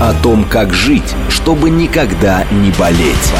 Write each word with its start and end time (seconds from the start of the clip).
О 0.00 0.12
том, 0.22 0.44
как 0.44 0.74
жить, 0.74 1.14
чтобы 1.28 1.70
никогда 1.70 2.44
не 2.50 2.72
болеть. 2.72 3.32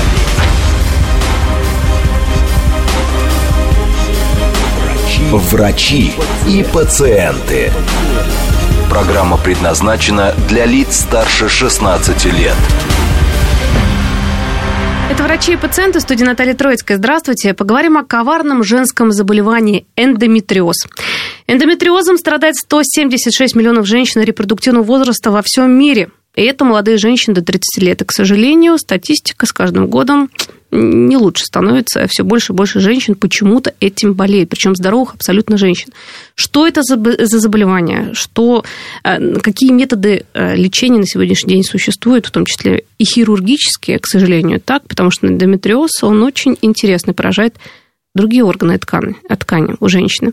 Врачи 5.32 6.13
и 6.46 6.64
пациенты. 6.72 7.72
Программа 8.89 9.36
предназначена 9.36 10.32
для 10.49 10.64
лиц 10.64 11.00
старше 11.00 11.49
16 11.49 12.25
лет. 12.27 12.55
Это 15.11 15.25
врачи 15.25 15.55
и 15.55 15.57
пациенты, 15.57 15.99
студия 15.99 16.25
Наталья 16.25 16.55
Троицкая. 16.55 16.99
Здравствуйте. 16.99 17.52
Поговорим 17.52 17.99
о 17.99 18.05
коварном 18.05 18.63
женском 18.63 19.11
заболевании 19.11 19.86
эндометриоз. 19.96 20.86
Эндометриозом 21.49 22.16
страдает 22.16 22.55
176 22.55 23.57
миллионов 23.57 23.86
женщин 23.86 24.22
репродуктивного 24.22 24.85
возраста 24.85 25.32
во 25.32 25.43
всем 25.43 25.72
мире. 25.72 26.11
И 26.34 26.43
это 26.43 26.64
молодые 26.64 26.98
женщины 26.98 27.34
до 27.34 27.43
30 27.43 27.82
лет. 27.82 28.02
И, 28.02 28.04
к 28.04 28.12
сожалению, 28.12 28.79
статистика 28.79 29.46
с 29.46 29.52
каждым 29.52 29.86
годом 29.86 30.30
не 30.70 31.16
лучше 31.16 31.44
становится. 31.44 32.06
Все 32.08 32.24
больше 32.24 32.52
и 32.52 32.56
больше 32.56 32.80
женщин 32.80 33.14
почему-то 33.14 33.72
этим 33.78 34.14
болеют, 34.14 34.48
причем 34.48 34.74
здоровых 34.74 35.14
абсолютно 35.14 35.56
женщин. 35.56 35.91
Что 36.34 36.66
это 36.66 36.82
за, 36.82 36.96
за 36.96 37.38
заболевание? 37.38 38.10
Что, 38.14 38.64
э, 39.04 39.34
какие 39.41 39.70
методы 39.70 40.26
э, 40.34 40.56
лечения 40.56 40.98
на 40.98 41.06
сегодняшний 41.06 41.54
день 41.54 41.62
существуют, 41.62 42.26
в 42.26 42.32
том 42.32 42.44
числе 42.44 42.84
и 42.98 43.04
хирургические, 43.04 44.00
к 44.00 44.06
сожалению, 44.06 44.60
так, 44.60 44.88
потому 44.88 45.12
что 45.12 45.28
эндометриоз, 45.28 46.02
он 46.02 46.22
очень 46.24 46.58
интересный, 46.60 47.14
поражает 47.14 47.54
другие 48.16 48.44
органы 48.44 48.78
ткани, 48.78 49.16
ткани 49.38 49.76
у 49.78 49.88
женщины. 49.88 50.32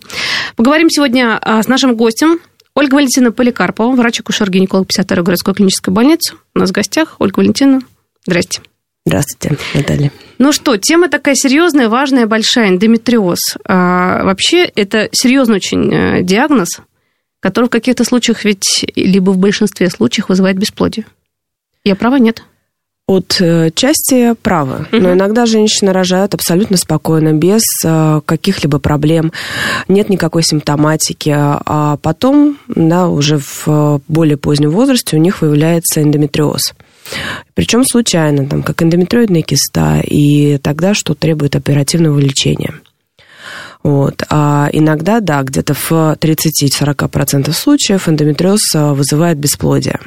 Поговорим 0.55 0.89
сегодня 0.89 1.39
с 1.43 1.67
нашим 1.67 1.95
гостем, 1.95 2.39
Ольга 2.73 2.95
Валентина 2.95 3.31
Поликарпова, 3.31 3.95
врач-акушер-гинеколог 3.95 4.88
52-й 4.88 5.23
городской 5.23 5.53
клинической 5.53 5.94
больницы. 5.94 6.36
У 6.55 6.59
нас 6.59 6.69
в 6.69 6.73
гостях 6.73 7.16
Ольга 7.19 7.39
Валентина. 7.39 7.81
Здрасте. 8.25 8.61
Здравствуйте, 9.05 9.58
Наталья. 9.73 10.11
Ну 10.38 10.52
что, 10.52 10.77
тема 10.77 11.09
такая 11.09 11.36
серьезная, 11.36 11.89
важная, 11.89 12.27
большая, 12.27 12.69
эндометриоз. 12.69 13.39
А, 13.66 14.23
вообще, 14.23 14.64
это 14.64 15.09
серьезный 15.11 15.55
очень 15.55 15.92
э, 15.92 16.23
диагноз, 16.23 16.81
который 17.39 17.66
в 17.66 17.69
каких-то 17.69 18.03
случаях 18.03 18.45
ведь, 18.45 18.86
либо 18.95 19.31
в 19.31 19.38
большинстве 19.38 19.89
случаев 19.89 20.30
вызывает 20.30 20.58
бесплодие. 20.58 21.05
Я 21.83 21.95
права, 21.95 22.19
нет? 22.19 22.44
От 23.12 23.42
э, 23.42 23.72
правы, 24.42 24.88
угу. 24.90 25.02
но 25.02 25.12
иногда 25.12 25.45
женщины 25.45 25.92
рожают 25.92 26.34
абсолютно 26.34 26.78
спокойно, 26.78 27.34
без 27.34 27.62
э, 27.84 28.22
каких-либо 28.26 28.80
проблем, 28.80 29.34
нет 29.90 30.08
никакой 30.08 30.44
симптоматики, 30.44 31.34
а 31.36 31.98
потом, 31.98 32.58
да, 32.70 33.09
уже 33.09 33.38
в 33.38 34.02
более 34.08 34.38
позднем 34.38 34.72
возрасте 34.72 35.17
у 35.17 35.20
них 35.20 35.42
выявляется 35.42 36.02
эндометриоз. 36.02 36.73
Причем 37.54 37.84
случайно, 37.84 38.48
там, 38.48 38.64
как 38.64 38.82
эндометриоидная 38.82 39.42
киста, 39.42 40.00
и 40.00 40.58
тогда 40.59 40.94
что 40.94 41.14
требует 41.14 41.58
оперативного 41.58 42.17
лечения. 42.17 42.76
Вот. 43.84 44.23
А 44.30 44.70
иногда, 44.72 45.20
да, 45.20 45.44
где-то 45.44 45.73
в 45.73 45.92
30-40% 45.92 47.52
случаев 47.52 48.08
эндометриоз 48.08 48.73
э, 48.73 48.92
вызывает 48.94 49.38
бесплодие. 49.38 50.00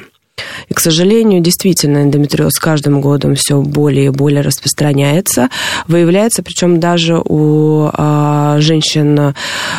И, 0.69 0.73
к 0.73 0.79
сожалению, 0.79 1.41
действительно, 1.41 2.03
эндометриоз 2.03 2.53
с 2.53 2.59
каждым 2.59 3.01
годом 3.01 3.35
все 3.35 3.61
более 3.61 4.07
и 4.07 4.09
более 4.09 4.41
распространяется, 4.41 5.49
выявляется, 5.87 6.43
причем 6.43 6.79
даже 6.79 7.17
у 7.17 7.89
а, 7.93 8.57
женщин 8.59 9.33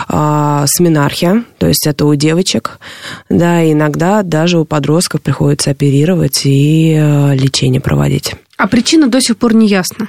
а, 0.08 0.64
с 0.66 0.80
менархия, 0.80 1.44
то 1.58 1.66
есть 1.66 1.86
это 1.86 2.06
у 2.06 2.14
девочек, 2.14 2.78
да, 3.28 3.70
иногда 3.70 4.22
даже 4.22 4.58
у 4.58 4.64
подростков 4.64 5.22
приходится 5.22 5.70
оперировать 5.70 6.42
и 6.44 6.96
а, 6.98 7.32
лечение 7.34 7.80
проводить. 7.80 8.34
А 8.56 8.68
причина 8.68 9.08
до 9.08 9.20
сих 9.20 9.36
пор 9.36 9.54
не 9.54 9.68
ясна? 9.68 10.08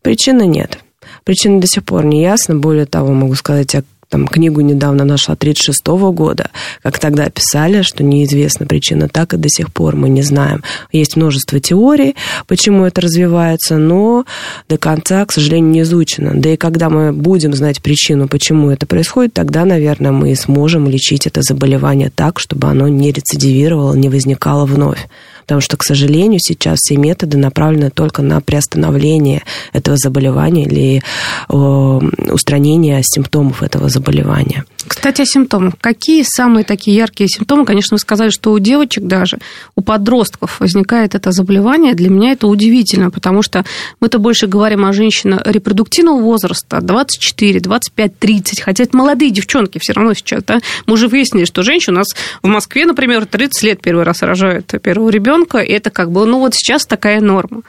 Причины 0.00 0.46
нет. 0.46 0.78
Причина 1.24 1.60
до 1.60 1.66
сих 1.66 1.84
пор 1.84 2.04
не 2.04 2.22
ясна. 2.22 2.54
Более 2.54 2.86
того, 2.86 3.12
могу 3.12 3.34
сказать, 3.34 3.76
там, 4.12 4.28
книгу 4.28 4.60
недавно 4.60 5.06
нашла 5.06 5.36
36 5.36 5.86
года, 6.12 6.50
как 6.82 6.98
тогда 6.98 7.30
писали, 7.30 7.80
что 7.80 8.04
неизвестна 8.04 8.66
причина, 8.66 9.08
так 9.08 9.32
и 9.32 9.38
до 9.38 9.48
сих 9.48 9.72
пор 9.72 9.96
мы 9.96 10.10
не 10.10 10.20
знаем. 10.20 10.62
Есть 10.92 11.16
множество 11.16 11.58
теорий, 11.60 12.14
почему 12.46 12.84
это 12.84 13.00
развивается, 13.00 13.78
но 13.78 14.26
до 14.68 14.76
конца, 14.76 15.24
к 15.24 15.32
сожалению, 15.32 15.70
не 15.70 15.80
изучено. 15.80 16.32
Да 16.34 16.50
и 16.50 16.58
когда 16.58 16.90
мы 16.90 17.14
будем 17.14 17.54
знать 17.54 17.80
причину, 17.80 18.28
почему 18.28 18.70
это 18.70 18.84
происходит, 18.84 19.32
тогда, 19.32 19.64
наверное, 19.64 20.12
мы 20.12 20.36
сможем 20.36 20.90
лечить 20.90 21.26
это 21.26 21.40
заболевание 21.40 22.12
так, 22.14 22.38
чтобы 22.38 22.68
оно 22.68 22.88
не 22.88 23.12
рецидивировало, 23.12 23.94
не 23.94 24.10
возникало 24.10 24.66
вновь 24.66 25.08
потому 25.42 25.60
что, 25.60 25.76
к 25.76 25.82
сожалению, 25.82 26.40
сейчас 26.42 26.78
все 26.80 26.96
методы 26.96 27.38
направлены 27.38 27.90
только 27.90 28.22
на 28.22 28.40
приостановление 28.40 29.42
этого 29.72 29.96
заболевания 29.96 30.64
или 30.64 31.02
устранение 31.48 33.00
симптомов 33.04 33.62
этого 33.62 33.88
заболевания. 33.88 34.64
Кстати, 34.86 35.22
о 35.22 35.24
симптомах. 35.26 35.74
Какие 35.80 36.24
самые 36.26 36.64
такие 36.64 36.96
яркие 36.96 37.28
симптомы? 37.28 37.64
Конечно, 37.64 37.94
вы 37.94 37.98
сказали, 37.98 38.30
что 38.30 38.52
у 38.52 38.58
девочек 38.58 39.04
даже, 39.04 39.38
у 39.76 39.80
подростков 39.80 40.58
возникает 40.60 41.14
это 41.14 41.30
заболевание. 41.30 41.94
Для 41.94 42.10
меня 42.10 42.32
это 42.32 42.48
удивительно, 42.48 43.10
потому 43.10 43.42
что 43.42 43.64
мы-то 44.00 44.18
больше 44.18 44.46
говорим 44.46 44.84
о 44.84 44.92
женщинах 44.92 45.42
репродуктивного 45.44 46.20
возраста, 46.20 46.80
24, 46.80 47.60
25, 47.60 48.18
30, 48.18 48.60
хотя 48.60 48.84
это 48.84 48.96
молодые 48.96 49.30
девчонки 49.30 49.78
все 49.80 49.92
равно 49.92 50.14
сейчас, 50.14 50.42
да? 50.44 50.60
Мы 50.86 50.94
уже 50.94 51.08
выяснили, 51.08 51.44
что 51.44 51.62
женщины 51.62 51.94
у 51.94 51.98
нас 51.98 52.08
в 52.42 52.48
Москве, 52.48 52.84
например, 52.84 53.26
30 53.26 53.62
лет 53.62 53.80
первый 53.80 54.04
раз 54.04 54.22
рожают 54.22 54.72
первого 54.82 55.10
ребенка, 55.10 55.31
и 55.62 55.72
это 55.72 55.90
как 55.90 56.10
бы, 56.10 56.26
ну 56.26 56.38
вот 56.38 56.54
сейчас 56.54 56.86
такая 56.86 57.20
норма. 57.20 57.62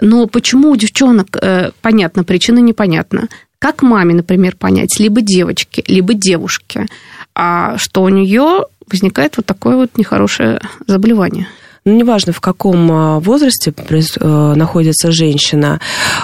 Но 0.00 0.26
почему 0.26 0.70
у 0.70 0.76
девчонок, 0.76 1.36
э, 1.40 1.70
понятно, 1.82 2.24
причина 2.24 2.58
непонятна. 2.58 3.28
Как 3.58 3.82
маме, 3.82 4.14
например, 4.14 4.56
понять, 4.56 4.98
либо 4.98 5.20
девочке, 5.20 5.84
либо 5.86 6.14
девушке, 6.14 6.86
а 7.34 7.76
что 7.76 8.02
у 8.02 8.08
нее 8.08 8.64
возникает 8.90 9.36
вот 9.36 9.46
такое 9.46 9.76
вот 9.76 9.98
нехорошее 9.98 10.60
заболевание? 10.86 11.46
Ну, 11.84 11.96
неважно, 11.96 12.32
в 12.32 12.40
каком 12.40 12.90
а, 12.90 13.20
возрасте 13.20 13.72
э, 13.76 14.54
находится 14.54 15.12
женщина, 15.12 15.80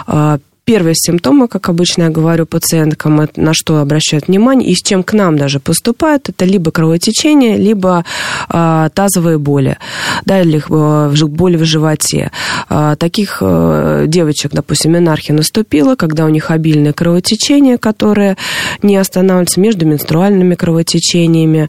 а, 0.07 0.39
Первые 0.67 0.97
симптомы, 0.97 1.47
как 1.47 1.69
обычно 1.69 2.03
я 2.03 2.09
говорю 2.09 2.45
пациенткам, 2.45 3.29
на 3.37 3.55
что 3.55 3.79
обращают 3.79 4.27
внимание, 4.27 4.69
и 4.69 4.75
с 4.75 4.83
чем 4.83 5.05
к 5.05 5.13
нам 5.13 5.39
даже 5.39 5.61
поступают, 5.61 6.29
это 6.29 6.45
либо 6.45 6.73
кровотечение, 6.73 7.57
либо 7.57 8.05
э, 8.53 8.89
тазовые 8.93 9.39
боли, 9.39 9.79
да, 10.25 10.41
или 10.41 10.61
э, 10.69 11.27
боли 11.27 11.57
в 11.57 11.65
животе. 11.65 12.33
Э, 12.69 12.97
таких 12.99 13.39
э, 13.43 14.07
девочек, 14.09 14.51
допустим, 14.55 14.95
менархия 14.95 15.37
наступила, 15.37 15.95
когда 15.95 16.25
у 16.25 16.31
них 16.31 16.51
обильное 16.51 16.93
кровотечение, 16.93 17.79
которое 17.79 18.37
не 18.83 18.97
останавливается 18.97 19.61
между 19.61 19.87
менструальными 19.87 20.57
кровотечениями, 20.57 21.69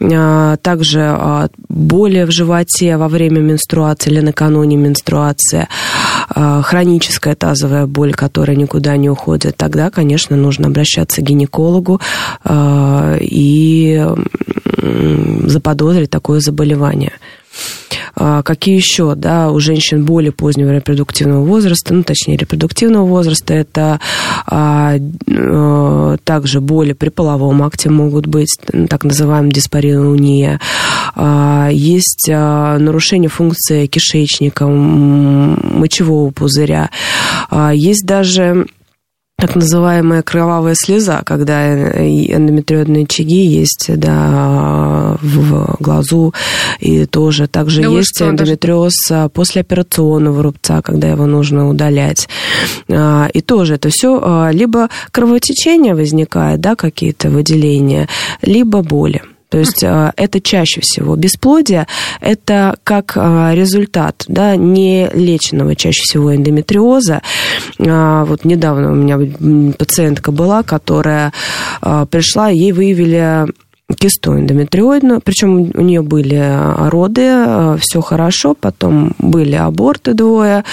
э, 0.00 0.56
также 0.62 1.16
э, 1.16 1.48
боли 1.68 2.24
в 2.24 2.32
животе 2.32 2.96
во 2.96 3.06
время 3.06 3.38
менструации 3.38 4.10
или 4.10 4.18
накануне 4.20 4.76
менструации, 4.76 5.60
э, 5.60 6.11
хроническая 6.28 7.34
тазовая 7.34 7.86
боль, 7.86 8.12
которая 8.14 8.56
никуда 8.56 8.96
не 8.96 9.10
уходит, 9.10 9.56
тогда, 9.56 9.90
конечно, 9.90 10.36
нужно 10.36 10.68
обращаться 10.68 11.20
к 11.20 11.24
гинекологу 11.24 12.00
э, 12.44 13.18
и 13.20 14.06
заподозрить 15.46 16.10
такое 16.10 16.40
заболевание. 16.40 17.12
А, 18.14 18.42
какие 18.42 18.76
еще, 18.76 19.14
да, 19.14 19.50
у 19.50 19.58
женщин 19.58 20.04
более 20.04 20.32
позднего 20.32 20.70
репродуктивного 20.70 21.44
возраста, 21.44 21.94
ну, 21.94 22.02
точнее, 22.02 22.36
репродуктивного 22.36 23.06
возраста, 23.06 23.54
это 23.54 24.00
также 26.24 26.60
боли 26.60 26.92
при 26.92 27.08
половом 27.08 27.62
акте 27.62 27.90
могут 27.90 28.26
быть, 28.26 28.58
так 28.88 29.04
называемая 29.04 29.50
диспариуния. 29.50 30.60
А, 31.14 31.68
есть 31.70 32.28
а, 32.30 32.78
нарушение 32.78 33.28
функции 33.28 33.86
кишечника, 33.86 34.66
мочевого 34.66 36.30
пузыря. 36.30 36.90
А, 37.50 37.72
есть 37.72 38.04
даже 38.06 38.66
так 39.42 39.56
называемая 39.56 40.22
кровавая 40.22 40.76
слеза, 40.76 41.22
когда 41.26 41.66
эндометриозные 41.74 43.02
очаги 43.02 43.44
есть 43.44 43.90
да, 43.92 45.16
в 45.20 45.76
глазу, 45.80 46.32
и 46.78 47.06
тоже 47.06 47.48
также 47.48 47.82
да 47.82 47.88
есть 47.88 48.14
что, 48.14 48.30
эндометриоз 48.30 48.92
даже... 49.08 49.28
после 49.30 49.62
операционного 49.62 50.44
рубца, 50.44 50.80
когда 50.80 51.08
его 51.08 51.26
нужно 51.26 51.68
удалять. 51.68 52.28
А, 52.88 53.28
и 53.32 53.40
тоже 53.40 53.74
это 53.74 53.88
все 53.88 54.20
а, 54.22 54.50
либо 54.52 54.88
кровотечение 55.10 55.96
возникает, 55.96 56.60
да, 56.60 56.76
какие-то 56.76 57.28
выделения, 57.28 58.08
либо 58.42 58.82
боли. 58.82 59.22
То 59.52 59.58
есть 59.58 59.84
а, 59.84 60.14
это 60.16 60.40
чаще 60.40 60.80
всего 60.80 61.14
бесплодие, 61.14 61.86
это 62.22 62.74
как 62.84 63.12
а, 63.16 63.52
результат 63.54 64.24
да, 64.26 64.56
не 64.56 65.10
леченного 65.12 65.76
чаще 65.76 66.00
всего 66.04 66.34
эндометриоза. 66.34 67.20
А, 67.78 68.24
вот 68.24 68.46
недавно 68.46 68.92
у 68.92 68.94
меня 68.94 69.18
пациентка 69.76 70.32
была, 70.32 70.62
которая 70.62 71.34
пришла, 71.82 72.48
ей 72.48 72.72
выявили 72.72 73.44
кисту 73.98 74.38
эндометриоидную, 74.38 75.20
причем 75.20 75.70
у 75.74 75.82
нее 75.82 76.00
были 76.00 76.88
роды, 76.88 77.76
все 77.78 78.00
хорошо, 78.00 78.54
потом 78.58 79.12
были 79.18 79.54
аборты 79.54 80.14
двое, 80.14 80.64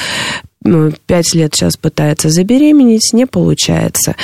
пять 1.06 1.34
лет 1.34 1.54
сейчас 1.56 1.78
пытается 1.78 2.30
забеременеть, 2.30 3.12
не 3.14 3.26
получается. 3.26 4.16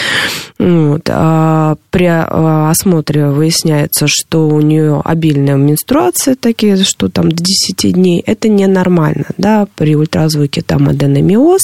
Вот. 0.60 1.10
А 1.10 1.76
при 1.92 2.06
а, 2.06 2.70
осмотре 2.70 3.28
выясняется, 3.28 4.06
что 4.08 4.48
у 4.48 4.60
нее 4.60 5.02
обильная 5.04 5.56
менструация, 5.56 6.36
такие, 6.36 6.76
что 6.84 7.10
там 7.10 7.32
до 7.32 7.44
10 7.44 7.94
дней, 7.94 8.22
это 8.26 8.50
ненормально. 8.50 9.26
Да? 9.38 9.68
При 9.76 9.96
ультразвуке 9.96 10.62
там 10.62 10.90
аденомиоз 10.90 11.62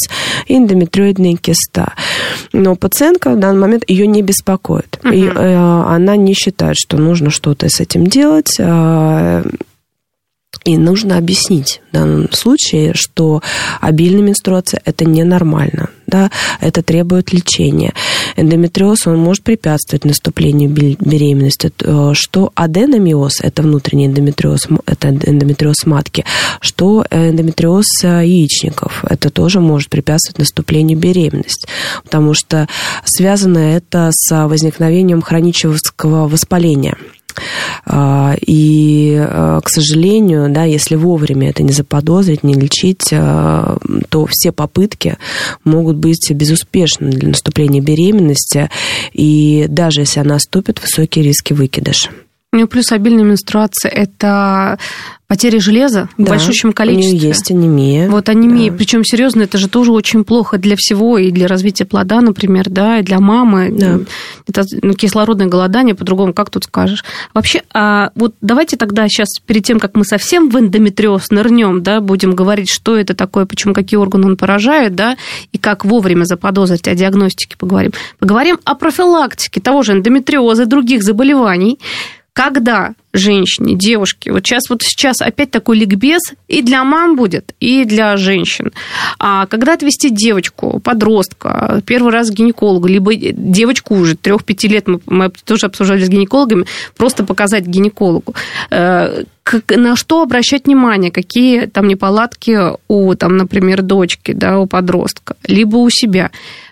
и 0.47 0.55
эндометриоидная 0.55 1.35
киста. 1.35 1.93
Но 2.53 2.75
пациентка 2.75 3.31
в 3.31 3.39
данный 3.39 3.59
момент 3.59 3.83
ее 3.87 4.07
не 4.07 4.21
беспокоит. 4.21 4.99
Угу. 5.03 5.13
И 5.13 5.25
э, 5.25 5.55
она 5.55 6.15
не 6.15 6.33
считает, 6.33 6.77
что 6.77 6.97
нужно 6.97 7.29
что-то 7.29 7.67
с 7.69 7.79
этим 7.81 8.07
делать. 8.07 8.55
Э, 8.57 9.43
и 10.63 10.77
нужно 10.77 11.17
объяснить 11.17 11.81
в 11.89 11.93
данном 11.93 12.31
случае, 12.31 12.91
что 12.93 13.41
обильная 13.79 14.21
менструация– 14.21 14.79
это 14.85 15.05
ненормально, 15.05 15.89
да, 16.05 16.29
это 16.59 16.83
требует 16.83 17.33
лечения. 17.33 17.93
Эндометриоз, 18.35 19.07
он 19.07 19.17
может 19.17 19.43
препятствовать 19.43 20.05
наступлению 20.05 20.69
беременности, 20.69 21.71
э, 21.79 22.11
что 22.13 22.51
аденомиоз– 22.53 23.39
это 23.41 23.63
внутренний 23.63 24.05
эндометриоз, 24.05 24.67
это 24.85 25.09
эндометриоз 25.09 25.85
матки, 25.85 26.25
что 26.59 27.05
эндометриоз 27.09 27.85
яичников– 28.03 29.03
это 29.09 29.31
тоже 29.31 29.61
может 29.61 29.89
препятствовать 29.89 30.37
наступлению 30.37 30.99
беременности, 30.99 31.67
потому 32.03 32.35
что 32.35 32.67
связано 33.03 33.57
это 33.57 34.09
с 34.11 34.47
возникновением 34.47 35.23
хронического 35.23 36.27
воспаления– 36.27 36.95
и, 38.45 39.17
а, 39.19 39.59
к 39.61 39.69
сожалению, 39.69 40.51
да, 40.51 40.63
если 40.65 40.95
вовремя 40.95 41.49
это 41.49 41.63
не 41.63 41.71
заподозрить, 41.71 42.43
не 42.43 42.53
лечить, 42.53 43.09
а, 43.11 43.77
то 44.09 44.25
все 44.29 44.51
попытки 44.51 45.17
могут 45.63 45.97
быть 45.97 46.31
безуспешны 46.31 47.09
для 47.09 47.29
наступления 47.29 47.81
беременности. 47.81 48.69
И 49.13 49.65
даже 49.67 50.01
если 50.01 50.19
она 50.19 50.35
наступит, 50.35 50.81
высокие 50.81 51.25
риски 51.25 51.53
выкидыша. 51.53 52.09
Ну, 52.53 52.67
плюс 52.67 52.91
обильная 52.91 53.23
менструация– 53.23 53.89
это 53.91 54.77
потеря 55.31 55.61
железа 55.61 56.09
да, 56.17 56.25
в 56.25 56.27
большущем 56.27 56.73
количестве. 56.73 57.11
У 57.11 57.15
нее 57.15 57.27
есть 57.29 57.49
анемия. 57.49 58.09
Вот 58.09 58.27
анемия, 58.27 58.69
да. 58.69 58.75
причем 58.75 59.05
серьезно, 59.05 59.43
это 59.43 59.57
же 59.57 59.69
тоже 59.69 59.93
очень 59.93 60.25
плохо 60.25 60.57
для 60.57 60.75
всего, 60.77 61.17
и 61.17 61.31
для 61.31 61.47
развития 61.47 61.85
плода, 61.85 62.19
например, 62.19 62.69
да, 62.69 62.99
и 62.99 63.03
для 63.03 63.21
мамы. 63.21 63.69
Да. 63.71 63.99
Это 64.49 64.65
ну, 64.81 64.93
кислородное 64.93 65.47
голодание, 65.47 65.95
по-другому, 65.95 66.33
как 66.33 66.49
тут 66.49 66.65
скажешь. 66.65 67.05
Вообще, 67.33 67.61
а 67.73 68.11
вот 68.15 68.35
давайте 68.41 68.75
тогда 68.75 69.07
сейчас, 69.07 69.29
перед 69.45 69.63
тем, 69.63 69.79
как 69.79 69.95
мы 69.95 70.03
совсем 70.03 70.49
в 70.49 70.59
эндометриоз 70.59 71.31
нырнем, 71.31 71.81
да, 71.81 72.01
будем 72.01 72.35
говорить, 72.35 72.69
что 72.69 72.97
это 72.97 73.13
такое, 73.13 73.45
почему, 73.45 73.73
какие 73.73 73.97
органы 73.97 74.27
он 74.27 74.35
поражает, 74.35 74.93
да, 74.95 75.15
и 75.53 75.57
как 75.57 75.85
вовремя 75.85 76.25
заподозрить, 76.25 76.89
о 76.89 76.95
диагностике 76.95 77.55
поговорим. 77.57 77.93
Поговорим 78.19 78.59
о 78.65 78.75
профилактике 78.75 79.61
того 79.61 79.83
же 79.83 79.93
эндометриоза 79.93 80.63
и 80.63 80.65
других 80.65 81.03
заболеваний, 81.03 81.79
когда 82.33 82.95
женщине, 83.13 83.75
девушке, 83.75 84.31
вот 84.31 84.45
сейчас 84.45 84.69
вот 84.69 84.81
сейчас 84.83 85.21
опять 85.21 85.51
такой 85.51 85.77
ликбез 85.77 86.21
и 86.47 86.61
для 86.61 86.83
мам 86.83 87.15
будет, 87.15 87.53
и 87.59 87.85
для 87.85 88.17
женщин. 88.17 88.71
А 89.19 89.45
когда 89.47 89.73
отвести 89.73 90.09
девочку, 90.09 90.79
подростка, 90.79 91.81
первый 91.85 92.11
раз 92.11 92.29
к 92.29 92.33
гинекологу, 92.33 92.87
либо 92.87 93.13
девочку 93.15 93.95
уже 93.95 94.15
трех-пяти 94.15 94.67
лет, 94.67 94.87
мы, 94.87 94.99
мы 95.05 95.29
тоже 95.29 95.67
обсуждали 95.67 96.03
с 96.03 96.09
гинекологами, 96.09 96.65
просто 96.95 97.23
показать 97.23 97.65
гинекологу, 97.65 98.35
э, 98.69 99.23
как, 99.43 99.75
на 99.75 99.95
что 99.95 100.21
обращать 100.21 100.65
внимание, 100.65 101.11
какие 101.11 101.65
там 101.65 101.87
неполадки 101.87 102.57
у, 102.87 103.15
там, 103.15 103.37
например, 103.37 103.81
дочки, 103.81 104.33
да, 104.33 104.59
у 104.59 104.67
подростка, 104.67 105.35
либо 105.45 105.77
у 105.77 105.89
себя. 105.89 106.31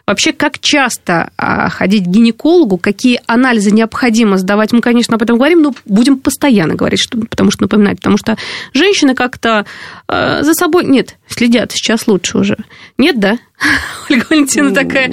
Вообще, 0.09 0.33
как 0.33 0.59
часто 0.59 1.29
а, 1.37 1.69
ходить 1.69 2.05
к 2.05 2.07
гинекологу, 2.07 2.77
какие 2.77 3.21
анализы 3.27 3.69
необходимо 3.69 4.39
сдавать, 4.39 4.71
мы, 4.71 4.81
конечно, 4.81 5.15
об 5.15 5.21
этом 5.21 5.37
говорим, 5.37 5.61
но 5.61 5.75
будем 5.85 6.17
постоянно 6.29 6.75
говорить, 6.75 6.99
что, 6.99 7.17
потому 7.17 7.49
что 7.49 7.63
напоминать, 7.63 7.97
потому 7.97 8.17
что 8.17 8.37
женщины 8.71 9.15
как-то 9.15 9.65
э, 10.07 10.43
за 10.43 10.53
собой, 10.53 10.85
нет, 10.85 11.15
следят, 11.27 11.71
сейчас 11.71 12.05
лучше 12.05 12.37
уже. 12.37 12.57
Нет, 12.99 13.19
да? 13.19 13.39
Ольга 14.11 14.27
Валентина 14.29 14.71
такая, 14.71 15.11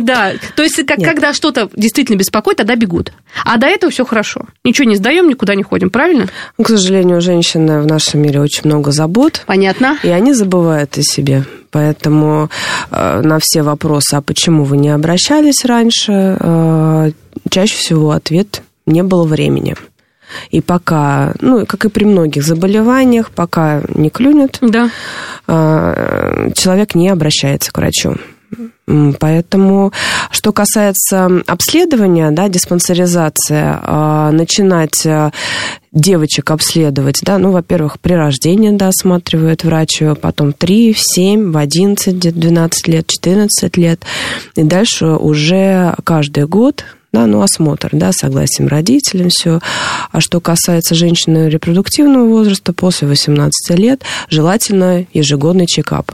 да. 0.00 0.32
То 0.56 0.62
есть, 0.62 0.76
как, 0.86 1.00
когда 1.02 1.34
что-то 1.34 1.68
действительно 1.76 2.16
беспокоит, 2.16 2.56
тогда 2.56 2.76
бегут. 2.76 3.12
А 3.44 3.58
до 3.58 3.66
этого 3.66 3.92
все 3.92 4.06
хорошо. 4.06 4.46
Ничего 4.64 4.88
не 4.88 4.96
сдаем, 4.96 5.28
никуда 5.28 5.54
не 5.54 5.62
ходим, 5.62 5.90
правильно? 5.90 6.28
Ну, 6.56 6.64
к 6.64 6.68
сожалению, 6.68 7.18
у 7.18 7.20
женщин 7.20 7.66
в 7.82 7.86
нашем 7.86 8.22
мире 8.22 8.40
очень 8.40 8.62
много 8.64 8.90
забот. 8.90 9.42
Понятно. 9.46 9.98
И 10.02 10.08
они 10.08 10.32
забывают 10.32 10.96
о 10.96 11.02
себе. 11.02 11.44
Поэтому 11.70 12.48
э, 12.90 13.20
на 13.20 13.38
все 13.38 13.62
вопросы, 13.62 14.14
а 14.14 14.22
почему 14.22 14.64
вы 14.64 14.78
не 14.78 14.88
обращались 14.88 15.64
раньше, 15.66 16.38
э, 16.40 17.10
чаще 17.50 17.76
всего 17.76 18.12
ответ 18.12 18.62
не 18.86 19.02
было 19.02 19.24
времени. 19.24 19.76
И 20.50 20.60
пока, 20.60 21.34
ну, 21.40 21.66
как 21.66 21.84
и 21.84 21.88
при 21.88 22.04
многих 22.04 22.44
заболеваниях, 22.44 23.30
пока 23.30 23.82
не 23.88 24.10
клюнет, 24.10 24.58
да. 24.60 24.90
э, 25.46 26.50
человек 26.54 26.94
не 26.94 27.08
обращается 27.08 27.72
к 27.72 27.78
врачу. 27.78 28.16
Поэтому, 29.18 29.92
что 30.30 30.52
касается 30.52 31.30
обследования, 31.46 32.30
да, 32.30 32.48
диспансеризация, 32.48 33.80
а, 33.82 34.30
начинать 34.30 35.06
э, 35.06 35.30
девочек 35.92 36.50
обследовать, 36.50 37.20
да, 37.22 37.38
ну, 37.38 37.50
во-первых, 37.50 37.98
при 37.98 38.12
рождении, 38.12 38.70
да, 38.70 38.88
осматривает 38.88 39.64
врач, 39.64 40.02
потом 40.20 40.52
3, 40.52 40.92
в 40.92 41.00
7, 41.00 41.52
в 41.52 41.56
11, 41.56 42.18
12 42.18 42.88
лет, 42.88 43.06
14 43.06 43.76
лет, 43.78 44.04
и 44.54 44.62
дальше 44.62 45.06
уже 45.06 45.94
каждый 46.04 46.46
год 46.46 46.84
да, 47.14 47.26
ну, 47.26 47.42
осмотр, 47.42 47.90
да, 47.92 48.10
согласием 48.12 48.68
родителям, 48.68 49.28
все. 49.30 49.60
А 50.10 50.20
что 50.20 50.40
касается 50.40 50.94
женщины 50.94 51.48
репродуктивного 51.48 52.26
возраста, 52.26 52.72
после 52.72 53.06
18 53.06 53.78
лет, 53.78 54.02
желательно 54.28 55.06
ежегодный 55.12 55.66
чекап. 55.66 56.10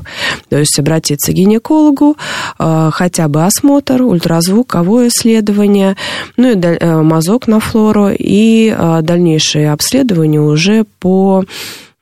То 0.51 0.59
есть 0.59 0.79
обратиться 0.79 1.33
к 1.33 1.35
гинекологу, 1.35 2.17
э, 2.59 2.91
хотя 2.93 3.29
бы 3.29 3.45
осмотр, 3.47 4.03
ультразвуковое 4.03 5.09
исследование, 5.09 5.97
ну 6.37 6.51
и 6.51 6.57
э, 6.57 7.03
мазок 7.03 7.49
на 7.49 7.61
флору, 7.61 8.11
и 8.11 8.75
э, 8.77 8.99
дальнейшее 9.03 9.73
обследование 9.73 10.43
уже 10.43 10.85
по 10.99 11.45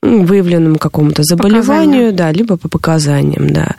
выявленному 0.02 0.78
какому-то 0.78 1.22
заболеванию, 1.24 2.12
да, 2.12 2.30
либо 2.30 2.56
по 2.56 2.68
показаниям, 2.68 3.50
да. 3.50 3.74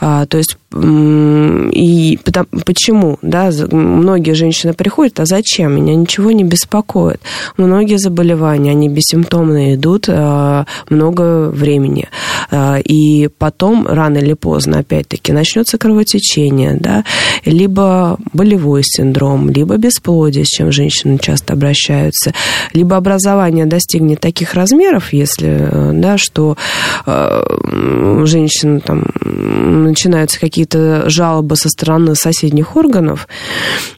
А, 0.00 0.26
то 0.26 0.38
есть 0.38 0.56
и 0.76 2.18
потому, 2.24 2.46
почему, 2.66 3.18
да, 3.22 3.50
многие 3.70 4.32
женщины 4.32 4.74
приходят, 4.74 5.20
а 5.20 5.24
зачем? 5.24 5.76
Меня 5.76 5.94
ничего 5.94 6.32
не 6.32 6.42
беспокоит. 6.42 7.20
Многие 7.56 7.96
заболевания, 7.96 8.72
они 8.72 8.88
бессимптомно 8.88 9.74
идут 9.74 10.06
а, 10.08 10.66
много 10.90 11.48
времени. 11.48 12.08
А, 12.50 12.78
и 12.78 13.28
потом, 13.28 13.86
рано 13.86 14.18
или 14.18 14.34
поздно, 14.34 14.80
опять-таки, 14.80 15.32
начнется 15.32 15.78
кровотечение, 15.78 16.76
да, 16.78 17.04
либо 17.44 18.18
болевой 18.32 18.82
синдром, 18.84 19.50
либо 19.50 19.76
бесплодие, 19.76 20.44
с 20.44 20.48
чем 20.48 20.72
женщины 20.72 21.18
часто 21.18 21.52
обращаются, 21.52 22.32
либо 22.72 22.96
образование 22.96 23.66
достигнет 23.66 24.20
таких 24.20 24.54
размеров, 24.54 25.12
если 25.12 25.63
да, 25.92 26.18
что 26.18 26.56
э, 27.06 27.42
у 28.20 28.26
женщин 28.26 28.80
там 28.80 29.06
начинаются 29.24 30.40
какие-то 30.40 31.08
жалобы 31.08 31.56
со 31.56 31.68
стороны 31.68 32.14
соседних 32.14 32.76
органов, 32.76 33.28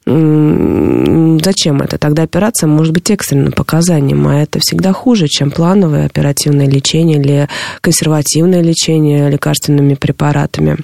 зачем 0.04 1.80
это? 1.82 1.98
Тогда 1.98 2.22
операция 2.22 2.68
может 2.68 2.92
быть 2.92 3.10
экстренным 3.10 3.52
показанием, 3.52 4.26
а 4.28 4.40
это 4.40 4.58
всегда 4.60 4.92
хуже, 4.92 5.26
чем 5.28 5.50
плановое 5.50 6.06
оперативное 6.06 6.68
лечение 6.68 7.18
или 7.18 7.48
консервативное 7.80 8.62
лечение 8.62 9.30
лекарственными 9.30 9.94
препаратами. 9.94 10.76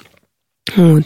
Вот. 0.76 1.04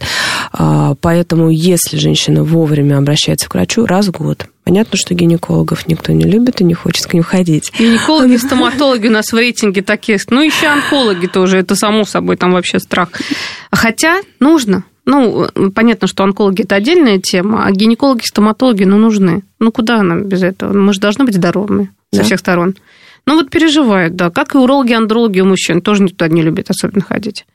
А, 0.53 0.95
поэтому, 1.01 1.51
если 1.51 1.97
женщина 1.97 2.45
вовремя 2.45 2.99
обращается 2.99 3.49
к 3.49 3.55
врачу, 3.55 3.87
раз 3.87 4.09
в 4.09 4.13
год, 4.13 4.47
Понятно, 4.67 4.99
что 4.99 5.15
гинекологов 5.15 5.87
никто 5.87 6.13
не 6.13 6.25
любит 6.25 6.61
и 6.61 6.65
не 6.65 6.75
хочет 6.75 7.07
к 7.07 7.15
ним 7.15 7.23
ходить. 7.23 7.73
Гинекологи, 7.79 8.35
стоматологи 8.35 9.07
у 9.07 9.13
нас 9.13 9.33
в 9.33 9.37
рейтинге 9.37 9.81
такие. 9.81 10.19
Ну, 10.29 10.43
еще 10.43 10.67
онкологи 10.67 11.29
тоже, 11.29 11.59
это 11.59 11.77
само 11.77 12.03
собой, 12.03 12.37
там 12.37 12.51
вообще 12.51 12.81
страх. 12.81 13.11
Хотя 13.71 14.23
нужно. 14.41 14.83
Ну, 15.05 15.47
понятно, 15.73 16.09
что 16.09 16.25
онкологи 16.25 16.63
это 16.63 16.75
отдельная 16.75 17.21
тема, 17.21 17.65
а 17.65 17.71
гинекологи, 17.71 18.23
стоматологи, 18.25 18.83
ну, 18.83 18.99
нужны. 18.99 19.45
Ну, 19.61 19.71
куда 19.71 20.03
нам 20.03 20.25
без 20.25 20.43
этого? 20.43 20.77
Мы 20.77 20.93
же 20.93 20.99
должны 20.99 21.25
быть 21.25 21.37
здоровыми 21.37 21.93
да. 22.11 22.19
со 22.19 22.25
всех 22.25 22.41
сторон. 22.41 22.75
Ну, 23.25 23.37
вот 23.37 23.51
переживают, 23.51 24.17
да. 24.17 24.31
Как 24.31 24.57
и 24.57 24.59
урологи, 24.59 24.95
андрологи 24.95 25.39
у 25.39 25.45
мужчин 25.45 25.81
тоже 25.81 26.03
никто 26.03 26.27
не 26.27 26.43
любит 26.43 26.71
особенно 26.71 27.03
ходить. 27.03 27.47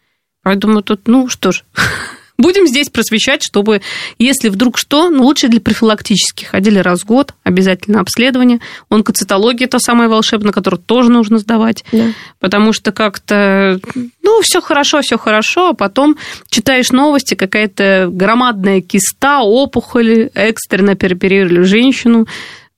Поэтому 0.44 0.82
тут, 0.82 1.08
ну, 1.08 1.30
что 1.30 1.52
ж, 1.52 1.64
Будем 2.42 2.66
здесь 2.66 2.90
просвещать, 2.90 3.44
чтобы, 3.44 3.82
если 4.18 4.50
вдруг 4.50 4.80
что, 4.80 5.12
ну, 5.12 5.26
лучше 5.26 5.48
для 5.48 5.62
профилактических. 5.62 6.48
Ходили 6.48 6.80
раз 6.80 7.02
в 7.02 7.06
год, 7.06 7.36
обязательно 7.44 8.00
обследование. 8.00 8.60
Онкоцитология– 8.90 9.68
это 9.68 9.78
самое 9.78 10.10
волшебное, 10.10 10.52
которое 10.52 10.78
тоже 10.78 11.12
нужно 11.12 11.38
сдавать. 11.38 11.86
Да. 11.92 12.06
Потому 12.40 12.74
что 12.74 12.92
как-то, 12.92 13.80
ну, 14.24 14.42
все 14.42 14.60
хорошо, 14.60 15.02
все 15.02 15.20
хорошо, 15.20 15.70
а 15.70 15.74
потом 15.76 16.18
читаешь 16.50 16.92
новости, 16.92 17.36
какая-то 17.36 18.10
громадная 18.12 18.82
киста, 18.82 19.42
опухоль, 19.42 20.32
экстренно 20.34 20.96
переоперировали 20.96 21.62
женщину. 21.62 22.26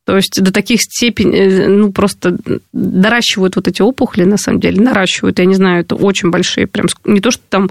То 0.05 0.17
есть 0.17 0.41
до 0.41 0.51
таких 0.51 0.81
степеней, 0.81 1.39
э, 1.39 1.67
ну, 1.67 1.91
просто 1.91 2.37
доращивают 2.73 3.55
вот 3.55 3.67
эти 3.67 3.81
опухоли, 3.81 4.25
на 4.25 4.37
самом 4.37 4.59
деле, 4.59 4.81
наращивают, 4.81 5.39
я 5.39 5.45
не 5.45 5.55
знаю, 5.55 5.81
это 5.81 5.95
очень 5.95 6.29
большие, 6.29 6.67
прям 6.67 6.87
не 7.05 7.21
то, 7.21 7.31
что 7.31 7.41
там 7.49 7.69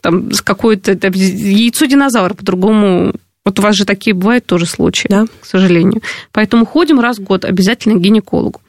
там, 0.00 0.32
с 0.32 0.42
какой-то... 0.42 0.96
Там, 0.96 1.12
яйцо 1.12 1.86
динозавра 1.86 2.34
по-другому... 2.34 3.12
Вот 3.44 3.58
у 3.58 3.62
вас 3.62 3.74
же 3.74 3.86
такие 3.86 4.14
бывают 4.14 4.44
тоже 4.44 4.66
случаи, 4.66 5.08
да. 5.08 5.26
к 5.40 5.46
сожалению. 5.46 6.02
Поэтому 6.32 6.66
ходим 6.66 7.00
раз 7.00 7.18
в 7.18 7.22
год 7.22 7.44
обязательно 7.44 7.96
к 7.96 8.00
гинекологу. 8.00 8.60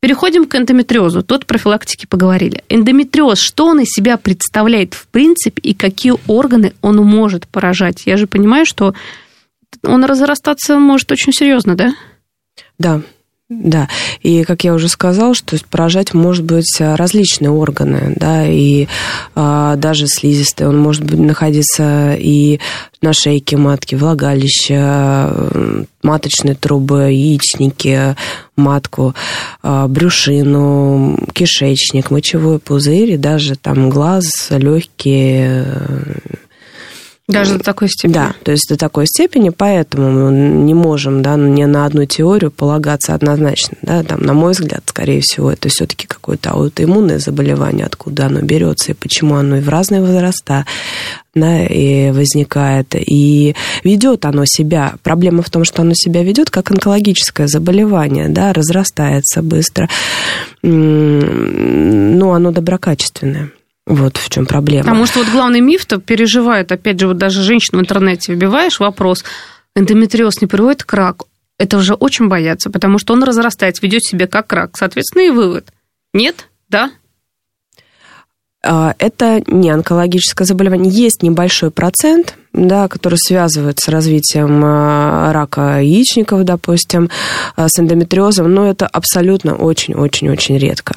Переходим 0.00 0.46
к 0.46 0.54
эндометриозу. 0.54 1.22
Тут 1.22 1.46
профилактики 1.46 2.06
поговорили. 2.06 2.62
Эндометриоз, 2.68 3.40
что 3.40 3.66
он 3.66 3.80
из 3.80 3.88
себя 3.88 4.16
представляет 4.16 4.94
в 4.94 5.08
принципе 5.08 5.60
и 5.60 5.74
какие 5.74 6.14
органы 6.28 6.74
он 6.82 6.98
может 6.98 7.48
поражать? 7.48 8.02
Я 8.06 8.16
же 8.16 8.26
понимаю, 8.26 8.64
что 8.64 8.94
он 9.82 10.04
разрастаться 10.04 10.78
может 10.78 11.10
очень 11.10 11.32
серьезно, 11.32 11.74
да? 11.74 11.94
Да, 12.78 13.00
да, 13.48 13.88
и 14.22 14.42
как 14.42 14.64
я 14.64 14.74
уже 14.74 14.88
сказала, 14.88 15.32
что 15.32 15.56
поражать 15.70 16.14
может 16.14 16.44
быть 16.44 16.80
а, 16.80 16.96
различные 16.96 17.50
органы, 17.50 18.12
да, 18.16 18.44
и 18.44 18.88
а, 19.36 19.76
даже 19.76 20.08
слизистые, 20.08 20.68
он 20.68 20.78
может 20.78 21.04
быть 21.04 21.20
находиться 21.20 22.16
и 22.18 22.58
на 23.02 23.12
шейке 23.12 23.56
матки, 23.56 23.94
влагалище, 23.94 25.30
маточные 26.02 26.56
трубы, 26.56 27.12
яичники, 27.12 28.16
матку, 28.56 29.14
а, 29.62 29.86
брюшину, 29.86 31.16
кишечник, 31.32 32.10
мочевой 32.10 32.58
пузырь, 32.58 33.12
и 33.12 33.16
даже 33.16 33.54
там 33.54 33.90
глаз, 33.90 34.48
легкие, 34.50 35.66
даже 37.28 37.58
до 37.58 37.64
такой 37.64 37.88
степени. 37.88 38.12
Да, 38.12 38.34
то 38.44 38.52
есть 38.52 38.68
до 38.68 38.76
такой 38.76 39.06
степени, 39.06 39.50
поэтому 39.50 40.10
мы 40.10 40.30
не 40.32 40.74
можем 40.74 41.22
да, 41.22 41.34
не 41.34 41.66
на 41.66 41.84
одну 41.84 42.04
теорию 42.04 42.52
полагаться 42.52 43.14
однозначно. 43.14 43.76
Да, 43.82 44.04
там, 44.04 44.22
на 44.22 44.32
мой 44.32 44.52
взгляд, 44.52 44.82
скорее 44.86 45.20
всего, 45.22 45.50
это 45.50 45.68
все-таки 45.68 46.06
какое-то 46.06 46.50
аутоиммунное 46.50 47.18
заболевание, 47.18 47.86
откуда 47.86 48.26
оно 48.26 48.42
берется 48.42 48.92
и 48.92 48.94
почему 48.94 49.34
оно 49.34 49.56
и 49.56 49.60
в 49.60 49.68
разные 49.68 50.02
возраста 50.02 50.66
да, 51.34 51.64
и 51.66 52.12
возникает. 52.12 52.94
И 52.94 53.56
ведет 53.84 54.24
оно 54.24 54.44
себя. 54.46 54.94
Проблема 55.02 55.42
в 55.42 55.50
том, 55.50 55.64
что 55.64 55.82
оно 55.82 55.92
себя 55.94 56.22
ведет 56.22 56.50
как 56.50 56.70
онкологическое 56.70 57.48
заболевание, 57.48 58.28
да, 58.28 58.52
разрастается 58.52 59.42
быстро. 59.42 59.88
Но 60.62 62.32
оно 62.32 62.52
доброкачественное. 62.52 63.50
Вот 63.86 64.16
в 64.16 64.28
чем 64.30 64.46
проблема. 64.46 64.84
Потому 64.84 65.06
что 65.06 65.20
вот 65.20 65.28
главный 65.28 65.60
миф-то 65.60 65.98
переживает, 65.98 66.72
опять 66.72 66.98
же, 66.98 67.06
вот 67.06 67.18
даже 67.18 67.42
женщин 67.42 67.78
в 67.78 67.80
интернете 67.80 68.32
вбиваешь 68.32 68.80
вопрос, 68.80 69.24
эндометриоз 69.76 70.40
не 70.40 70.48
приводит 70.48 70.82
к 70.82 70.92
раку. 70.92 71.28
Это 71.58 71.78
уже 71.78 71.94
очень 71.94 72.28
боятся, 72.28 72.68
потому 72.68 72.98
что 72.98 73.14
он 73.14 73.22
разрастается, 73.22 73.82
ведет 73.82 74.04
себя 74.04 74.26
как 74.26 74.52
рак. 74.52 74.76
Соответственно, 74.76 75.22
и 75.22 75.30
вывод. 75.30 75.68
Нет? 76.12 76.48
Да? 76.68 76.90
А, 78.68 78.94
это 78.98 79.42
не 79.46 79.70
онкологическое 79.70 80.44
заболевание. 80.44 80.92
Есть 80.92 81.22
небольшой 81.22 81.70
процент, 81.70 82.36
да, 82.52 82.88
который 82.88 83.16
связывает 83.16 83.78
с 83.78 83.88
развитием 83.88 84.60
а, 84.64 85.32
рака 85.32 85.80
яичников, 85.80 86.44
допустим, 86.44 87.08
а, 87.54 87.68
с 87.68 87.78
эндометриозом, 87.78 88.52
но 88.52 88.68
это 88.68 88.86
абсолютно 88.86 89.54
очень-очень-очень 89.54 90.58
редко. 90.58 90.96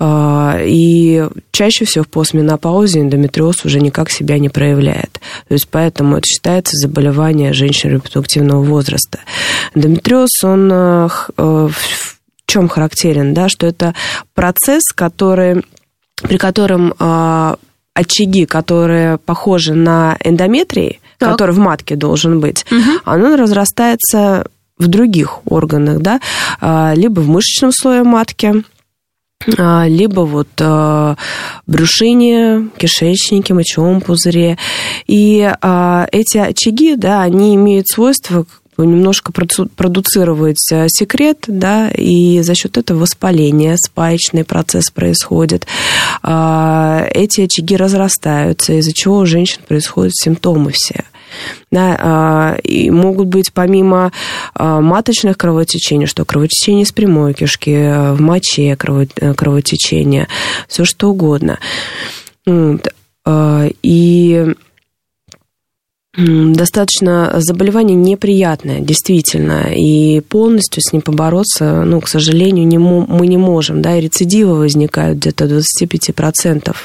И 0.00 1.26
чаще 1.52 1.84
всего 1.84 2.04
в 2.04 2.08
постменопаузе 2.08 3.00
эндометриоз 3.00 3.64
уже 3.64 3.80
никак 3.80 4.10
себя 4.10 4.38
не 4.38 4.48
проявляет. 4.48 5.20
То 5.48 5.54
есть 5.54 5.68
поэтому 5.70 6.16
это 6.16 6.26
считается 6.26 6.76
заболевание 6.76 7.52
женщин 7.52 7.90
репродуктивного 7.90 8.62
возраста. 8.62 9.20
Эндометриоз, 9.74 10.30
он 10.42 10.68
в 10.68 11.74
чем 12.46 12.68
характерен, 12.68 13.34
да, 13.34 13.48
что 13.48 13.66
это 13.66 13.94
процесс, 14.34 14.84
который 14.94 15.64
при 16.22 16.36
котором 16.36 16.94
э, 16.98 17.54
очаги, 17.94 18.46
которые 18.46 19.18
похожи 19.18 19.74
на 19.74 20.16
эндометрии, 20.22 21.00
так. 21.18 21.32
который 21.32 21.54
в 21.54 21.58
матке 21.58 21.96
должен 21.96 22.40
быть, 22.40 22.64
угу. 22.70 23.00
оно 23.04 23.36
разрастается 23.36 24.46
в 24.78 24.88
других 24.88 25.40
органах, 25.46 26.00
да, 26.00 26.20
э, 26.60 26.94
либо 26.96 27.20
в 27.20 27.28
мышечном 27.28 27.72
слое 27.72 28.02
матки, 28.02 28.64
либо 29.46 30.20
вот 30.20 30.48
э, 30.58 31.16
брюшине, 31.66 32.70
кишечнике, 32.78 33.52
мочевом 33.52 34.00
пузыре. 34.00 34.56
И 35.06 35.40
э, 35.40 36.06
эти 36.12 36.38
очаги, 36.38 36.96
да, 36.96 37.20
они 37.22 37.54
имеют 37.54 37.88
свойство 37.88 38.46
немножко 38.82 39.32
продуцировать 39.32 40.72
э, 40.72 40.86
секрет, 40.88 41.44
да, 41.46 41.90
и 41.90 42.40
за 42.42 42.54
счет 42.54 42.76
этого 42.76 43.00
воспаление, 43.00 43.76
спаечный 43.76 44.44
процесс 44.44 44.90
происходит. 44.90 45.66
А, 46.22 47.06
эти 47.10 47.42
очаги 47.42 47.76
разрастаются, 47.76 48.72
из-за 48.74 48.92
чего 48.92 49.18
у 49.18 49.26
женщин 49.26 49.60
происходят 49.66 50.14
симптомы 50.14 50.72
все. 50.72 51.04
Да, 51.70 51.96
а, 52.00 52.56
и 52.62 52.90
могут 52.90 53.28
быть 53.28 53.52
помимо 53.52 54.12
а, 54.54 54.80
маточных 54.80 55.36
кровотечений, 55.36 56.06
что 56.06 56.24
кровотечение 56.24 56.84
из 56.84 56.92
прямой 56.92 57.34
кишки, 57.34 58.14
в 58.14 58.20
моче 58.20 58.76
кровотечение, 58.76 60.28
все 60.68 60.84
что 60.84 61.10
угодно. 61.10 61.58
И 63.82 64.54
достаточно 66.16 67.34
заболевание 67.38 67.96
неприятное, 67.96 68.80
действительно, 68.80 69.72
и 69.74 70.20
полностью 70.20 70.82
с 70.82 70.92
ним 70.92 71.02
побороться, 71.02 71.82
ну, 71.84 72.00
к 72.00 72.08
сожалению, 72.08 72.66
не, 72.66 72.78
мы 72.78 73.26
не 73.26 73.36
можем, 73.36 73.82
да, 73.82 73.96
и 73.96 74.00
рецидивы 74.00 74.56
возникают 74.56 75.18
где-то 75.18 75.46
25% 75.46 76.76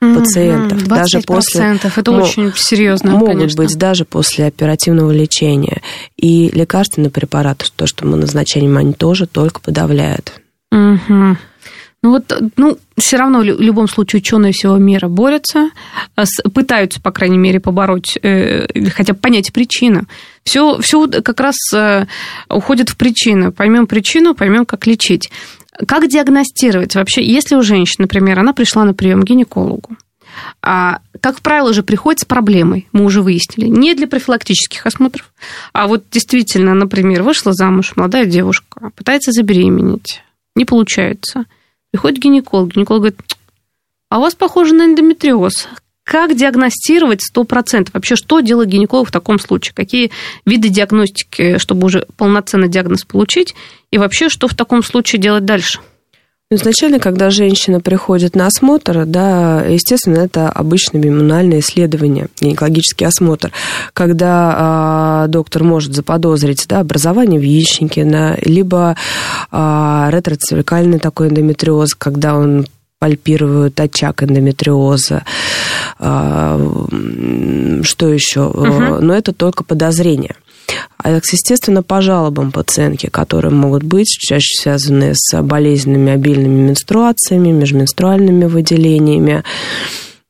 пациентов. 0.00 0.82
25%. 0.82 0.88
Даже 0.88 1.20
после, 1.20 1.78
это 1.96 2.10
ну, 2.10 2.22
очень 2.22 2.52
серьезно, 2.54 3.12
Могут 3.12 3.28
конечно. 3.28 3.62
быть 3.62 3.76
даже 3.76 4.04
после 4.04 4.46
оперативного 4.46 5.12
лечения. 5.12 5.80
И 6.16 6.50
лекарственные 6.50 7.10
препараты, 7.10 7.66
то, 7.74 7.86
что 7.86 8.06
мы 8.06 8.16
назначаем, 8.16 8.76
они 8.76 8.92
тоже 8.92 9.26
только 9.26 9.60
подавляют. 9.60 10.32
Угу. 10.72 11.36
Ну 12.04 12.10
вот, 12.10 12.38
ну, 12.58 12.76
все 12.98 13.16
равно 13.16 13.38
в 13.38 13.44
любом 13.44 13.88
случае 13.88 14.20
ученые 14.20 14.52
всего 14.52 14.76
мира 14.76 15.08
борются, 15.08 15.70
э, 16.16 16.24
пытаются, 16.52 17.00
по 17.00 17.10
крайней 17.10 17.38
мере, 17.38 17.60
побороть, 17.60 18.18
э, 18.22 18.66
хотя 18.90 19.14
бы 19.14 19.20
понять 19.20 19.54
причину. 19.54 20.02
Все, 20.44 20.78
все 20.82 21.08
как 21.08 21.40
раз 21.40 21.56
э, 21.72 22.04
уходит 22.50 22.90
в 22.90 22.98
причину. 22.98 23.52
Поймем 23.52 23.86
причину, 23.86 24.34
поймем, 24.34 24.66
как 24.66 24.86
лечить. 24.86 25.30
Как 25.88 26.06
диагностировать 26.06 26.94
вообще, 26.94 27.24
если 27.24 27.54
у 27.54 27.62
женщины, 27.62 28.02
например, 28.02 28.38
она 28.38 28.52
пришла 28.52 28.84
на 28.84 28.92
прием 28.92 29.22
к 29.22 29.24
гинекологу, 29.24 29.96
а, 30.60 30.98
как 31.22 31.40
правило, 31.40 31.72
же 31.72 31.82
приходит 31.82 32.20
с 32.20 32.24
проблемой, 32.26 32.86
мы 32.92 33.06
уже 33.06 33.22
выяснили, 33.22 33.66
не 33.66 33.94
для 33.94 34.06
профилактических 34.06 34.84
осмотров, 34.84 35.32
а 35.72 35.86
вот 35.86 36.04
действительно, 36.10 36.74
например, 36.74 37.22
вышла 37.22 37.54
замуж 37.54 37.94
молодая 37.96 38.26
девушка, 38.26 38.90
пытается 38.94 39.32
забеременеть, 39.32 40.22
не 40.54 40.66
получается– 40.66 41.46
Приходит 41.94 42.18
гинеколог, 42.18 42.74
гинеколог 42.74 43.02
говорит, 43.02 43.20
а 44.10 44.18
у 44.18 44.22
вас 44.22 44.34
похоже 44.34 44.74
на 44.74 44.84
эндометриоз. 44.84 45.68
Как 46.02 46.34
диагностировать 46.34 47.20
100%? 47.32 47.90
Вообще, 47.92 48.16
что 48.16 48.40
делает 48.40 48.68
гинеколог 48.68 49.10
в 49.10 49.12
таком 49.12 49.38
случае? 49.38 49.74
Какие 49.76 50.10
виды 50.44 50.70
диагностики, 50.70 51.58
чтобы 51.58 51.86
уже 51.86 52.04
полноценный 52.16 52.66
диагноз 52.66 53.04
получить? 53.04 53.54
И 53.92 53.98
вообще, 53.98 54.28
что 54.28 54.48
в 54.48 54.54
таком 54.54 54.82
случае 54.82 55.22
делать 55.22 55.44
дальше? 55.44 55.78
Ну, 56.54 56.58
изначально, 56.60 57.00
когда 57.00 57.30
женщина 57.30 57.80
приходит 57.80 58.36
на 58.36 58.46
осмотр, 58.46 59.06
да, 59.06 59.62
естественно, 59.62 60.18
это 60.18 60.48
обычное 60.48 61.02
иммунальное 61.02 61.58
исследование, 61.58 62.28
гинекологический 62.40 63.08
осмотр, 63.08 63.50
когда 63.92 64.54
а, 64.56 65.26
доктор 65.26 65.64
может 65.64 65.96
заподозрить 65.96 66.64
да, 66.68 66.78
образование 66.78 67.40
в 67.40 67.42
яичнике, 67.42 68.04
да, 68.04 68.36
либо 68.40 68.94
а, 69.50 70.08
ретроцервикальный 70.12 71.00
такой 71.00 71.26
эндометриоз, 71.28 71.94
когда 71.94 72.36
он 72.36 72.66
пальпируют 73.00 73.80
очаг 73.80 74.22
эндометриоза. 74.22 75.24
А, 75.98 76.56
что 77.82 78.08
еще? 78.08 78.42
Угу. 78.42 79.00
Но 79.00 79.12
это 79.12 79.32
только 79.32 79.64
подозрение. 79.64 80.36
А, 81.04 81.10
естественно, 81.10 81.82
по 81.82 82.00
жалобам 82.00 82.50
пациентки, 82.50 83.08
которые 83.08 83.52
могут 83.52 83.82
быть 83.82 84.08
чаще 84.08 84.58
связаны 84.58 85.12
с 85.14 85.42
болезненными 85.42 86.10
обильными 86.10 86.68
менструациями, 86.68 87.50
межменструальными 87.50 88.46
выделениями, 88.46 89.44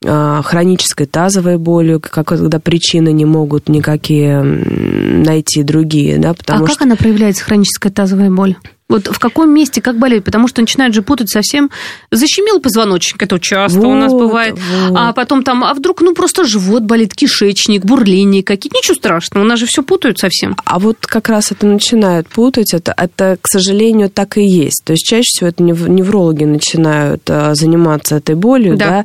а, 0.04 0.42
хронической 0.42 1.06
тазовой 1.06 1.58
болью, 1.58 2.00
когда 2.00 2.58
причины 2.58 3.12
не 3.12 3.24
могут 3.24 3.68
никакие 3.68 4.42
найти 4.42 5.62
другие. 5.62 6.18
Да, 6.18 6.34
потому 6.34 6.64
а 6.64 6.66
что... 6.66 6.74
как 6.74 6.86
она 6.86 6.96
проявляется, 6.96 7.44
хроническая 7.44 7.92
тазовая 7.92 8.30
боль? 8.30 8.56
Вот 8.86 9.06
в 9.06 9.18
каком 9.18 9.52
месте, 9.52 9.80
как 9.80 9.98
болеть? 9.98 10.24
Потому 10.24 10.46
что 10.46 10.60
начинают 10.60 10.94
же 10.94 11.00
путать 11.00 11.30
совсем. 11.30 11.70
Защемил 12.10 12.60
позвоночник, 12.60 13.22
это 13.22 13.40
часто 13.40 13.78
вот, 13.78 13.86
у 13.86 13.94
нас 13.94 14.12
бывает. 14.12 14.58
Вот. 14.58 14.96
А 14.98 15.12
потом 15.14 15.42
там, 15.42 15.64
а 15.64 15.72
вдруг, 15.72 16.02
ну, 16.02 16.14
просто 16.14 16.44
живот 16.44 16.82
болит, 16.82 17.14
кишечник, 17.14 17.84
бурление 17.84 18.42
какие-то. 18.42 18.76
Ничего 18.76 18.94
страшного, 18.94 19.44
у 19.44 19.48
нас 19.48 19.58
же 19.58 19.66
все 19.66 19.82
путают 19.82 20.18
совсем. 20.18 20.54
А 20.66 20.78
вот 20.78 20.98
как 21.00 21.30
раз 21.30 21.50
это 21.50 21.66
начинают 21.66 22.28
путать, 22.28 22.74
это, 22.74 22.92
это, 22.96 23.38
к 23.40 23.48
сожалению, 23.48 24.10
так 24.10 24.36
и 24.36 24.44
есть. 24.44 24.82
То 24.84 24.92
есть 24.92 25.04
чаще 25.06 25.28
всего 25.28 25.48
это 25.48 25.62
неврологи 25.62 26.44
начинают 26.44 27.22
а, 27.30 27.54
заниматься 27.54 28.16
этой 28.16 28.34
болью, 28.34 28.76
да, 28.76 28.86
да 28.86 29.04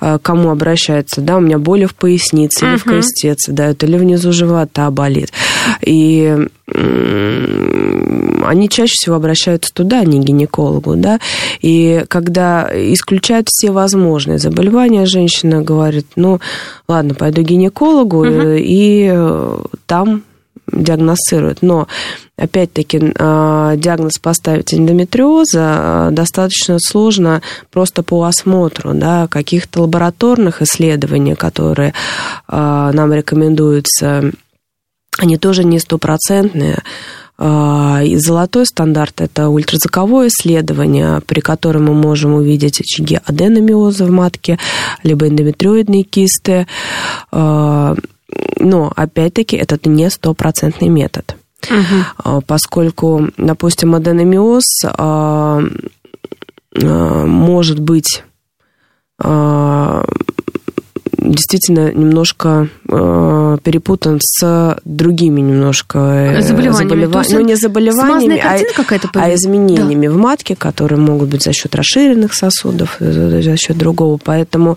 а, 0.00 0.18
кому 0.18 0.50
обращаются, 0.50 1.20
да, 1.20 1.36
у 1.36 1.40
меня 1.40 1.58
боли 1.58 1.84
в 1.84 1.94
пояснице 1.94 2.64
угу. 2.64 2.72
или 2.72 2.78
в 2.78 2.84
крестеце, 2.84 3.52
да, 3.52 3.68
это 3.68 3.86
или 3.86 3.96
внизу 3.96 4.32
живота 4.32 4.90
болит. 4.90 5.32
И 5.84 6.36
они 8.44 8.68
чаще 8.68 8.92
всего 8.94 9.16
обращаются 9.16 9.72
туда, 9.72 10.00
а 10.00 10.04
не 10.04 10.20
к 10.20 10.24
гинекологу, 10.24 10.96
да, 10.96 11.18
и 11.60 12.04
когда 12.08 12.68
исключают 12.72 13.48
все 13.48 13.70
возможные 13.70 14.38
заболевания, 14.38 15.06
женщина 15.06 15.62
говорит, 15.62 16.06
ну, 16.16 16.40
ладно, 16.88 17.14
пойду 17.14 17.42
к 17.42 17.46
гинекологу, 17.46 18.20
угу. 18.20 18.48
и 18.56 19.10
э, 19.12 19.58
там 19.86 20.22
диагностируют. 20.72 21.62
Но, 21.62 21.88
опять-таки, 22.36 22.98
э, 22.98 23.74
диагноз 23.76 24.18
поставить 24.18 24.72
эндометриоза 24.72 26.08
достаточно 26.12 26.78
сложно 26.78 27.42
просто 27.70 28.02
по 28.02 28.24
осмотру, 28.24 28.94
да, 28.94 29.26
каких-то 29.28 29.82
лабораторных 29.82 30.62
исследований, 30.62 31.34
которые 31.34 31.92
нам 32.48 33.12
рекомендуются, 33.12 34.32
они 35.20 35.36
тоже 35.36 35.64
не 35.64 35.78
стопроцентные. 35.78 36.82
А, 37.36 38.00
и 38.02 38.16
золотой 38.16 38.66
стандарт– 38.66 39.20
это 39.22 39.48
ультразвуковое 39.48 40.28
исследование, 40.28 41.20
при 41.26 41.40
котором 41.40 41.84
мы 41.84 41.94
можем 41.94 42.34
увидеть 42.34 42.80
очаги 42.80 43.18
аденомиоза 43.24 44.06
в 44.06 44.10
матке, 44.10 44.58
либо 45.02 45.28
эндометриоидные 45.28 46.02
кисты. 46.04 46.66
А, 47.32 47.94
но, 48.58 48.92
опять-таки, 48.96 49.56
это 49.56 49.78
не 49.88 50.10
стопроцентный 50.10 50.88
метод. 50.88 51.36
Угу. 51.68 52.42
Поскольку, 52.46 53.28
допустим, 53.36 53.94
аденомиоз 53.94 54.64
может 56.74 57.80
быть 57.80 58.24
действительно 61.18 61.92
немножко 61.92 62.68
перепутан 63.58 64.18
с 64.20 64.78
другими 64.84 65.40
немножко 65.40 65.98
э, 65.98 66.42
заболеваниями. 66.42 66.88
Заболева... 66.88 67.24
Ну, 67.30 67.40
не 67.40 67.54
заболеваниями, 67.56 68.38
а, 68.38 68.58
а 69.14 69.34
изменениями 69.34 70.06
да. 70.06 70.12
в 70.12 70.16
матке, 70.16 70.56
которые 70.56 70.98
могут 70.98 71.28
быть 71.28 71.42
за 71.42 71.52
счет 71.52 71.74
расширенных 71.74 72.34
сосудов, 72.34 72.96
э, 73.00 73.40
за 73.42 73.56
счет 73.56 73.76
другого. 73.76 74.18
Поэтому 74.22 74.76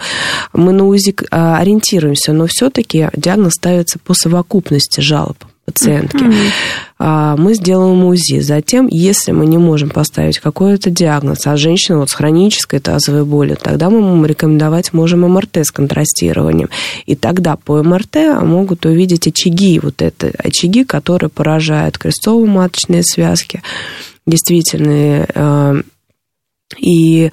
мы 0.54 0.72
на 0.72 0.86
УЗИ 0.86 1.16
э, 1.20 1.26
ориентируемся, 1.32 2.34
но 2.34 2.48
все-таки 2.48 3.10
диагноз 3.16 3.54
ставится 3.54 4.00
по 4.00 4.14
совокупности 4.14 5.02
жалоб 5.02 5.38
пациентки. 5.66 6.18
Mm-hmm. 6.18 7.38
Мы 7.38 7.54
сделаем 7.54 8.04
УЗИ. 8.06 8.40
Затем, 8.40 8.88
если 8.88 9.32
мы 9.32 9.46
не 9.46 9.58
можем 9.58 9.90
поставить 9.90 10.40
какой-то 10.40 10.90
диагноз, 10.90 11.46
а 11.48 11.58
женщина 11.58 12.00
вот 12.00 12.10
с 12.10 12.14
хронической 12.14 12.80
тазовой 12.80 13.26
болью, 13.26 13.58
тогда 13.58 13.90
мы 13.90 14.00
ему 14.00 14.26
рекомендовать 14.26 14.94
можем 14.94 15.22
МРТ 15.22 15.58
с 15.58 15.72
контрастированием. 15.72 16.70
И 17.06 17.16
тогда 17.16 17.56
по 17.56 17.82
МРТ 17.82 18.42
могут 18.42 18.86
увидеть 18.86 19.28
очаги, 19.28 19.80
вот 19.80 20.02
это 20.02 20.32
очаги, 20.38 20.84
которые 20.84 21.30
поражают 21.30 21.98
крестцово-маточные 21.98 23.04
связки, 23.04 23.62
действительно 24.26 25.28
э, 25.34 25.82
и 26.80 27.26
э, 27.26 27.30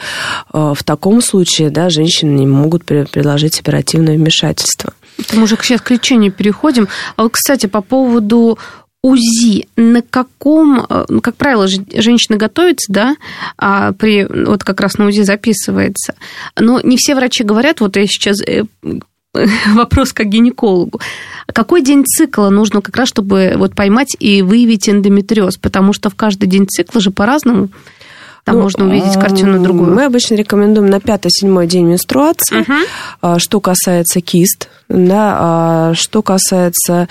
в 0.52 0.82
таком 0.84 1.22
случае 1.22 1.70
да, 1.70 1.90
женщины 1.90 2.30
не 2.30 2.46
могут 2.46 2.84
предложить 2.84 3.60
оперативное 3.60 4.16
вмешательство. 4.16 4.92
Мы 5.32 5.42
уже 5.42 5.56
сейчас 5.62 5.80
к 5.80 5.90
лечению 5.90 6.32
переходим. 6.32 6.88
А 7.16 7.24
вот, 7.24 7.32
кстати, 7.32 7.66
по 7.66 7.82
поводу 7.82 8.58
УЗИ, 9.02 9.66
на 9.76 10.02
каком, 10.02 10.84
э, 10.88 11.04
ну, 11.08 11.20
как 11.20 11.36
правило, 11.36 11.66
женщина 11.68 12.36
готовится, 12.36 12.92
да, 12.92 13.16
а 13.56 13.92
при, 13.92 14.26
вот 14.26 14.62
как 14.62 14.80
раз 14.80 14.98
на 14.98 15.06
УЗИ 15.06 15.22
записывается, 15.22 16.14
но 16.58 16.80
не 16.80 16.98
все 16.98 17.14
врачи 17.14 17.42
говорят, 17.42 17.80
вот 17.80 17.96
я 17.96 18.06
сейчас 18.06 18.42
э, 18.46 18.64
вопрос 19.74 20.12
как 20.12 20.26
гинекологу. 20.26 21.00
Какой 21.46 21.82
день 21.82 22.04
цикла 22.04 22.50
нужно 22.50 22.82
как 22.82 22.96
раз, 22.96 23.08
чтобы 23.08 23.54
вот 23.56 23.74
поймать 23.74 24.16
и 24.18 24.42
выявить 24.42 24.88
эндометриоз? 24.88 25.56
Потому 25.56 25.92
что 25.92 26.10
в 26.10 26.14
каждый 26.14 26.46
день 26.46 26.66
цикла 26.68 27.00
же 27.00 27.10
по-разному 27.10 27.70
там 28.44 28.56
ну, 28.56 28.62
можно 28.62 28.86
увидеть 28.86 29.14
картину 29.14 29.62
другую. 29.62 29.94
Мы 29.94 30.04
обычно 30.04 30.34
рекомендуем 30.34 30.88
на 30.88 31.00
пятый-седьмой 31.00 31.66
день 31.66 31.86
менструации. 31.86 32.60
Угу. 32.60 33.38
Что 33.38 33.60
касается 33.60 34.20
кист, 34.20 34.68
да, 34.88 35.36
а 35.38 35.94
что 35.94 36.22
касается, 36.22 37.08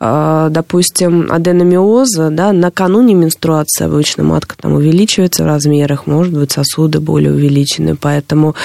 а, 0.00 0.48
допустим, 0.48 1.30
аденомиоза, 1.30 2.30
да, 2.30 2.52
накануне 2.52 3.14
менструации 3.14 3.84
обычно 3.84 4.24
матка 4.24 4.56
там 4.56 4.72
увеличивается 4.72 5.44
в 5.44 5.46
размерах, 5.46 6.06
может 6.06 6.32
быть, 6.32 6.52
сосуды 6.52 7.00
более 7.00 7.32
увеличены, 7.32 7.94
поэтому 7.94 8.56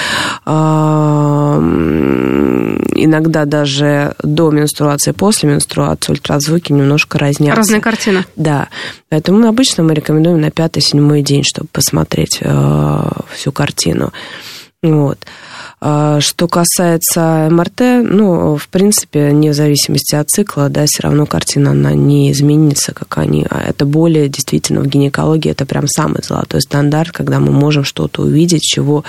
иногда 2.96 3.44
даже 3.44 4.14
до 4.22 4.50
менструации, 4.50 5.12
после 5.12 5.48
менструации 5.48 6.12
ультразвуки 6.12 6.72
немножко 6.72 7.18
разнятся. 7.18 7.56
Разная 7.56 7.80
картина. 7.80 8.24
Да. 8.36 8.68
Поэтому 9.08 9.46
обычно 9.46 9.82
мы 9.82 9.94
рекомендуем 9.94 10.40
на 10.40 10.50
пятый-седьмой 10.50 11.22
день, 11.22 11.42
чтобы 11.44 11.68
посмотреть 11.72 12.40
всю 13.34 13.52
картину. 13.52 14.12
Вот. 14.82 15.18
А, 15.80 16.20
что 16.20 16.48
касается 16.48 17.48
МРТ, 17.50 17.80
ну, 18.02 18.56
в 18.56 18.68
принципе, 18.68 19.32
не 19.32 19.50
в 19.50 19.54
зависимости 19.54 20.14
от 20.14 20.30
цикла, 20.30 20.68
да, 20.68 20.84
все 20.86 21.02
равно 21.02 21.26
картина, 21.26 21.72
она 21.72 21.92
не 21.92 22.32
изменится, 22.32 22.94
как 22.94 23.18
они. 23.18 23.46
А 23.50 23.62
это 23.62 23.84
более, 23.84 24.28
действительно, 24.28 24.80
в 24.80 24.86
гинекологии 24.86 25.50
это 25.50 25.66
прям 25.66 25.86
самый 25.86 26.22
золотой 26.22 26.62
стандарт, 26.62 27.12
когда 27.12 27.40
мы 27.40 27.52
можем 27.52 27.84
что-то 27.84 28.22
увидеть, 28.22 28.62
чего 28.62 29.00
э, 29.00 29.02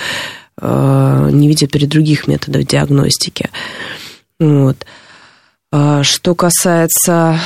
не 0.60 1.48
видят 1.48 1.70
при 1.70 1.86
других 1.86 2.26
методах 2.28 2.66
диагностики. 2.66 3.50
Вот. 4.40 4.84
А, 5.70 6.02
что 6.02 6.34
касается 6.34 7.38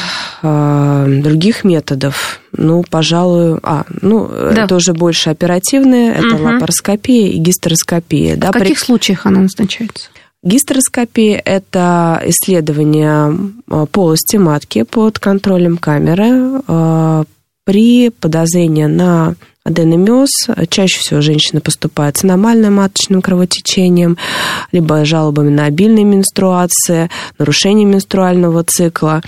а, 0.43 1.07
других 1.09 1.65
методов, 1.65 2.41
ну, 2.53 2.85
пожалуй, 2.89 3.59
а, 3.65 3.85
ну, 4.01 4.29
да. 4.29 4.65
это 4.65 4.77
уже 4.77 4.93
больше 4.93 5.31
оперативное, 5.31 6.15
это 6.15 6.37
угу. 6.37 6.45
лапароскопия 6.45 7.31
и 7.31 7.39
гистероскопия. 7.39 8.37
Да, 8.37 8.51
в 8.51 8.53
каких 8.53 8.79
при... 8.79 8.85
случаях 8.85 9.27
она 9.27 9.41
назначается? 9.41 10.09
Гистероскопия– 10.45 11.43
это 11.45 12.23
исследование 12.27 13.37
а, 13.69 13.87
полости 13.87 14.37
матки 14.37 14.85
под 14.85 15.19
контролем 15.19 15.77
камеры 15.77 16.63
при 17.65 18.11
подозрении 18.11 18.87
на 18.87 19.35
аденомиоз. 19.65 20.31
Чаще 20.69 20.99
всего 20.99 21.21
женщина 21.21 21.61
поступает 21.61 22.17
с 22.17 22.25
аномальным 22.25 22.75
маточным 22.75 23.23
кровотечением, 23.23 24.17
либо 24.73 25.05
жалобами 25.05 25.51
на 25.51 25.67
обильные 25.67 26.05
менструации, 26.05 27.11
нарушение 27.39 27.87
менструального 27.87 28.65
цикла, 28.65 29.23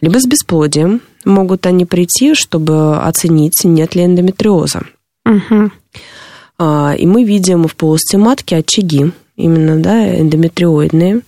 либо 0.00 0.18
с 0.18 0.26
бесплодием. 0.26 1.00
Могут 1.24 1.66
они 1.66 1.86
прийти, 1.86 2.34
чтобы 2.34 2.98
оценить, 2.98 3.64
нет 3.64 3.94
ли 3.94 4.04
эндометриоза. 4.04 4.82
Угу. 5.24 5.70
И 6.98 7.06
мы 7.06 7.24
видим 7.24 7.66
в 7.66 7.74
полости 7.74 8.16
матки 8.16 8.54
очаги, 8.54 9.12
именно 9.36 9.82
да, 9.82 10.18
эндометриоидные, 10.20 11.22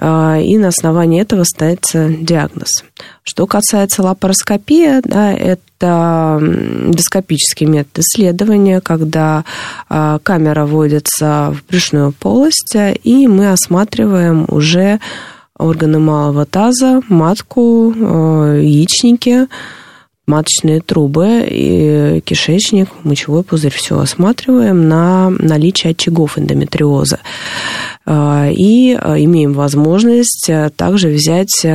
и 0.00 0.58
на 0.58 0.68
основании 0.68 1.20
этого 1.20 1.42
ставится 1.42 2.08
диагноз. 2.08 2.84
Что 3.24 3.46
касается 3.46 4.02
лапароскопии, 4.02 5.00
да, 5.02 5.32
это 5.32 6.38
эндоскопический 6.40 7.66
метод 7.66 7.98
исследования, 7.98 8.80
когда 8.80 9.44
камера 9.88 10.66
вводится 10.66 11.52
в 11.52 11.68
брюшную 11.68 12.12
полость, 12.12 12.76
и 13.02 13.26
мы 13.26 13.50
осматриваем 13.50 14.46
уже 14.48 15.00
органы 15.58 15.98
малого 15.98 16.46
таза, 16.46 17.02
матку, 17.08 17.92
яичники, 17.92 19.48
маточные 20.28 20.80
трубы, 20.80 21.44
и 21.48 22.20
кишечник, 22.24 22.88
мочевой 23.02 23.42
пузырь, 23.42 23.72
все 23.72 23.98
осматриваем 23.98 24.88
на 24.88 25.30
наличие 25.30 25.92
очагов 25.92 26.38
эндометриоза. 26.38 27.18
А, 28.06 28.48
и 28.50 28.94
а, 28.94 29.18
имеем 29.18 29.54
возможность 29.54 30.48
а, 30.48 30.70
также 30.70 31.08
взять 31.08 31.66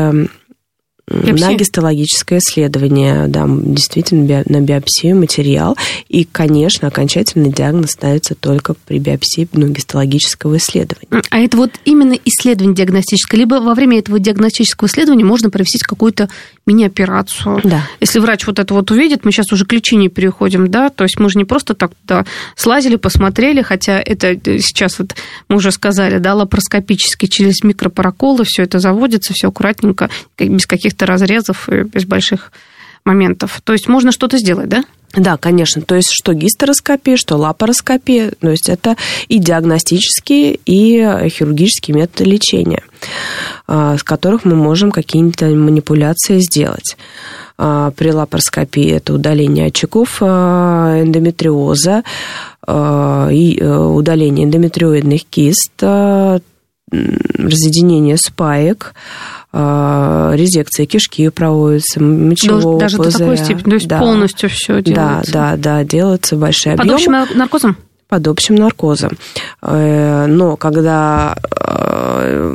Биопсия? 1.08 1.50
На 1.50 1.56
гистологическое 1.56 2.40
исследование, 2.40 3.28
да, 3.28 3.46
действительно 3.48 4.44
на 4.46 4.62
биопсию 4.62 5.18
материал. 5.18 5.78
И, 6.08 6.24
конечно, 6.24 6.88
окончательный 6.88 7.52
диагноз 7.52 7.92
ставится 7.92 8.36
только 8.36 8.74
при 8.74 9.00
биопсии 9.00 9.48
ну, 9.52 9.68
гистологического 9.68 10.58
исследования. 10.58 11.22
А 11.30 11.40
это 11.40 11.58
вот 11.58 11.72
именно 11.84 12.18
исследование 12.26 12.76
диагностическое, 12.76 13.38
либо 13.38 13.56
во 13.56 13.74
время 13.74 14.00
этого 14.00 14.18
диагностического 14.18 14.88
исследования 14.88 15.26
можно 15.26 15.50
провести 15.50 15.80
какую-то 15.80 16.30
мини-операцию. 16.66 17.60
Да. 17.64 17.88
Если 18.00 18.20
врач 18.20 18.48
вот 18.48 18.60
это 18.60 18.74
вот 18.74 18.90
увидит, 18.90 19.26
мы 19.26 19.32
сейчас 19.32 19.52
уже 19.52 19.66
к 19.66 19.74
лечению 19.74 20.10
переходим, 20.10 20.70
да, 20.72 20.90
то 20.90 21.04
есть 21.04 21.20
мы 21.20 21.30
же 21.30 21.38
не 21.38 21.44
просто 21.44 21.74
так 21.74 21.92
туда 21.96 22.26
слазили, 22.56 22.96
посмотрели, 22.96 23.62
хотя 23.62 24.00
это 24.00 24.28
э, 24.28 24.60
сейчас 24.60 25.00
вот 25.00 25.16
мы 25.50 25.58
уже 25.58 25.72
сказали, 25.72 26.20
да, 26.20 26.34
лапароскопически 26.34 27.26
через 27.26 27.62
микропараколы 27.64 28.46
все 28.46 28.64
это 28.64 28.80
заводится, 28.80 29.34
все 29.34 29.50
аккуратненько, 29.50 30.10
без 30.38 30.66
каких-то 30.66 30.93
каких-то 30.94 31.06
разрезов 31.06 31.70
и 31.70 31.84
без 31.84 32.06
больших 32.06 32.52
моментов. 33.06 33.62
То 33.64 33.74
есть 33.74 33.88
можно 33.88 34.12
что-то 34.12 34.38
сделать, 34.38 34.70
да? 34.70 34.84
Да, 35.16 35.38
конечно. 35.38 35.82
То 35.82 35.96
есть 35.96 36.10
что 36.12 36.34
гистероскопия, 36.34 37.18
что 37.18 37.36
лапароскопия. 37.38 38.32
То 38.40 38.50
есть 38.50 38.70
это 38.70 38.96
и 39.28 39.40
диагностические, 39.40 40.60
и 40.66 41.30
хирургические 41.30 41.96
методы 41.96 42.24
лечения, 42.30 42.84
а, 43.68 43.98
с 43.98 44.04
которых 44.04 44.46
мы 44.46 44.56
можем 44.56 44.92
какие-то 44.92 45.46
манипуляции 45.48 46.40
сделать. 46.40 46.98
А, 47.58 47.92
при 47.92 48.12
лапароскопии 48.12 48.90
это 48.92 49.14
удаление 49.14 49.68
очагов 49.68 50.22
эндометриоза, 50.22 52.04
и 52.66 53.58
э, 53.60 53.78
удаление 53.78 54.46
эндометриоидных 54.46 55.26
кист, 55.26 55.74
разъединение 56.90 58.16
спаек, 58.16 58.94
резекция 59.54 60.86
кишки 60.88 61.30
проводится, 61.30 62.02
мочевого 62.02 62.80
Даже 62.80 62.98
пузыря. 62.98 63.14
до 63.14 63.20
такой 63.20 63.38
степени, 63.38 63.70
то 63.70 63.76
есть 63.76 63.88
да. 63.88 64.00
полностью 64.00 64.50
все 64.50 64.82
делается? 64.82 65.32
Да, 65.32 65.52
да, 65.52 65.58
да, 65.58 65.84
делается 65.84 66.36
большие 66.36 66.76
Под 66.76 66.90
объемы. 66.90 67.22
общим 67.22 67.38
наркозом? 67.38 67.78
Под 68.10 68.28
общим 68.28 68.56
наркозом. 68.56 69.12
Э, 69.62 70.26
но 70.26 70.56
когда 70.58 71.36
э, 71.52 72.54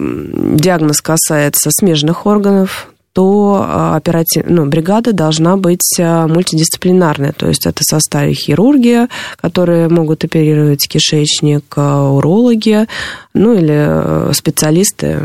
диагноз 0.55 1.01
касается 1.01 1.71
смежных 1.73 2.27
органов, 2.27 2.89
то 3.19 3.67
а, 3.67 3.97
оператив... 3.97 4.45
ну, 4.47 4.67
бригада 4.67 5.13
должна 5.13 5.57
быть 5.57 5.99
а, 5.99 6.29
мультидисциплинарная, 6.29 7.33
то 7.33 7.49
есть 7.49 7.67
это 7.67 7.83
составе 7.83 8.33
хирургия, 8.33 9.09
которые 9.43 9.89
могут 9.89 10.23
оперировать 10.23 10.87
кишечник, 10.87 11.65
а, 11.75 12.09
урологи, 12.13 12.87
ну 13.35 13.55
или 13.55 14.33
специалисты, 14.33 15.19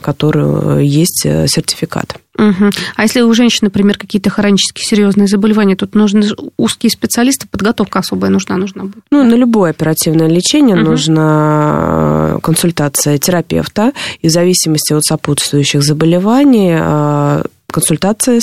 которые 0.00 0.88
есть 0.88 1.26
э, 1.26 1.46
сертификат. 1.48 2.18
Угу. 2.38 2.70
А 2.94 3.02
если 3.02 3.20
у 3.20 3.34
женщин, 3.34 3.60
например, 3.62 3.98
какие-то 3.98 4.30
хронические 4.30 4.84
серьезные 4.84 5.26
заболевания, 5.26 5.74
тут 5.74 5.94
нужны 5.96 6.24
узкие 6.56 6.90
специалисты, 6.90 7.48
подготовка 7.48 7.98
особая 7.98 8.30
нужна, 8.30 8.56
нужна 8.56 8.84
будет? 8.84 9.02
Ну, 9.10 9.24
на 9.24 9.34
любое 9.34 9.70
оперативное 9.70 10.28
лечение 10.28 10.76
угу. 10.76 10.90
нужна 10.90 12.36
э, 12.36 12.38
консультация 12.40 13.18
терапевта, 13.18 13.92
и 14.22 14.28
в 14.28 14.30
зависимости 14.30 14.92
от 14.92 15.04
сопутствующих 15.04 15.82
заболеваний 15.82 16.76
э, 16.78 17.42
консультация 17.70 18.40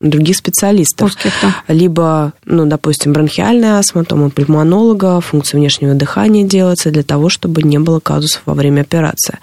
других 0.00 0.36
специалистов. 0.36 1.10
Узких, 1.10 1.32
да. 1.40 1.54
Либо, 1.68 2.32
ну, 2.44 2.66
допустим, 2.66 3.12
бронхиальная 3.12 3.78
астма, 3.78 4.04
то 4.04 4.16
у 4.16 4.30
пульмонолога, 4.30 5.20
функция 5.20 5.58
внешнего 5.58 5.94
дыхания 5.94 6.44
делается 6.44 6.90
для 6.90 7.04
того, 7.04 7.28
чтобы 7.28 7.62
не 7.62 7.78
было 7.78 8.00
казусов 8.00 8.42
во 8.44 8.54
время 8.54 8.82
операции. 8.82 9.38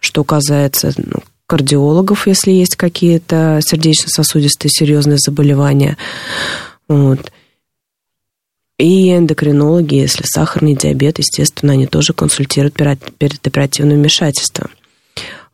Что 0.00 0.24
касается 0.24 0.92
ну, 0.96 1.20
кардиологов, 1.48 2.26
если 2.26 2.52
есть 2.52 2.76
какие-то 2.76 3.58
сердечно-сосудистые 3.62 4.70
серьезные 4.70 5.16
заболевания. 5.18 5.96
Вот. 6.88 7.32
И 8.78 9.10
эндокринологи, 9.16 9.96
если 9.96 10.24
сахарный 10.24 10.76
диабет, 10.76 11.18
естественно, 11.18 11.72
они 11.72 11.86
тоже 11.86 12.12
консультируют 12.12 12.74
перед 12.74 13.44
оперативным 13.44 13.96
вмешательством 13.96 14.68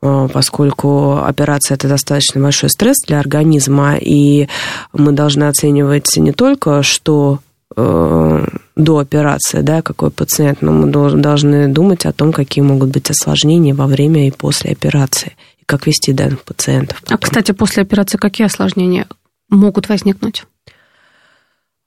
а, 0.03 0.29
поскольку 0.29 1.19
операция 1.19 1.77
это 1.77 1.89
достаточно 1.89 2.43
большой 2.43 2.71
стресс 2.71 2.97
для 3.07 3.21
организма, 3.21 3.97
и 3.97 4.49
мы 4.93 5.13
должны 5.13 5.45
оценивать 5.45 6.15
не 6.17 6.33
только, 6.33 6.83
что 6.83 7.39
э, 7.77 8.47
до 8.77 8.99
операции, 8.99 9.61
да, 9.61 9.81
какой 9.81 10.11
пациент, 10.11 10.61
но 10.61 10.73
мы 10.73 10.91
должны 10.91 11.69
думать 11.69 12.05
о 12.05 12.13
том, 12.13 12.33
какие 12.33 12.63
могут 12.63 12.91
быть 12.91 13.11
осложнения 13.11 13.75
во 13.75 13.87
время 13.87 14.27
и 14.27 14.33
после 14.33 14.73
операции 14.73 15.33
как 15.66 15.87
вести 15.87 16.12
данных 16.12 16.42
пациентов. 16.42 17.00
Потом. 17.00 17.16
А, 17.16 17.18
кстати, 17.18 17.53
после 17.53 17.83
операции 17.83 18.18
какие 18.18 18.46
осложнения 18.46 19.07
могут 19.48 19.88
возникнуть? 19.88 20.44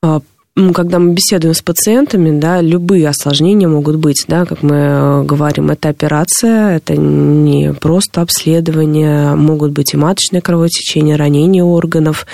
А, 0.01 0.21
когда 0.73 0.97
мы 0.99 1.13
беседуем 1.13 1.53
с 1.53 1.61
пациентами, 1.61 2.37
да, 2.39 2.61
любые 2.61 3.07
осложнения 3.07 3.67
могут 3.67 3.97
быть, 3.97 4.25
да, 4.27 4.45
как 4.45 4.63
мы 4.63 4.75
э, 4.75 5.23
говорим, 5.23 5.69
это 5.69 5.89
операция, 5.89 6.75
это 6.77 6.95
не 6.95 7.73
просто 7.73 8.21
обследование, 8.21 9.35
могут 9.35 9.71
быть 9.71 9.93
и 9.93 9.97
маточное 9.97 10.41
кровотечение, 10.41 11.15
ранение 11.15 11.63
органов, 11.63 12.25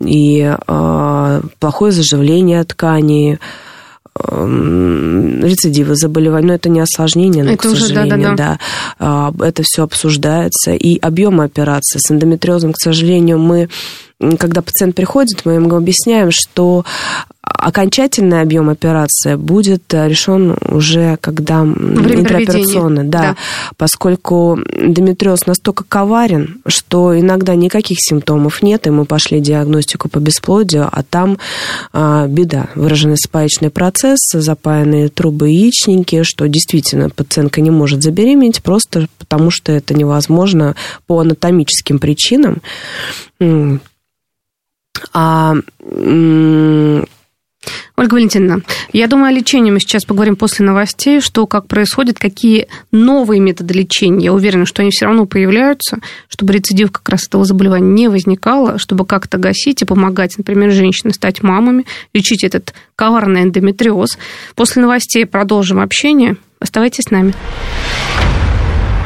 и 0.00 0.40
э, 0.40 1.40
плохое 1.58 1.92
заживление 1.92 2.64
тканей, 2.64 3.38
рецидивы 4.16 5.94
заболеваний, 5.94 6.48
но 6.48 6.54
это 6.54 6.68
не 6.68 6.80
осложнение, 6.80 7.44
но, 7.44 7.52
это 7.52 7.58
к 7.58 7.62
сожалению, 7.62 8.16
уже, 8.16 8.36
да, 8.36 8.36
да, 8.36 8.58
да. 8.98 9.32
да, 9.38 9.46
это 9.46 9.62
все 9.64 9.84
обсуждается. 9.84 10.72
И 10.72 10.98
объем 10.98 11.40
операции 11.40 11.98
с 11.98 12.10
эндометриозом, 12.10 12.72
к 12.72 12.78
сожалению, 12.78 13.38
мы 13.38 13.68
когда 14.38 14.60
пациент 14.60 14.94
приходит, 14.94 15.46
мы 15.46 15.54
ему 15.54 15.74
объясняем, 15.74 16.30
что 16.30 16.84
окончательный 17.60 18.40
объем 18.40 18.68
операции 18.68 19.34
будет 19.34 19.92
э, 19.94 20.08
решен 20.08 20.56
уже 20.68 21.16
когда 21.20 21.62
Время 21.62 22.22
интраоперационно, 22.22 23.04
да, 23.04 23.20
да, 23.20 23.36
поскольку 23.76 24.58
эндометриоз 24.74 25.46
настолько 25.46 25.84
коварен, 25.84 26.60
что 26.66 27.18
иногда 27.18 27.54
никаких 27.54 27.98
симптомов 28.00 28.62
нет, 28.62 28.86
и 28.86 28.90
мы 28.90 29.04
пошли 29.04 29.40
диагностику 29.40 30.08
по 30.08 30.18
бесплодию, 30.18 30.88
а 30.90 31.02
там 31.02 31.38
а, 31.92 32.26
беда, 32.26 32.68
выраженный 32.74 33.16
спаечный 33.16 33.70
процесс, 33.70 34.18
запаянные 34.32 35.08
трубы 35.08 35.50
яичники, 35.50 36.22
что 36.22 36.48
действительно 36.48 37.10
пациентка 37.10 37.60
не 37.60 37.70
может 37.70 38.02
забеременеть 38.02 38.62
просто 38.62 39.08
потому, 39.18 39.50
что 39.50 39.72
это 39.72 39.94
невозможно 39.94 40.74
по 41.06 41.20
анатомическим 41.20 41.98
причинам. 41.98 42.62
А 45.12 45.54
Ольга 47.96 48.14
Валентиновна, 48.14 48.62
я 48.92 49.06
думаю, 49.06 49.28
о 49.28 49.32
лечении 49.32 49.70
мы 49.70 49.80
сейчас 49.80 50.04
поговорим 50.04 50.36
после 50.36 50.64
новостей, 50.64 51.20
что 51.20 51.46
как 51.46 51.66
происходит, 51.66 52.18
какие 52.18 52.68
новые 52.92 53.40
методы 53.40 53.74
лечения. 53.74 54.26
Я 54.26 54.32
уверена, 54.32 54.66
что 54.66 54.82
они 54.82 54.90
все 54.90 55.06
равно 55.06 55.26
появляются, 55.26 55.98
чтобы 56.28 56.52
рецидив 56.52 56.92
как 56.92 57.08
раз 57.08 57.26
этого 57.26 57.44
заболевания 57.44 57.90
не 57.90 58.08
возникало, 58.08 58.78
чтобы 58.78 59.04
как-то 59.06 59.38
гасить 59.38 59.82
и 59.82 59.84
помогать, 59.84 60.36
например, 60.38 60.70
женщине 60.70 61.12
стать 61.12 61.42
мамами, 61.42 61.86
лечить 62.14 62.44
этот 62.44 62.74
коварный 62.96 63.42
эндометриоз. 63.42 64.18
После 64.54 64.82
новостей 64.82 65.26
продолжим 65.26 65.80
общение. 65.80 66.36
Оставайтесь 66.58 67.04
с 67.04 67.10
нами. 67.10 67.34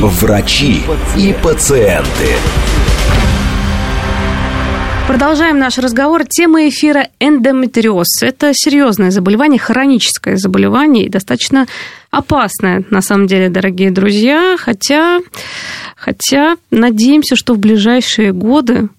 Врачи 0.00 0.82
и 1.16 1.34
пациенты. 1.42 2.36
Продолжаем 5.06 5.58
наш 5.58 5.78
разговор. 5.78 6.26
Тема 6.26 6.68
эфира 6.68 7.08
эндометриоз. 7.18 8.22
Это 8.22 8.52
серьезное 8.52 9.10
заболевание, 9.10 9.58
хроническое 9.58 10.36
заболевание 10.36 11.06
и 11.06 11.08
достаточно 11.08 11.66
опасное, 12.10 12.84
на 12.90 13.00
самом 13.00 13.26
деле, 13.26 13.48
дорогие 13.48 13.90
друзья. 13.90 14.56
Хотя, 14.58 15.20
хотя 15.96 16.56
надеемся, 16.70 17.36
что 17.36 17.54
в 17.54 17.58
ближайшие 17.58 18.32
годы 18.32 18.90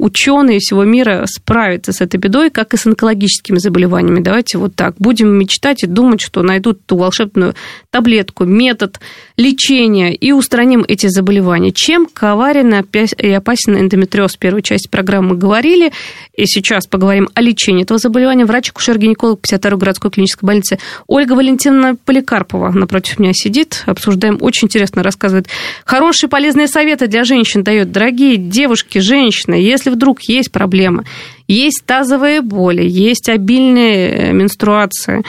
ученые 0.00 0.60
всего 0.60 0.84
мира 0.84 1.24
справятся 1.26 1.92
с 1.92 2.00
этой 2.00 2.16
бедой, 2.16 2.50
как 2.50 2.72
и 2.72 2.78
с 2.78 2.86
онкологическими 2.86 3.58
заболеваниями. 3.58 4.20
Давайте 4.20 4.56
вот 4.56 4.74
так. 4.74 4.94
Будем 4.98 5.28
мечтать 5.28 5.84
и 5.84 5.86
думать, 5.86 6.22
что 6.22 6.42
найдут 6.42 6.84
ту 6.86 6.96
волшебную 6.96 7.54
таблетку, 7.90 8.44
метод 8.44 8.98
лечения 9.40 10.14
и 10.14 10.32
устраним 10.32 10.84
эти 10.86 11.06
заболевания. 11.06 11.72
Чем 11.72 12.06
коварен 12.06 12.84
и 13.18 13.28
опасен 13.30 13.78
эндометриоз? 13.78 14.36
В 14.36 14.38
первой 14.38 14.62
части 14.62 14.86
программы 14.86 15.30
мы 15.30 15.36
говорили. 15.36 15.92
И 16.36 16.44
сейчас 16.46 16.86
поговорим 16.86 17.28
о 17.34 17.40
лечении 17.40 17.84
этого 17.84 17.98
заболевания. 17.98 18.44
Врач-акушер-гинеколог 18.44 19.40
52-й 19.40 19.76
городской 19.78 20.10
клинической 20.10 20.46
больницы 20.46 20.78
Ольга 21.06 21.32
Валентиновна 21.32 21.96
Поликарпова 21.96 22.70
напротив 22.70 23.18
меня 23.18 23.32
сидит. 23.32 23.82
Обсуждаем. 23.86 24.38
Очень 24.40 24.66
интересно 24.66 25.02
рассказывает. 25.02 25.48
Хорошие 25.84 26.28
полезные 26.28 26.68
советы 26.68 27.06
для 27.06 27.24
женщин 27.24 27.64
дает. 27.64 27.90
Дорогие 27.90 28.36
девушки, 28.36 28.98
женщины, 28.98 29.54
если 29.54 29.90
вдруг 29.90 30.22
есть 30.22 30.52
проблема, 30.52 31.04
есть 31.48 31.82
тазовые 31.86 32.42
боли, 32.42 32.82
есть 32.86 33.28
обильные 33.28 34.10
э, 34.10 34.32
менструации, 34.32 35.24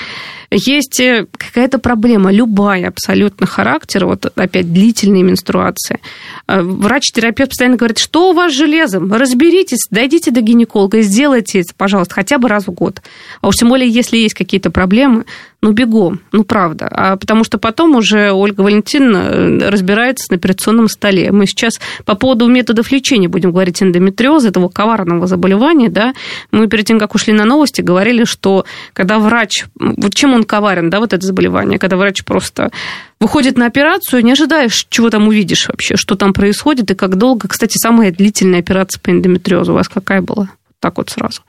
есть 0.51 0.99
э, 0.99 1.27
какая-то 1.31 1.79
проблема, 1.79 2.31
любая 2.31 2.89
абсолютно 2.89 3.47
характер, 3.47 4.05
вот 4.05 4.25
опять 4.35 4.71
длительные 4.71 5.23
менструации. 5.23 6.01
Э, 6.47 6.61
врач-терапевт 6.61 7.51
постоянно 7.51 7.77
говорит, 7.77 7.97
что 7.97 8.31
у 8.31 8.33
вас 8.33 8.51
с 8.51 8.55
железом, 8.55 9.11
разберитесь, 9.13 9.87
дойдите 9.89 10.29
до 10.31 10.41
гинеколога, 10.41 11.01
сделайте 11.01 11.61
это, 11.61 11.73
пожалуйста, 11.75 12.15
хотя 12.15 12.37
бы 12.37 12.49
раз 12.49 12.67
в 12.67 12.71
год. 12.71 13.01
А 13.39 13.47
уж 13.47 13.55
тем 13.55 13.69
более, 13.69 13.89
если 13.89 14.17
есть 14.17 14.35
какие-то 14.35 14.71
проблемы, 14.71 15.25
ну, 15.61 15.73
бегом, 15.73 16.21
ну, 16.31 16.43
правда. 16.43 16.87
А 16.91 17.17
потому 17.17 17.43
что 17.43 17.59
потом 17.59 17.95
уже 17.95 18.31
Ольга 18.31 18.61
Валентиновна 18.61 19.69
разбирается 19.69 20.31
на 20.31 20.37
операционном 20.37 20.87
столе. 20.87 21.31
Мы 21.31 21.45
сейчас 21.45 21.79
по 22.03 22.15
поводу 22.15 22.47
методов 22.47 22.91
лечения 22.91 23.27
будем 23.27 23.51
говорить 23.51 23.81
эндометриоза, 23.81 24.47
этого 24.47 24.69
коварного 24.69 25.27
заболевания, 25.27 25.89
да, 25.89 26.13
мы 26.51 26.67
перед 26.67 26.85
тем, 26.85 26.97
как 26.97 27.13
ушли 27.13 27.31
на 27.31 27.45
новости, 27.45 27.81
говорили, 27.81 28.23
что 28.23 28.65
когда 28.93 29.19
врач... 29.19 29.65
Вот 29.75 30.15
чем 30.15 30.33
он 30.33 30.40
коварен, 30.43 30.89
да, 30.89 30.99
вот 30.99 31.13
это 31.13 31.25
заболевание? 31.25 31.79
Когда 31.79 31.97
врач 31.97 32.23
просто 32.23 32.71
выходит 33.19 33.57
на 33.57 33.65
операцию, 33.65 34.23
не 34.23 34.31
ожидаешь, 34.31 34.85
чего 34.89 35.09
там 35.09 35.27
увидишь 35.27 35.67
вообще, 35.67 35.95
что 35.95 36.15
там 36.15 36.33
происходит 36.33 36.91
и 36.91 36.95
как 36.95 37.17
долго. 37.17 37.47
Кстати, 37.47 37.77
самая 37.77 38.11
длительная 38.11 38.59
операция 38.59 38.99
по 38.99 39.09
эндометриозу 39.09 39.71
у 39.71 39.75
вас 39.75 39.89
какая 39.89 40.21
была? 40.21 40.49
Так 40.79 40.97
вот 40.97 41.09
сразу. 41.09 41.41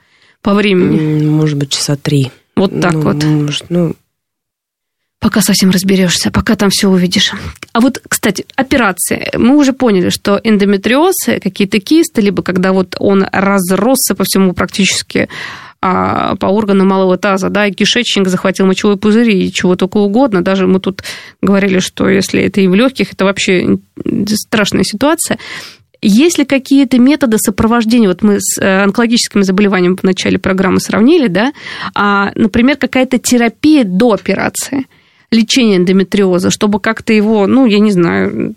По 0.42 0.54
времени. 0.54 1.26
Может 1.26 1.58
быть, 1.58 1.70
часа 1.70 1.96
три. 1.96 2.30
Вот 2.56 2.80
так 2.80 2.94
ну, 2.94 3.00
вот. 3.00 3.24
Может, 3.24 3.70
ну, 3.70 3.94
Пока 5.22 5.40
совсем 5.40 5.70
разберешься, 5.70 6.32
пока 6.32 6.56
там 6.56 6.68
все 6.70 6.88
увидишь. 6.88 7.30
А 7.72 7.80
вот, 7.80 8.02
кстати, 8.08 8.44
операции. 8.56 9.30
Мы 9.38 9.56
уже 9.56 9.72
поняли, 9.72 10.08
что 10.08 10.40
эндометриоз, 10.42 11.14
какие-то 11.40 11.78
кисты, 11.78 12.20
либо 12.20 12.42
когда 12.42 12.72
вот 12.72 12.96
он 12.98 13.24
разросся 13.30 14.16
по 14.16 14.24
всему 14.24 14.52
практически 14.52 15.28
а, 15.84 16.36
по 16.36 16.46
органам 16.46 16.86
малого 16.86 17.18
таза, 17.18 17.50
да, 17.50 17.66
и 17.66 17.72
кишечник 17.72 18.28
захватил 18.28 18.66
мочевой 18.66 18.96
пузырь 18.96 19.30
и 19.30 19.52
чего 19.52 19.74
только 19.74 19.96
угодно. 19.96 20.42
Даже 20.42 20.68
мы 20.68 20.78
тут 20.78 21.02
говорили, 21.40 21.80
что 21.80 22.08
если 22.08 22.40
это 22.42 22.60
и 22.60 22.68
в 22.68 22.74
легких, 22.74 23.12
это 23.12 23.24
вообще 23.24 23.78
страшная 24.28 24.84
ситуация. 24.84 25.38
Есть 26.00 26.38
ли 26.38 26.44
какие-то 26.44 26.98
методы 26.98 27.36
сопровождения? 27.38 28.06
Вот 28.06 28.22
мы 28.22 28.36
с 28.40 28.60
э, 28.60 28.82
онкологическими 28.84 29.42
заболеваниями 29.42 29.96
в 29.96 30.04
начале 30.04 30.38
программы 30.38 30.78
сравнили, 30.78 31.26
да? 31.26 31.52
А, 31.94 32.30
например, 32.36 32.76
какая-то 32.76 33.18
терапия 33.18 33.82
до 33.84 34.12
операции– 34.12 34.86
лечение 35.32 35.78
эндометриоза, 35.78 36.50
чтобы 36.50 36.78
как-то 36.78 37.12
его, 37.12 37.46
ну, 37.46 37.66
я 37.66 37.80
не 37.80 37.90
знаю, 37.90 38.54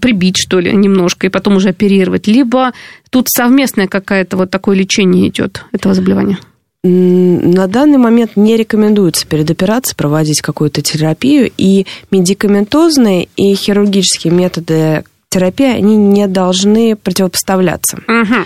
прибить, 0.00 0.36
что 0.36 0.60
ли, 0.60 0.72
немножко, 0.72 1.26
и 1.26 1.30
потом 1.30 1.56
уже 1.56 1.70
оперировать. 1.70 2.26
Либо 2.26 2.72
тут 3.10 3.28
совместное 3.28 3.86
какое-то 3.86 4.36
вот 4.36 4.50
такое 4.50 4.76
лечение 4.76 5.28
идет 5.28 5.64
этого 5.72 5.94
заболевания? 5.94 6.38
На 6.82 7.66
данный 7.66 7.96
момент 7.96 8.32
не 8.36 8.58
рекомендуется 8.58 9.26
перед 9.26 9.50
операцией 9.50 9.96
проводить 9.96 10.42
какую-то 10.42 10.82
терапию, 10.82 11.50
и 11.56 11.86
медикаментозные 12.10 13.28
и 13.36 13.54
хирургические 13.54 14.34
методы 14.34 15.04
терапии, 15.30 15.74
они 15.74 15.96
не 15.96 16.26
должны 16.26 16.94
противопоставляться. 16.94 18.00
Угу. 18.06 18.44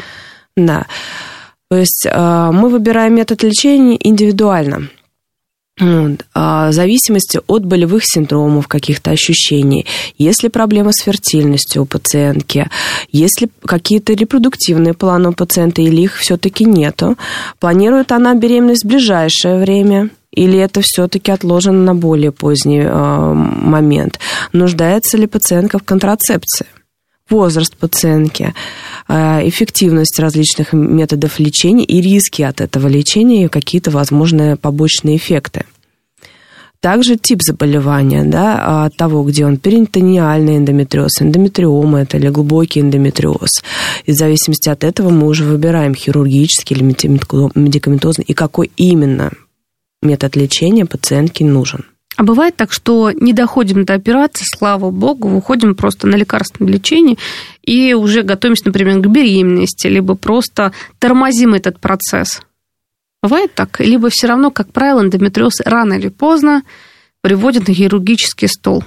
Да. 0.56 0.87
То 1.70 1.76
есть 1.76 2.06
э, 2.08 2.50
мы 2.52 2.68
выбираем 2.68 3.14
метод 3.14 3.42
лечения 3.42 3.98
индивидуально. 4.00 4.88
А, 6.34 6.70
в 6.70 6.72
зависимости 6.72 7.40
от 7.46 7.64
болевых 7.64 8.02
синдромов, 8.04 8.68
каких-то 8.68 9.10
ощущений, 9.10 9.86
если 10.16 10.48
проблемы 10.48 10.92
с 10.92 11.02
фертильностью 11.02 11.82
у 11.82 11.86
пациентки, 11.86 12.68
если 13.12 13.48
какие-то 13.64 14.12
репродуктивные 14.12 14.94
планы 14.94 15.30
у 15.30 15.32
пациента 15.32 15.82
или 15.82 16.02
их 16.02 16.16
все-таки 16.16 16.64
нету, 16.64 17.16
планирует 17.60 18.12
она 18.12 18.34
беременность 18.34 18.84
в 18.84 18.88
ближайшее 18.88 19.58
время, 19.58 20.10
или 20.30 20.58
это 20.58 20.82
все-таки 20.82 21.32
отложено 21.32 21.82
на 21.82 21.94
более 21.94 22.32
поздний 22.32 22.82
э, 22.82 23.32
момент? 23.32 24.20
Нуждается 24.52 25.16
ли 25.16 25.26
пациентка 25.26 25.78
в 25.78 25.84
контрацепции? 25.84 26.66
Возраст 27.30 27.76
пациентки, 27.76 28.54
э, 29.08 29.48
эффективность 29.48 30.18
различных 30.18 30.72
методов 30.72 31.38
лечения 31.38 31.84
и 31.84 32.00
риски 32.00 32.42
от 32.42 32.60
этого 32.60 32.88
лечения 32.88 33.44
и 33.44 33.48
какие-то 33.48 33.90
возможные 33.90 34.56
побочные 34.56 35.16
эффекты. 35.16 35.64
Также 36.80 37.16
тип 37.16 37.42
заболевания, 37.42 38.22
да, 38.22 38.84
от 38.84 38.96
того, 38.96 39.24
где 39.24 39.44
он 39.44 39.56
перитониальный 39.56 40.58
эндометриоз, 40.58 41.20
эндометриома 41.20 42.02
это 42.02 42.18
или 42.18 42.28
глубокий 42.28 42.80
эндометриоз. 42.80 43.64
И 44.06 44.12
в 44.12 44.14
зависимости 44.14 44.68
от 44.68 44.84
этого 44.84 45.10
мы 45.10 45.26
уже 45.26 45.44
выбираем 45.44 45.96
хирургический 45.96 46.76
или 46.76 46.84
медикаментозный 46.84 48.24
и 48.28 48.32
какой 48.32 48.70
именно 48.76 49.32
метод 50.02 50.36
лечения 50.36 50.86
пациентке 50.86 51.44
нужен. 51.44 51.84
А 52.18 52.24
бывает 52.24 52.57
так, 52.57 52.72
что 52.72 53.12
не 53.12 53.33
доходим 53.33 53.85
до 53.85 53.94
операции, 53.94 54.44
слава 54.44 54.90
богу, 54.90 55.28
выходим 55.28 55.76
просто 55.76 56.09
на 56.09 56.16
лекарственное 56.16 56.72
лечение 56.72 57.16
и 57.62 57.94
уже 57.94 58.22
готовимся, 58.22 58.64
например, 58.66 58.98
к 58.98 59.07
беременности, 59.07 59.87
либо 59.87 60.16
просто 60.16 60.72
тормозим 60.98 61.54
этот 61.54 61.78
процесс. 61.78 62.42
Бывает 63.22 63.54
так? 63.54 63.78
Либо 63.78 64.11
все 64.11 64.26
равно, 64.26 64.50
как 64.50 64.72
правило, 64.72 65.00
эндометриоз 65.00 65.61
рано 65.64 65.94
или 65.94 66.09
поздно 66.09 66.64
приводит 67.20 67.68
на 67.68 67.74
хирургический 67.74 68.48
стол? 68.48 68.83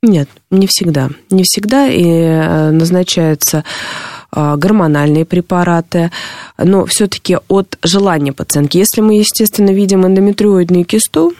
Нет, 0.00 0.28
не 0.52 0.68
всегда. 0.68 1.10
Не 1.30 1.42
всегда 1.42 1.88
и 1.88 2.04
э, 2.04 2.70
назначаются 2.70 3.64
э, 4.30 4.54
гормональные 4.56 5.24
препараты, 5.24 6.12
но 6.56 6.86
все-таки 6.86 7.38
от 7.48 7.76
желания 7.82 8.32
пациентки. 8.32 8.78
Если 8.78 9.00
мы, 9.00 9.18
естественно, 9.18 9.70
видим 9.70 10.06
эндометриоидную 10.06 10.84
кисту, 10.84 11.34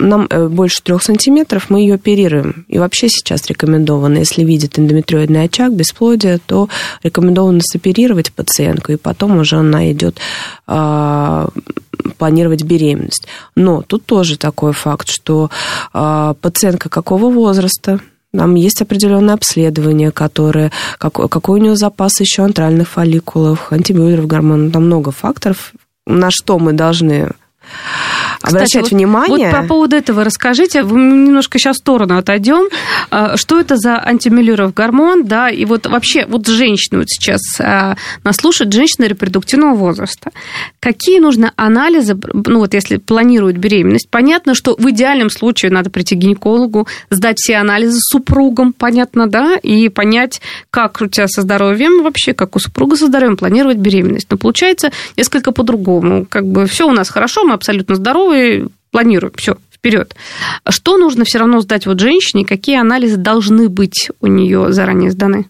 нам 0.00 0.26
э, 0.30 0.48
больше 0.48 0.82
трех 0.82 1.02
сантиметров, 1.02 1.66
мы 1.68 1.80
ее 1.80 1.94
оперируем. 1.94 2.64
И 2.68 2.78
вообще 2.78 3.08
сейчас 3.08 3.46
рекомендовано, 3.46 4.18
если 4.18 4.44
видит 4.44 4.78
эндометриоидный 4.78 5.44
очаг, 5.44 5.72
бесплодие, 5.72 6.38
то 6.44 6.68
рекомендовано 7.02 7.60
соперировать 7.62 8.32
пациентку, 8.32 8.92
и 8.92 8.96
потом 8.96 9.38
уже 9.38 9.56
она 9.56 9.90
идет 9.92 10.18
а, 10.66 11.48
планировать 12.18 12.64
беременность. 12.64 13.26
Но 13.54 13.82
тут 13.82 14.04
тоже 14.06 14.36
такой 14.36 14.72
факт, 14.72 15.08
что 15.08 15.50
а, 15.92 16.34
пациентка 16.34 16.88
какого 16.88 17.30
возраста, 17.30 18.00
там 18.32 18.54
есть 18.54 18.80
определенное 18.80 19.34
обследование, 19.34 20.12
которое, 20.12 20.70
какой, 20.98 21.28
какой 21.28 21.60
у 21.60 21.62
него 21.62 21.74
запас 21.74 22.20
еще 22.20 22.42
антральных 22.42 22.88
фолликулов, 22.88 23.72
антибиотиков, 23.72 24.26
гормонов, 24.26 24.72
там 24.72 24.86
много 24.86 25.10
факторов, 25.10 25.72
на 26.06 26.30
что 26.30 26.58
мы 26.58 26.72
должны 26.72 27.30
кстати, 28.40 28.56
обращать 28.56 28.82
вот, 28.82 28.92
внимание. 28.92 29.50
Вот 29.50 29.60
по 29.60 29.66
поводу 29.66 29.96
этого 29.96 30.24
расскажите. 30.24 30.82
Мы 30.82 31.00
немножко 31.00 31.58
сейчас 31.58 31.76
в 31.76 31.80
сторону 31.80 32.16
отойдем. 32.16 32.68
А, 33.10 33.36
что 33.36 33.60
это 33.60 33.76
за 33.76 34.02
антимиллеров 34.02 34.72
гормон, 34.72 35.24
да, 35.24 35.50
и 35.50 35.64
вот 35.64 35.86
вообще, 35.86 36.26
вот 36.26 36.46
женщины 36.46 37.00
вот 37.00 37.08
сейчас 37.08 37.40
а, 37.60 37.96
нас 38.24 38.36
слушают, 38.36 38.72
женщины 38.72 39.04
репродуктивного 39.06 39.74
возраста. 39.74 40.30
Какие 40.80 41.18
нужны 41.18 41.52
анализы, 41.56 42.18
ну 42.32 42.60
вот 42.60 42.74
если 42.74 42.96
планируют 42.96 43.56
беременность? 43.56 44.08
Понятно, 44.08 44.54
что 44.54 44.74
в 44.78 44.90
идеальном 44.90 45.30
случае 45.30 45.70
надо 45.70 45.90
прийти 45.90 46.14
к 46.14 46.18
гинекологу, 46.18 46.88
сдать 47.10 47.38
все 47.38 47.56
анализы 47.56 47.98
с 47.98 48.10
супругом, 48.10 48.72
понятно, 48.72 49.28
да, 49.28 49.56
и 49.56 49.88
понять, 49.88 50.40
как 50.70 51.00
у 51.00 51.06
тебя 51.06 51.28
со 51.28 51.42
здоровьем 51.42 52.02
вообще, 52.02 52.32
как 52.32 52.56
у 52.56 52.58
супруга 52.58 52.96
со 52.96 53.06
здоровьем 53.06 53.36
планировать 53.36 53.76
беременность. 53.76 54.28
Но 54.30 54.36
получается 54.36 54.92
несколько 55.16 55.52
по-другому. 55.52 56.26
Как 56.26 56.46
бы 56.46 56.66
все 56.66 56.88
у 56.88 56.92
нас 56.92 57.10
хорошо, 57.10 57.44
мы 57.44 57.54
абсолютно 57.54 57.96
здоровы, 57.96 58.29
планируем, 58.90 59.32
все, 59.36 59.56
вперед. 59.72 60.14
Что 60.68 60.96
нужно 60.96 61.24
все 61.24 61.38
равно 61.38 61.60
сдать 61.60 61.86
вот 61.86 62.00
женщине, 62.00 62.44
какие 62.44 62.78
анализы 62.78 63.16
должны 63.16 63.68
быть 63.68 64.10
у 64.20 64.26
нее 64.26 64.72
заранее 64.72 65.10
сданы? 65.10 65.46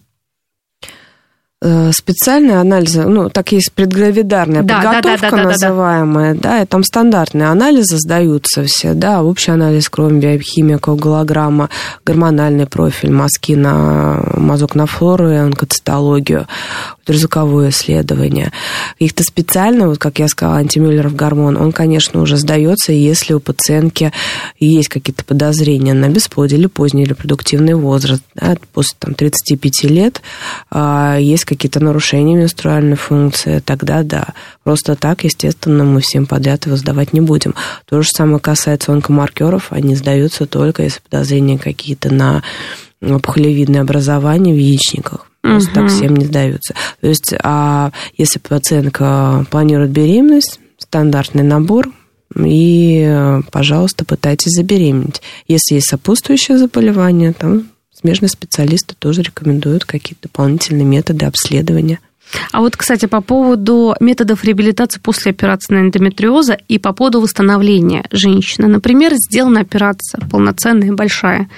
Э, 1.62 1.90
специальные 1.92 2.58
анализы, 2.58 3.02
ну, 3.02 3.28
так 3.28 3.52
есть 3.52 3.72
предгравидарная 3.74 4.62
Да, 4.62 4.80
да, 4.80 4.94
подготовка 4.94 5.20
да, 5.20 5.30
да, 5.30 5.30
да, 5.30 5.36
да, 5.36 5.42
да. 5.42 5.50
называемая, 5.50 6.34
да, 6.34 6.62
и 6.62 6.64
там 6.64 6.82
стандартные 6.82 7.48
анализы 7.48 7.98
сдаются 7.98 8.64
все, 8.64 8.94
да, 8.94 9.22
общий 9.22 9.50
анализ 9.50 9.90
крови, 9.90 10.18
биохимия, 10.18 10.78
коагулограмма, 10.78 11.68
гормональный 12.06 12.64
профиль, 12.64 13.10
мазки 13.10 13.52
на 13.52 14.22
мазок 14.38 14.74
на 14.74 14.86
флору 14.86 15.30
и 15.30 15.34
онкоцитологию, 15.34 16.46
ультразвуковое 17.00 17.70
исследование. 17.70 18.52
Каких-то 18.92 19.22
специально, 19.22 19.88
вот 19.88 19.98
как 19.98 20.18
я 20.18 20.28
сказала, 20.28 20.58
антимюллеров 20.58 21.14
гормон, 21.14 21.56
он, 21.56 21.72
конечно, 21.72 22.20
уже 22.20 22.36
сдается, 22.36 22.92
если 22.92 23.34
у 23.34 23.40
пациентки 23.40 24.12
есть 24.58 24.88
какие-то 24.88 25.24
подозрения 25.24 25.94
на 25.94 26.08
бесплодие 26.08 26.58
или 26.58 26.66
поздний 26.66 27.04
репродуктивный 27.04 27.74
возраст, 27.74 28.22
да, 28.34 28.56
после 28.72 28.96
там, 28.98 29.14
35 29.14 29.84
лет, 29.84 30.22
а, 30.70 31.16
есть 31.18 31.44
какие-то 31.44 31.80
нарушения 31.80 32.36
менструальной 32.36 32.96
функции, 32.96 33.60
тогда 33.64 34.02
да. 34.02 34.28
Просто 34.62 34.94
так, 34.94 35.24
естественно, 35.24 35.84
мы 35.84 36.00
всем 36.00 36.26
подряд 36.26 36.66
его 36.66 36.76
сдавать 36.76 37.12
не 37.12 37.20
будем. 37.20 37.54
То 37.88 38.02
же 38.02 38.08
самое 38.08 38.40
касается 38.40 38.92
онкомаркеров, 38.92 39.72
они 39.72 39.96
сдаются 39.96 40.46
только 40.46 40.82
если 40.82 41.00
подозрения 41.00 41.58
какие-то 41.58 42.12
на 42.12 42.42
опухолевидное 43.02 43.80
образование 43.80 44.54
в 44.54 44.58
яичниках. 44.58 45.29
Просто 45.42 45.72
так 45.72 45.84
Мгм. 45.84 45.88
всем 45.90 46.16
не 46.16 46.26
сдаются. 46.26 46.74
То 47.00 47.08
есть, 47.08 47.34
а 47.42 47.92
если 48.16 48.38
пациентка 48.38 49.46
планирует 49.50 49.90
беременность, 49.90 50.60
стандартный 50.78 51.42
набор, 51.42 51.90
и, 52.36 53.38
пожалуйста, 53.50 54.04
пытайтесь 54.04 54.52
забеременеть. 54.52 55.20
Если 55.48 55.74
есть 55.74 55.88
сопутствующее 55.88 56.58
заболевание, 56.58 57.32
там 57.32 57.64
смежные 57.92 58.28
специалисты 58.28 58.94
тоже 58.98 59.22
рекомендуют 59.22 59.84
какие-то 59.84 60.28
дополнительные 60.28 60.84
методы 60.84 61.26
обследования. 61.26 61.98
А 62.52 62.60
вот, 62.60 62.76
кстати, 62.76 63.06
по 63.06 63.20
поводу 63.20 63.96
методов 63.98 64.44
реабилитации 64.44 65.00
после 65.00 65.32
операции 65.32 65.74
на 65.74 65.80
эндометриоза 65.80 66.56
и 66.68 66.78
по 66.78 66.92
поводу 66.92 67.20
восстановления 67.20 68.04
женщины. 68.12 68.68
Например, 68.68 69.12
сделана 69.14 69.60
операция 69.60 70.20
полноценная, 70.30 70.92
большая. 70.92 71.48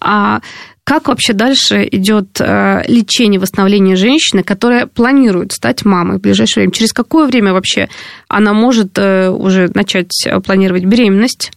А 0.00 0.40
как 0.84 1.08
вообще 1.08 1.32
дальше 1.32 1.88
идет 1.90 2.40
э, 2.40 2.82
лечение, 2.88 3.38
восстановление 3.38 3.94
женщины, 3.94 4.42
которая 4.42 4.86
планирует 4.86 5.52
стать 5.52 5.84
мамой 5.84 6.18
в 6.18 6.20
ближайшее 6.20 6.62
время? 6.62 6.72
Через 6.72 6.92
какое 6.92 7.26
время 7.26 7.52
вообще 7.52 7.88
она 8.28 8.52
может 8.52 8.98
э, 8.98 9.30
уже 9.30 9.70
начать 9.74 10.10
э, 10.26 10.40
планировать 10.40 10.84
беременность? 10.84 11.52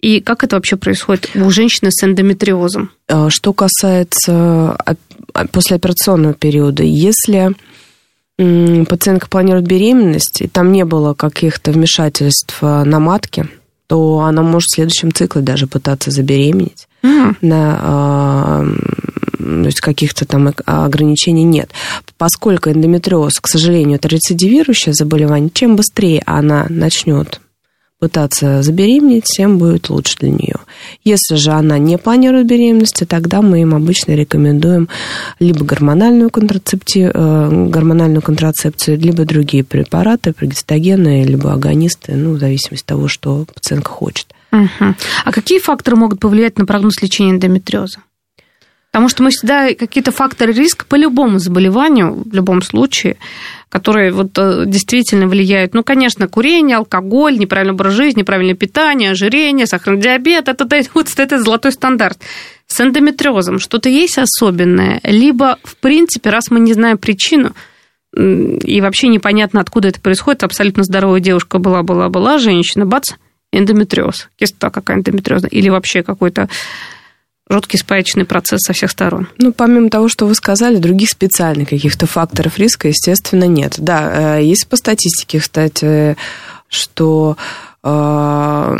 И 0.00 0.20
как 0.20 0.44
это 0.44 0.56
вообще 0.56 0.76
происходит 0.76 1.30
у 1.34 1.50
женщины 1.50 1.90
с 1.92 2.02
эндометриозом? 2.02 2.90
Что 3.28 3.52
касается 3.52 4.76
а, 4.76 4.96
послеоперационного 5.52 6.34
периода, 6.34 6.82
если 6.82 7.52
пациентка 8.36 9.28
планирует 9.28 9.68
беременность, 9.68 10.40
и 10.40 10.48
там 10.48 10.72
не 10.72 10.84
было 10.84 11.14
каких-то 11.14 11.70
вмешательств 11.70 12.60
на 12.62 12.98
матке, 12.98 13.46
то 13.86 14.20
она 14.20 14.42
может 14.42 14.66
в 14.66 14.74
следующем 14.74 15.12
цикле 15.12 15.42
даже 15.42 15.68
пытаться 15.68 16.10
забеременеть. 16.10 16.88
На, 17.02 17.78
а, 17.82 18.64
то 19.38 19.66
есть 19.66 19.80
каких-то 19.80 20.24
там 20.24 20.48
ог- 20.48 20.62
ограничений 20.66 21.44
нет. 21.44 21.70
Поскольку 22.16 22.70
эндометриоз, 22.70 23.34
к 23.40 23.48
сожалению, 23.48 23.96
это 23.96 24.08
рецидивирующее 24.08 24.94
заболевание, 24.94 25.50
чем 25.52 25.76
быстрее 25.76 26.22
она 26.26 26.66
начнет 26.68 27.40
пытаться 28.02 28.62
забеременеть, 28.62 29.26
тем 29.26 29.58
будет 29.58 29.88
лучше 29.88 30.16
для 30.18 30.30
нее. 30.30 30.56
Если 31.04 31.36
же 31.36 31.52
она 31.52 31.78
не 31.78 31.98
планирует 31.98 32.48
беременности, 32.48 33.04
тогда 33.04 33.42
мы 33.42 33.62
им 33.62 33.76
обычно 33.76 34.12
рекомендуем 34.12 34.88
либо 35.38 35.64
гормональную 35.64 36.28
контрацептив, 36.28 37.12
э, 37.14 37.66
гормональную 37.68 38.20
контрацепцию, 38.20 38.98
либо 38.98 39.24
другие 39.24 39.62
препараты, 39.62 40.32
прогестогены, 40.32 41.22
либо 41.22 41.52
агонисты, 41.52 42.14
ну, 42.16 42.32
в 42.32 42.40
зависимости 42.40 42.82
от 42.82 42.88
того, 42.88 43.06
что 43.06 43.46
пациентка 43.54 43.92
хочет. 43.92 44.26
Мгм. 44.52 44.96
А 45.24 45.32
какие 45.32 45.58
факторы 45.58 45.96
могут 45.96 46.20
повлиять 46.20 46.58
на 46.58 46.66
прогноз 46.66 47.02
лечения 47.02 47.32
эндометриоза? 47.32 48.00
Потому 48.92 49.08
что 49.08 49.22
мы 49.22 49.30
всегда 49.30 49.72
какие-то 49.72 50.12
факторы 50.12 50.52
риска 50.52 50.84
по 50.84 50.96
любому 50.96 51.38
заболеванию, 51.38 52.24
в 52.26 52.34
любом 52.34 52.60
случае, 52.60 53.16
которые 53.70 54.12
вот 54.12 54.36
э, 54.36 54.64
действительно 54.66 55.26
влияют. 55.26 55.72
Ну, 55.72 55.82
конечно, 55.82 56.28
курение, 56.28 56.76
алкоголь, 56.76 57.38
неправильный 57.38 57.72
образ 57.72 57.94
жизни, 57.94 58.20
неправильное 58.20 58.54
питание, 58.54 59.12
ожирение, 59.12 59.66
сахарный 59.66 60.02
диабет, 60.02 60.48
это, 60.48 60.66
это, 60.70 60.90
вот 60.92 61.08
это 61.16 61.42
золотой 61.42 61.72
стандарт. 61.72 62.18
С 62.66 62.82
эндометриозом 62.82 63.60
что-то 63.60 63.88
есть 63.88 64.18
особенное? 64.18 65.00
Либо, 65.04 65.58
в 65.64 65.76
принципе, 65.76 66.28
раз 66.28 66.50
мы 66.50 66.60
не 66.60 66.74
знаем 66.74 66.98
причину, 66.98 67.54
и 68.14 68.80
вообще 68.82 69.08
непонятно, 69.08 69.62
откуда 69.62 69.88
это 69.88 70.02
происходит, 70.02 70.42
абсолютно 70.42 70.82
здоровая 70.82 71.20
девушка 71.20 71.58
была-была-была, 71.58 72.36
женщина, 72.36 72.84
бац, 72.84 73.12
эндометриоз, 73.52 74.28
киста 74.36 74.70
какая 74.70 74.98
эндометриозная, 74.98 75.50
или 75.50 75.68
вообще 75.68 76.02
какой-то 76.02 76.48
жуткий 77.48 77.78
спаечный 77.78 78.24
процесс 78.24 78.60
со 78.62 78.72
всех 78.72 78.90
сторон. 78.90 79.28
Ну, 79.38 79.52
помимо 79.52 79.90
того, 79.90 80.08
что 80.08 80.26
вы 80.26 80.34
сказали, 80.34 80.76
других 80.76 81.10
специальных 81.10 81.68
каких-то 81.68 82.06
факторов 82.06 82.58
риска, 82.58 82.88
естественно, 82.88 83.44
нет. 83.44 83.74
Да, 83.78 84.38
э, 84.38 84.44
есть 84.44 84.66
по 84.68 84.76
статистике, 84.76 85.38
кстати, 85.40 86.16
что 86.68 87.36
э, 87.84 88.76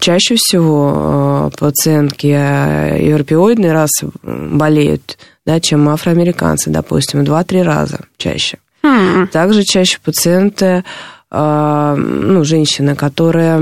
чаще 0.00 0.36
всего 0.36 1.50
э, 1.52 1.58
пациентки 1.58 2.26
европеоидной 2.26 3.72
расы 3.72 4.10
болеют, 4.22 5.18
да, 5.44 5.60
чем 5.60 5.88
афроамериканцы, 5.88 6.70
допустим, 6.70 7.24
в 7.24 7.28
2-3 7.28 7.62
раза 7.62 8.00
чаще. 8.16 8.58
Хм. 8.82 9.28
Также 9.28 9.64
чаще 9.64 9.98
пациенты, 10.02 10.84
ну, 11.30 12.44
женщины, 12.44 12.94
которые 12.94 13.58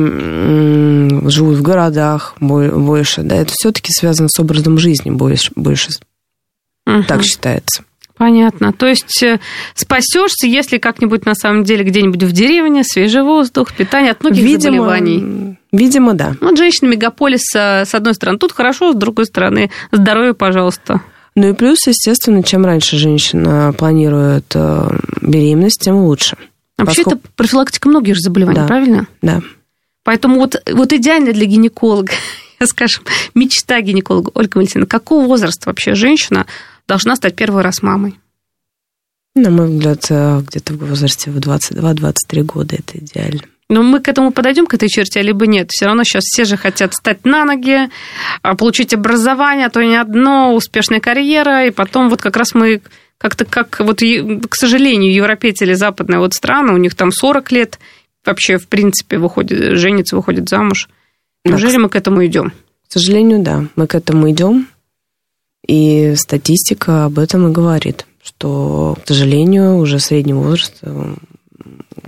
живут 1.31 1.57
в 1.59 1.63
городах 1.63 2.35
бо- 2.41 2.69
больше, 2.71 3.23
да, 3.23 3.37
это 3.37 3.53
все-таки 3.55 3.91
связано 3.91 4.29
с 4.29 4.39
образом 4.39 4.79
жизни 4.79 5.11
больше, 5.11 5.51
больше 5.57 5.91
Мгм. 6.87 7.05
так 7.05 7.23
считается. 7.23 7.85
Понятно. 8.17 8.73
То 8.73 8.87
есть 8.87 9.25
спасешься, 9.75 10.47
если 10.47 10.79
как-нибудь 10.79 11.27
на 11.27 11.35
самом 11.35 11.65
деле 11.65 11.83
где-нибудь 11.85 12.23
в 12.23 12.31
деревне, 12.33 12.85
свежий 12.85 13.23
воздух, 13.23 13.73
питание 13.75 14.13
от 14.13 14.23
многих 14.23 14.61
заболеваний. 14.61 15.57
Видимо, 15.73 16.15
да. 16.15 16.37
Вот 16.41 16.57
женщина 16.57 16.91
мегаполиса, 16.91 17.83
с 17.85 17.93
одной 17.95 18.15
стороны, 18.15 18.39
тут 18.39 18.53
хорошо, 18.53 18.93
с 18.93 18.97
другой 18.97 19.27
стороны, 19.27 19.71
здоровье, 19.91 20.33
пожалуйста. 20.35 21.01
Ну 21.35 21.49
и 21.49 21.53
плюс, 21.55 21.85
естественно, 21.89 22.45
чем 22.45 22.65
раньше 22.65 22.97
женщина 22.97 23.75
планирует 23.77 24.45
э, 24.55 24.99
беременность, 25.21 25.81
тем 25.81 25.97
лучше. 25.97 26.37
Вообще, 26.79 27.03
Поскольку- 27.05 27.19
это 27.25 27.29
профилактика 27.37 27.89
многих 27.89 28.15
же 28.17 28.21
заболеваний, 28.21 28.61
Да. 28.61 28.67
правильно? 28.67 29.07
Да. 29.23 29.43
Поэтому 30.03 30.37
вот, 30.41 30.57
вот 30.73 30.93
идеально 30.93 31.33
для 31.33 31.47
гинеколога, 31.47 32.13
скажем, 32.65 33.05
мечта 33.35 33.81
гинеколога, 33.81 34.31
Ольга 34.35 34.57
Валентиновна, 34.59 34.87
какого 34.87 35.27
возраста 35.27 35.69
вообще 35.71 35.95
женщина 35.95 36.47
должна 36.89 37.17
стать 37.17 37.37
первый 37.37 37.63
раз 37.63 37.83
мамой? 37.83 38.19
На 39.37 39.51
мой 39.51 39.69
взгляд, 39.69 40.05
э, 40.11 40.43
где-то 40.47 40.75
в 40.75 40.89
возрасте 40.89 41.31
в 41.31 41.39
22-23 41.39 42.43
года 42.43 42.77
это 42.77 42.99
идеально. 42.99 43.41
Но 43.69 43.83
мы 43.83 44.01
к 44.01 44.09
этому 44.09 44.31
подойдем, 44.31 44.67
к 44.67 44.75
этой 44.75 44.89
черте, 44.89 45.23
либо 45.23 45.47
нет. 45.47 45.71
Все 45.71 45.87
равно 45.87 46.05
сейчас 46.05 46.25
все 46.25 46.45
же 46.45 46.57
хотят 46.57 46.93
встать 46.93 47.25
на 47.25 47.45
ноги, 47.45 47.89
а, 48.43 48.55
получить 48.55 48.93
образование, 48.93 49.67
а 49.67 49.71
то 49.71 49.83
не 49.83 49.97
одно, 49.97 50.55
успешная 50.55 51.01
карьера, 51.01 51.67
и 51.67 51.71
потом 51.71 52.11
вот 52.11 52.21
как 52.21 52.37
раз 52.37 52.55
мы 52.55 52.83
как-то, 53.25 53.47
как 53.47 53.81
вот, 53.81 54.01
к 54.01 54.55
сожалению, 54.55 55.15
европейцы 55.15 55.65
или 55.65 55.73
западные 55.73 56.19
вот 56.19 56.35
страны, 56.35 56.75
у 56.75 56.77
них 56.77 56.95
там 56.95 57.11
40 57.11 57.53
лет 57.53 57.79
вообще, 58.23 58.59
в 58.59 58.69
принципе, 58.69 59.17
выходит, 59.17 59.79
женится, 59.79 60.15
выходит 60.15 60.51
замуж. 60.51 60.91
Да, 61.43 61.53
Неужели 61.53 61.79
мы 61.79 61.89
к 61.89 61.97
этому 61.97 62.27
идем? 62.27 62.51
К 62.87 62.93
сожалению, 62.93 63.39
да, 63.43 63.65
мы 63.77 63.87
к 63.87 63.95
этому 63.95 64.31
идем, 64.31 64.69
и 65.67 66.15
статистика 66.17 67.07
об 67.07 67.19
этом 67.19 67.49
и 67.49 67.51
говорит, 67.51 68.05
что, 68.23 68.99
к 69.03 69.09
сожалению, 69.09 69.79
уже 69.79 70.01
средний 70.01 70.35
возраст 70.35 70.77
э, 70.83 71.15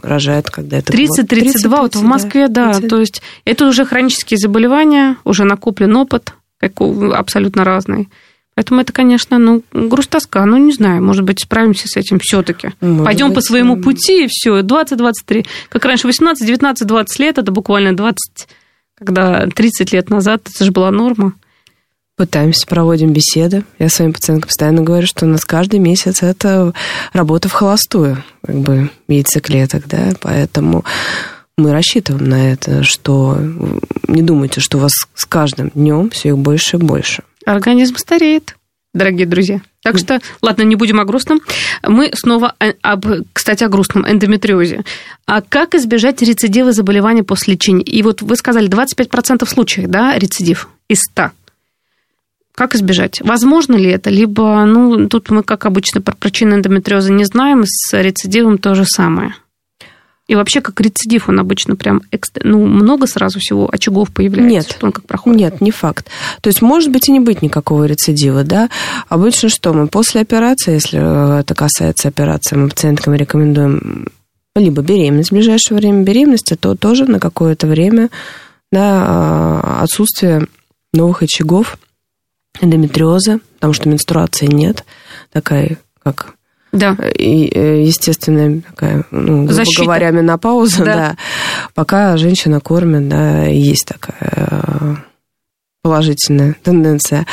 рожает, 0.02 0.50
когда 0.50 0.76
это... 0.76 0.92
30-32, 0.92 0.98
вот 0.98 1.94
в 1.94 2.00
30, 2.00 2.02
Москве, 2.02 2.48
да, 2.48 2.74
30. 2.74 2.90
то 2.90 3.00
есть 3.00 3.22
это 3.46 3.66
уже 3.66 3.86
хронические 3.86 4.36
заболевания, 4.36 5.16
уже 5.24 5.44
накоплен 5.44 5.96
опыт, 5.96 6.34
абсолютно 6.60 7.64
разный. 7.64 8.10
Поэтому 8.56 8.80
это, 8.80 8.90
конечно, 8.90 9.38
ну, 9.38 9.62
грусть 9.70 10.08
тоска. 10.08 10.44
Ну, 10.46 10.56
не 10.56 10.72
знаю, 10.72 11.02
может 11.02 11.24
быть, 11.24 11.40
справимся 11.42 11.88
с 11.88 11.96
этим 11.96 12.18
все-таки. 12.18 12.70
Пойдем 12.80 13.34
по 13.34 13.42
своему 13.42 13.76
пути, 13.76 14.24
и 14.24 14.28
все, 14.30 14.60
20-23. 14.60 15.46
Как 15.68 15.84
раньше, 15.84 16.06
18, 16.06 16.44
19, 16.44 16.86
20 16.88 17.18
лет, 17.18 17.36
это 17.36 17.52
буквально 17.52 17.94
20, 17.94 18.16
когда 18.96 19.46
30 19.46 19.92
лет 19.92 20.08
назад, 20.08 20.48
это 20.52 20.64
же 20.64 20.72
была 20.72 20.90
норма. 20.90 21.34
Пытаемся, 22.16 22.66
проводим 22.66 23.12
беседы. 23.12 23.64
Я 23.78 23.90
своим 23.90 24.14
пациенткам 24.14 24.48
постоянно 24.48 24.80
говорю, 24.80 25.06
что 25.06 25.26
у 25.26 25.28
нас 25.28 25.44
каждый 25.44 25.78
месяц 25.78 26.22
это 26.22 26.72
работа 27.12 27.50
в 27.50 27.52
холостую, 27.52 28.24
как 28.42 28.56
бы 28.56 28.90
яйцеклеток, 29.06 29.86
да, 29.86 30.12
поэтому 30.22 30.82
мы 31.58 31.72
рассчитываем 31.72 32.26
на 32.26 32.52
это, 32.52 32.84
что 32.84 33.36
не 34.08 34.22
думайте, 34.22 34.60
что 34.60 34.78
у 34.78 34.80
вас 34.80 34.92
с 35.14 35.26
каждым 35.26 35.68
днем 35.74 36.08
все 36.08 36.30
их 36.30 36.38
больше 36.38 36.78
и 36.78 36.80
больше. 36.80 37.22
Организм 37.46 37.96
стареет, 37.96 38.56
дорогие 38.92 39.24
друзья. 39.24 39.60
Так 39.84 39.98
что, 39.98 40.20
ладно, 40.42 40.62
не 40.62 40.74
будем 40.74 40.98
о 40.98 41.04
грустном. 41.04 41.40
Мы 41.84 42.10
снова, 42.12 42.56
об, 42.82 43.06
кстати, 43.32 43.62
о 43.62 43.68
грустном 43.68 44.04
эндометриозе. 44.04 44.82
А 45.26 45.40
как 45.42 45.76
избежать 45.76 46.20
рецидива 46.22 46.72
заболевания 46.72 47.22
после 47.22 47.54
лечения? 47.54 47.84
И 47.84 48.02
вот 48.02 48.20
вы 48.20 48.34
сказали, 48.34 48.68
25% 48.68 49.48
случаев, 49.48 49.88
да, 49.88 50.18
рецидив 50.18 50.68
из 50.88 50.98
100. 51.12 51.30
Как 52.52 52.74
избежать? 52.74 53.20
Возможно 53.20 53.76
ли 53.76 53.90
это? 53.90 54.10
Либо, 54.10 54.64
ну, 54.64 55.08
тут 55.08 55.30
мы, 55.30 55.44
как 55.44 55.66
обычно, 55.66 56.00
про 56.00 56.16
причины 56.16 56.54
эндометриоза 56.54 57.12
не 57.12 57.24
знаем, 57.26 57.62
с 57.64 57.96
рецидивом 57.96 58.58
то 58.58 58.74
же 58.74 58.84
самое. 58.84 59.36
И 60.28 60.34
вообще, 60.34 60.60
как 60.60 60.80
рецидив, 60.80 61.28
он 61.28 61.38
обычно 61.38 61.76
прям, 61.76 62.02
ну, 62.42 62.66
много 62.66 63.06
сразу 63.06 63.38
всего 63.38 63.68
очагов 63.70 64.12
появляется? 64.12 64.48
Нет. 64.48 64.66
Что 64.70 64.86
он 64.86 64.92
как 64.92 65.06
проходит? 65.06 65.38
Нет, 65.38 65.60
не 65.60 65.70
факт. 65.70 66.08
То 66.40 66.48
есть, 66.48 66.62
может 66.62 66.90
быть 66.90 67.08
и 67.08 67.12
не 67.12 67.20
быть 67.20 67.42
никакого 67.42 67.84
рецидива, 67.84 68.42
да. 68.42 68.68
Обычно 69.08 69.48
что 69.48 69.72
мы 69.72 69.86
после 69.86 70.22
операции, 70.22 70.74
если 70.74 71.40
это 71.40 71.54
касается 71.54 72.08
операции, 72.08 72.56
мы 72.56 72.68
пациенткам 72.68 73.14
рекомендуем 73.14 74.08
либо 74.56 74.82
беременность 74.82 75.30
в 75.30 75.34
ближайшее 75.34 75.78
время 75.78 76.02
беременности, 76.02 76.56
то 76.56 76.74
тоже 76.74 77.04
на 77.04 77.20
какое-то 77.20 77.66
время 77.66 78.10
да, 78.72 79.04
а, 79.06 79.82
отсутствие 79.82 80.48
новых 80.92 81.22
очагов 81.22 81.78
эндометриоза, 82.60 83.40
потому 83.56 83.74
что 83.74 83.88
менструации 83.88 84.46
нет, 84.46 84.84
такая 85.30 85.78
как 86.02 86.35
да. 86.76 86.96
И, 87.18 87.48
э, 87.48 87.82
естественная 87.82 88.60
такая, 88.60 89.04
ну, 89.10 89.38
грубо 89.38 89.52
Защита. 89.52 89.84
говоря, 89.84 90.10
менопауза, 90.10 90.84
да. 90.84 90.94
Да. 90.94 91.16
Пока 91.74 92.16
женщина 92.16 92.60
кормит, 92.60 93.08
да, 93.08 93.44
есть 93.44 93.86
такая 93.86 94.32
э, 94.32 94.94
положительная 95.82 96.56
тенденция. 96.62 97.26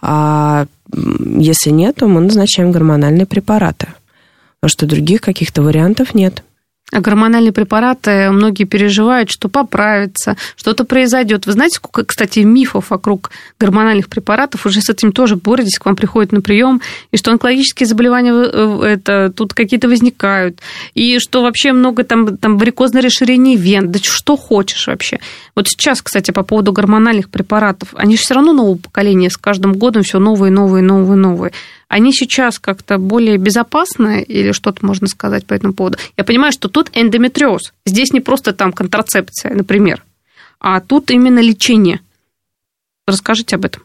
А 0.00 0.66
если 0.92 1.70
нет, 1.70 1.96
то 1.96 2.06
мы 2.06 2.20
назначаем 2.20 2.72
гормональные 2.72 3.26
препараты. 3.26 3.88
Потому 4.60 4.70
что 4.70 4.86
других 4.86 5.20
каких-то 5.20 5.62
вариантов 5.62 6.14
нет. 6.14 6.42
А 6.92 7.00
гормональные 7.00 7.52
препараты, 7.52 8.30
многие 8.30 8.64
переживают, 8.64 9.30
что 9.30 9.48
поправится, 9.48 10.36
что-то 10.54 10.84
произойдет. 10.84 11.46
Вы 11.46 11.52
знаете, 11.52 11.76
сколько, 11.76 12.04
кстати, 12.04 12.40
мифов 12.40 12.90
вокруг 12.90 13.30
гормональных 13.58 14.08
препаратов, 14.08 14.66
уже 14.66 14.82
с 14.82 14.90
этим 14.90 15.10
тоже 15.10 15.36
боретесь, 15.36 15.78
к 15.78 15.86
вам 15.86 15.96
приходят 15.96 16.30
на 16.32 16.42
прием, 16.42 16.82
и 17.10 17.16
что 17.16 17.32
онкологические 17.32 17.86
заболевания 17.86 18.32
э, 18.32 18.82
это, 18.84 19.32
тут 19.34 19.54
какие-то 19.54 19.88
возникают, 19.88 20.60
и 20.92 21.18
что 21.18 21.42
вообще 21.42 21.72
много 21.72 22.04
там, 22.04 22.36
там 22.36 22.58
варикозное 22.58 23.02
расширение 23.02 23.56
вен, 23.56 23.90
да 23.90 23.98
что 24.02 24.36
хочешь 24.36 24.86
вообще. 24.86 25.20
Вот 25.56 25.68
сейчас, 25.68 26.02
кстати, 26.02 26.32
по 26.32 26.42
поводу 26.42 26.72
гормональных 26.72 27.30
препаратов, 27.30 27.88
они 27.94 28.16
же 28.16 28.22
все 28.22 28.34
равно 28.34 28.52
нового 28.52 28.76
поколения, 28.76 29.30
с 29.30 29.38
каждым 29.38 29.72
годом 29.72 30.02
все 30.02 30.18
новые, 30.18 30.52
новые, 30.52 30.82
новые, 30.82 31.16
новые 31.16 31.52
они 31.94 32.12
сейчас 32.12 32.58
как-то 32.58 32.98
более 32.98 33.36
безопасны 33.36 34.20
или 34.20 34.50
что-то 34.50 34.84
можно 34.84 35.06
сказать 35.06 35.46
по 35.46 35.54
этому 35.54 35.74
поводу? 35.74 35.96
Я 36.16 36.24
понимаю, 36.24 36.50
что 36.50 36.68
тут 36.68 36.90
эндометриоз. 36.92 37.72
Здесь 37.86 38.12
не 38.12 38.18
просто 38.18 38.52
там 38.52 38.72
контрацепция, 38.72 39.54
например, 39.54 40.02
а 40.58 40.80
тут 40.80 41.12
именно 41.12 41.38
лечение. 41.38 42.00
Расскажите 43.06 43.54
об 43.54 43.64
этом. 43.64 43.84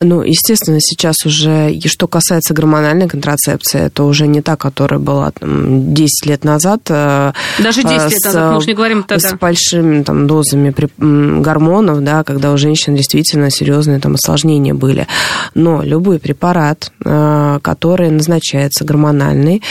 Ну, 0.00 0.22
естественно, 0.22 0.78
сейчас 0.80 1.16
уже, 1.26 1.72
и 1.72 1.88
что 1.88 2.06
касается 2.06 2.54
гормональной 2.54 3.08
контрацепции, 3.08 3.80
это 3.80 4.04
уже 4.04 4.28
не 4.28 4.42
та, 4.42 4.54
которая 4.54 5.00
была 5.00 5.32
там, 5.32 5.92
10 5.92 6.26
лет 6.26 6.44
назад. 6.44 6.82
Даже 6.84 7.34
10 7.82 7.84
с, 7.84 8.10
лет 8.12 8.24
назад, 8.24 8.52
мы 8.52 8.58
уж 8.58 8.66
не 8.68 8.74
говорим 8.74 9.02
тогда. 9.02 9.28
С 9.28 9.32
большими 9.32 10.04
там, 10.04 10.28
дозами 10.28 10.72
гормонов, 10.98 12.04
да, 12.04 12.22
когда 12.22 12.52
у 12.52 12.56
женщин 12.56 12.94
действительно 12.94 13.50
серьезные 13.50 13.98
там, 13.98 14.14
осложнения 14.14 14.72
были. 14.72 15.08
Но 15.54 15.82
любой 15.82 16.20
препарат, 16.20 16.92
который 17.00 18.10
назначается 18.10 18.84
гормональный, 18.84 19.64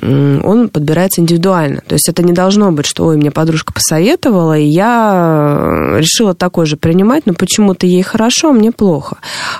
он 0.00 0.68
подбирается 0.68 1.20
индивидуально. 1.20 1.82
То 1.86 1.94
есть 1.94 2.08
это 2.08 2.22
не 2.22 2.32
должно 2.32 2.70
быть, 2.70 2.86
что, 2.86 3.06
ой, 3.06 3.16
мне 3.16 3.30
подружка 3.30 3.72
посоветовала, 3.72 4.56
и 4.56 4.64
я 4.64 5.96
решила 5.96 6.34
такой 6.34 6.66
же 6.66 6.76
принимать, 6.76 7.26
но 7.26 7.34
почему-то 7.34 7.86
ей 7.86 8.02
хорошо, 8.02 8.50
а 8.50 8.52
мне 8.52 8.70
плохо. 8.70 9.16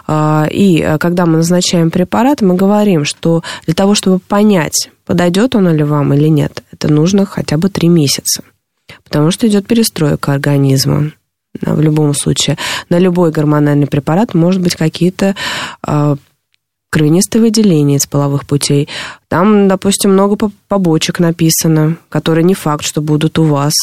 А, 0.06 0.46
и 0.50 0.80
э, 0.80 0.98
когда 0.98 1.26
мы 1.26 1.38
назначаем 1.38 1.90
препарат, 1.90 2.40
мы 2.40 2.54
говорим, 2.54 3.04
что 3.04 3.42
для 3.66 3.74
того, 3.74 3.94
чтобы 3.94 4.20
понять, 4.20 4.90
подойдет 5.06 5.56
он 5.56 5.68
ли 5.74 5.82
вам 5.82 6.14
или 6.14 6.28
нет, 6.28 6.62
это 6.72 6.92
нужно 6.92 7.26
хотя 7.26 7.56
бы 7.56 7.68
три 7.68 7.88
месяца. 7.88 8.42
Потому 9.04 9.30
что 9.32 9.48
идет 9.48 9.66
перестройка 9.66 10.32
организма 10.32 11.12
в 11.60 11.80
любом 11.80 12.14
случае. 12.14 12.56
На 12.90 12.98
любой 12.98 13.32
гормональный 13.32 13.86
препарат 13.86 14.34
может 14.34 14.60
быть 14.62 14.76
какие-то 14.76 15.34
кровянистые 16.90 17.42
выделения 17.42 17.96
из 17.96 18.06
половых 18.06 18.46
путей. 18.46 18.88
Там, 19.28 19.68
допустим, 19.68 20.12
много 20.12 20.50
побочек 20.68 21.18
написано, 21.18 21.96
которые 22.08 22.44
не 22.44 22.54
факт, 22.54 22.84
что 22.84 23.00
будут 23.00 23.38
у 23.38 23.44
вас. 23.44 23.74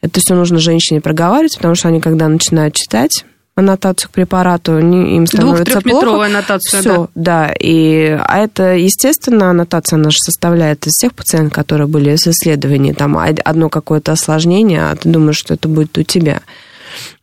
Это 0.00 0.20
все 0.20 0.34
нужно 0.34 0.58
женщине 0.58 1.00
проговаривать, 1.00 1.56
потому 1.56 1.74
что 1.74 1.88
они, 1.88 2.00
когда 2.00 2.28
начинают 2.28 2.74
читать 2.74 3.24
аннотацию 3.58 4.08
к 4.08 4.12
препарату, 4.12 4.78
им 4.78 5.26
становится 5.26 5.80
плохо. 5.80 6.26
аннотацию, 6.26 6.80
Все, 6.80 7.08
да. 7.14 7.48
да. 7.48 7.54
И, 7.58 8.16
а 8.24 8.38
это, 8.38 8.76
естественно, 8.76 9.50
аннотация 9.50 9.96
наша 9.96 10.18
составляет 10.18 10.86
из 10.86 10.92
всех 10.92 11.14
пациентов, 11.14 11.54
которые 11.54 11.88
были 11.88 12.14
с 12.14 12.28
исследований. 12.28 12.94
Там 12.94 13.18
одно 13.18 13.68
какое-то 13.68 14.12
осложнение, 14.12 14.90
а 14.90 14.96
ты 14.96 15.08
думаешь, 15.08 15.38
что 15.38 15.54
это 15.54 15.68
будет 15.68 15.98
у 15.98 16.04
тебя. 16.04 16.42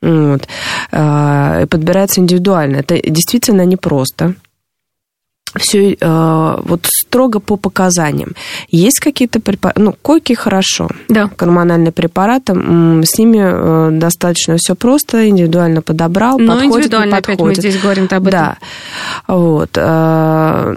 Вот. 0.01 0.47
А, 0.91 1.61
и 1.63 1.65
подбирается 1.65 2.19
индивидуально. 2.19 2.77
Это 2.77 2.95
действительно 2.95 3.65
непросто 3.65 4.35
все 5.57 5.93
э, 5.93 6.57
вот 6.63 6.85
строго 6.85 7.39
по 7.39 7.57
показаниям. 7.57 8.33
Есть 8.69 8.99
какие-то 8.99 9.39
препараты, 9.39 9.81
ну, 9.81 9.95
койки 10.01 10.33
хорошо, 10.33 10.89
да. 11.07 11.29
гормональные 11.37 11.91
препараты, 11.91 12.53
с 12.53 13.17
ними 13.17 13.39
э, 13.41 13.89
достаточно 13.91 14.57
все 14.57 14.75
просто, 14.75 15.27
индивидуально 15.27 15.81
подобрал, 15.81 16.37
Но 16.39 16.53
подходит, 16.53 16.75
индивидуально 16.75 17.11
не 17.11 17.17
опять 17.17 17.37
подходит. 17.37 17.57
мы 17.57 17.61
здесь 17.61 17.81
говорим 17.81 18.05
об 18.05 18.27
этом. 18.27 18.31
Да, 18.31 18.57
вот. 19.27 19.69
Э, 19.75 20.73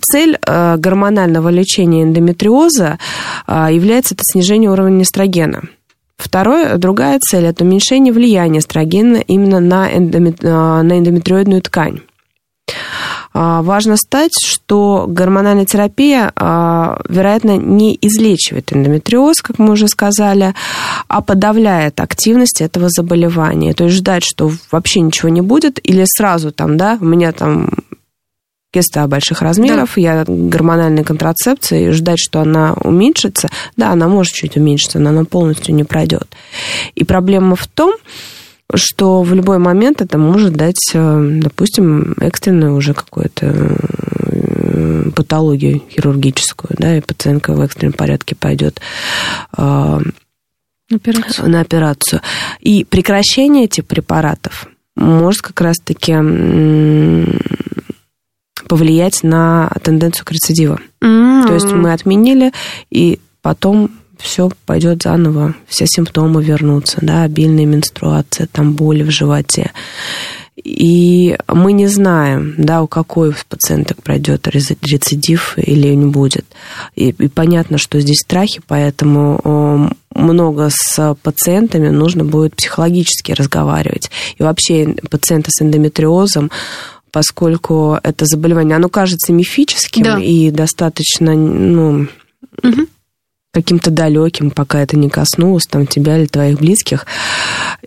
цель 0.00 0.38
гормонального 0.44 1.48
лечения 1.48 2.02
эндометриоза 2.02 2.98
является 3.46 4.14
это 4.14 4.22
снижение 4.24 4.70
уровня 4.70 5.02
эстрогена. 5.02 5.62
Второе, 6.18 6.76
другая 6.76 7.20
цель– 7.20 7.44
это 7.46 7.64
уменьшение 7.64 8.12
влияния 8.12 8.58
эстрогена 8.58 9.18
именно 9.18 9.60
на, 9.60 9.88
эндомет, 9.96 10.42
на 10.42 10.82
эндометриоидную 10.82 11.62
ткань. 11.62 12.00
А, 13.40 13.62
важно 13.62 13.96
стать, 13.96 14.32
что 14.44 15.04
гормональная 15.06 15.64
терапия, 15.64 16.32
а, 16.34 17.00
вероятно, 17.08 17.56
не 17.56 17.96
излечивает 18.02 18.72
эндометриоз, 18.72 19.42
как 19.42 19.60
мы 19.60 19.74
уже 19.74 19.86
сказали, 19.86 20.54
а 21.06 21.22
подавляет 21.22 22.00
активность 22.00 22.60
этого 22.60 22.88
заболевания. 22.88 23.74
То 23.74 23.84
есть 23.84 23.94
ждать, 23.94 24.24
что 24.24 24.50
вообще 24.72 24.98
ничего 24.98 25.28
не 25.28 25.40
будет, 25.40 25.78
или 25.88 26.04
сразу 26.04 26.50
там, 26.50 26.76
да, 26.76 26.98
у 27.00 27.04
меня 27.04 27.30
там 27.30 27.70
киста 28.72 29.06
больших 29.06 29.40
размеров, 29.40 29.92
да. 29.94 30.00
я 30.00 30.24
гормональной 30.26 31.04
контрацепции, 31.04 31.90
ждать, 31.90 32.18
что 32.18 32.40
она 32.40 32.74
уменьшится, 32.82 33.50
да, 33.76 33.92
она 33.92 34.08
может 34.08 34.32
чуть 34.32 34.56
уменьшиться, 34.56 34.98
но 34.98 35.10
она 35.10 35.24
полностью 35.24 35.76
не 35.76 35.84
пройдет. 35.84 36.26
И 36.96 37.04
проблема 37.04 37.54
в 37.54 37.68
том, 37.68 37.92
что 37.92 38.37
в 38.70 39.34
любой 39.34 39.58
момент 39.58 40.02
это 40.02 40.18
может 40.18 40.52
дать, 40.52 40.90
э, 40.92 41.40
допустим, 41.42 42.14
экстренную 42.20 42.74
уже 42.74 42.92
какую-то 42.92 43.46
э, 43.46 45.10
патологию 45.14 45.82
хирургическую, 45.90 46.76
да, 46.78 46.96
и 46.96 47.00
пациентка 47.00 47.54
в 47.54 47.60
экстренном 47.62 47.94
порядке 47.94 48.34
пойдет 48.34 48.80
э, 49.56 50.00
операцию. 50.92 51.48
на 51.48 51.60
операцию. 51.60 52.20
И 52.60 52.84
прекращение 52.84 53.64
этих 53.64 53.86
препаратов 53.86 54.68
может 54.96 55.40
как 55.42 55.60
раз-таки 55.62 56.14
повлиять 58.68 59.22
на 59.22 59.70
тенденцию 59.82 60.26
к 60.26 60.32
рецидиву. 60.32 60.78
Mm-hmm. 61.00 61.46
То 61.46 61.54
есть 61.54 61.72
мы 61.72 61.92
отменили, 61.92 62.52
и 62.90 63.18
потом 63.40 63.90
все 64.18 64.50
пойдет 64.66 65.02
заново, 65.02 65.54
все 65.66 65.86
симптомы 65.86 66.42
вернутся, 66.42 66.98
да, 67.00 67.22
обильная 67.22 67.66
менструация, 67.66 68.48
там 68.50 68.74
боли 68.74 69.02
в 69.02 69.10
животе. 69.10 69.72
И 70.64 71.38
мы 71.46 71.72
не 71.72 71.86
знаем, 71.86 72.54
да, 72.58 72.82
у 72.82 72.88
какой 72.88 73.30
из 73.30 73.44
пациенток 73.48 74.02
пройдет 74.02 74.48
рецидив 74.48 75.56
или 75.56 75.94
не 75.94 76.06
будет. 76.06 76.46
И, 76.96 77.10
и 77.10 77.28
понятно, 77.28 77.78
что 77.78 78.00
здесь 78.00 78.20
страхи, 78.20 78.60
поэтому 78.66 79.92
много 80.14 80.68
с 80.70 81.16
пациентами 81.22 81.90
нужно 81.90 82.24
будет 82.24 82.56
психологически 82.56 83.32
разговаривать. 83.32 84.10
И 84.36 84.42
вообще 84.42 84.96
пациенты 85.10 85.50
с 85.50 85.62
эндометриозом 85.62 86.50
поскольку 87.10 87.98
это 88.02 88.26
заболевание, 88.26 88.76
оно 88.76 88.90
кажется 88.90 89.32
мифическим 89.32 90.02
да. 90.02 90.18
и 90.18 90.50
достаточно, 90.50 91.32
ну, 91.34 92.06
угу 92.62 92.86
каким-то 93.62 93.90
далеким, 93.90 94.50
пока 94.50 94.80
это 94.80 94.96
не 94.96 95.08
коснулось 95.08 95.66
там 95.66 95.86
тебя 95.86 96.18
или 96.18 96.26
твоих 96.26 96.58
близких. 96.58 97.06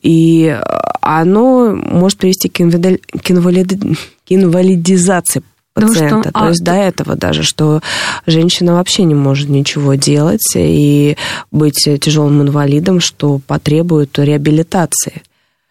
И 0.02 0.58
оно 1.02 1.76
может 1.76 2.18
привести 2.18 2.50
к, 2.50 2.62
инвалид... 2.62 3.06
к, 3.06 3.32
инвалид... 3.32 3.74
к 3.74 4.32
инвалидизации 4.32 5.44
пациента. 5.74 6.30
Что? 6.30 6.32
То 6.32 6.46
а, 6.46 6.50
есть 6.50 6.64
до 6.64 6.74
этого 6.74 7.16
даже, 7.16 7.44
что 7.44 7.82
женщина 8.26 8.74
вообще 8.74 9.04
не 9.04 9.16
может 9.16 9.50
ничего 9.50 9.96
делать 9.96 10.46
и 10.56 11.18
быть 11.52 11.88
тяжелым 12.02 12.42
инвалидом, 12.42 13.00
что 13.00 13.40
потребует 13.48 14.18
реабилитации. 14.20 15.24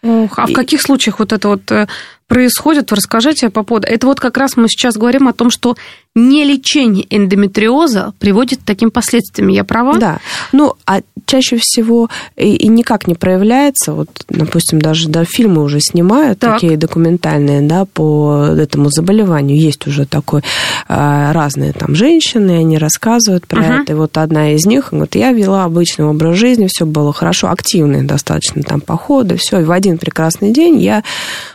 Ох, 0.03 0.39
а 0.39 0.45
и... 0.49 0.53
в 0.53 0.57
каких 0.57 0.81
случаях 0.81 1.19
вот 1.19 1.33
это 1.33 1.49
вот 1.49 1.71
э, 1.71 1.87
происходит? 2.31 2.93
Расскажите 2.93 3.51
по 3.51 3.65
поводу... 3.65 3.89
Это 3.89 4.07
вот 4.07 4.21
как 4.21 4.39
раз 4.39 4.57
мы 4.57 4.69
сейчас 4.69 4.95
говорим 4.95 5.27
о 5.27 5.33
том, 5.33 5.51
что 5.51 5.77
не 6.15 6.45
лечение 6.45 7.07
эндометриоза 7.09 8.15
приводит 8.19 8.61
к 8.61 8.65
таким 8.65 8.91
последствиям. 8.91 9.49
Я 9.49 9.65
права? 9.65 9.97
Да. 9.97 10.19
Ну, 10.53 10.75
а 10.87 11.01
чаще 11.27 11.57
всего 11.61 12.09
и, 12.37 12.57
и 12.57 12.69
никак 12.69 13.07
не 13.07 13.15
проявляется. 13.15 13.93
Вот, 13.93 14.09
допустим, 14.29 14.81
даже 14.81 15.09
да, 15.09 15.25
фильмы 15.25 15.63
уже 15.63 15.79
снимают, 15.81 16.41
так. 16.41 16.55
такие 16.55 16.77
документальные, 16.77 17.63
да, 17.63 17.85
по 17.85 18.47
этому 18.57 18.91
заболеванию. 18.91 19.61
Есть 19.61 19.87
уже 19.87 20.05
такой 20.05 20.43
а, 20.89 21.33
разные 21.33 21.73
там 21.73 21.95
женщины, 21.95 22.59
они 22.59 22.79
рассказывают 22.79 23.47
про 23.47 23.63
uh 23.63 23.83
это. 23.83 23.93
И 23.93 23.97
вот 23.97 24.19
одна 24.19 24.53
из 24.53 24.67
них 24.67 24.89
говорит, 24.91 25.15
я 25.15 25.33
вела 25.33 25.65
обычный 25.65 26.07
образ 26.07 26.37
жизни, 26.37 26.69
все 26.69 26.87
было 26.87 27.13
хорошо, 27.13 27.51
активные 27.51 28.03
достаточно 28.03 28.63
там 28.63 28.81
походы, 28.81 29.37
все. 29.37 29.61
И 29.61 29.65
в 29.65 29.71
один 29.71 29.97
прекрасный 29.99 30.53
день 30.53 30.81
я 30.81 31.05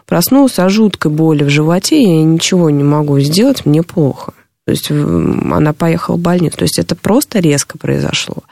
проснулась 0.05 0.59
от 0.66 0.72
жуткой 0.72 1.11
боли 1.11 1.43
в 1.43 1.49
животе, 1.49 2.01
я 2.01 2.24
ничего 2.24 2.70
не 2.70 2.84
могу 2.84 3.20
сделать, 3.20 3.66
мне 3.66 3.84
плохо. 3.84 4.34
То 4.66 4.72
есть 4.72 4.89
она 4.89 5.74
поехала 5.74 6.16
в 6.16 6.20
больницу. 6.20 6.57
То 6.57 6.63
есть 6.63 6.80
это 6.80 6.95
просто 6.95 7.39
резко 7.39 7.78
произошло. 7.78 8.43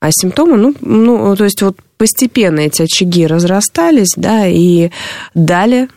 А 0.00 0.10
симптомы, 0.10 0.56
ну, 0.56 0.74
ну, 0.80 1.36
то 1.36 1.44
есть 1.44 1.62
вот 1.62 1.76
постепенно 1.96 2.60
эти 2.60 2.82
очаги 2.82 3.26
разрастались, 3.26 4.12
да, 4.16 4.46
и 4.46 4.90
дали 5.34 5.88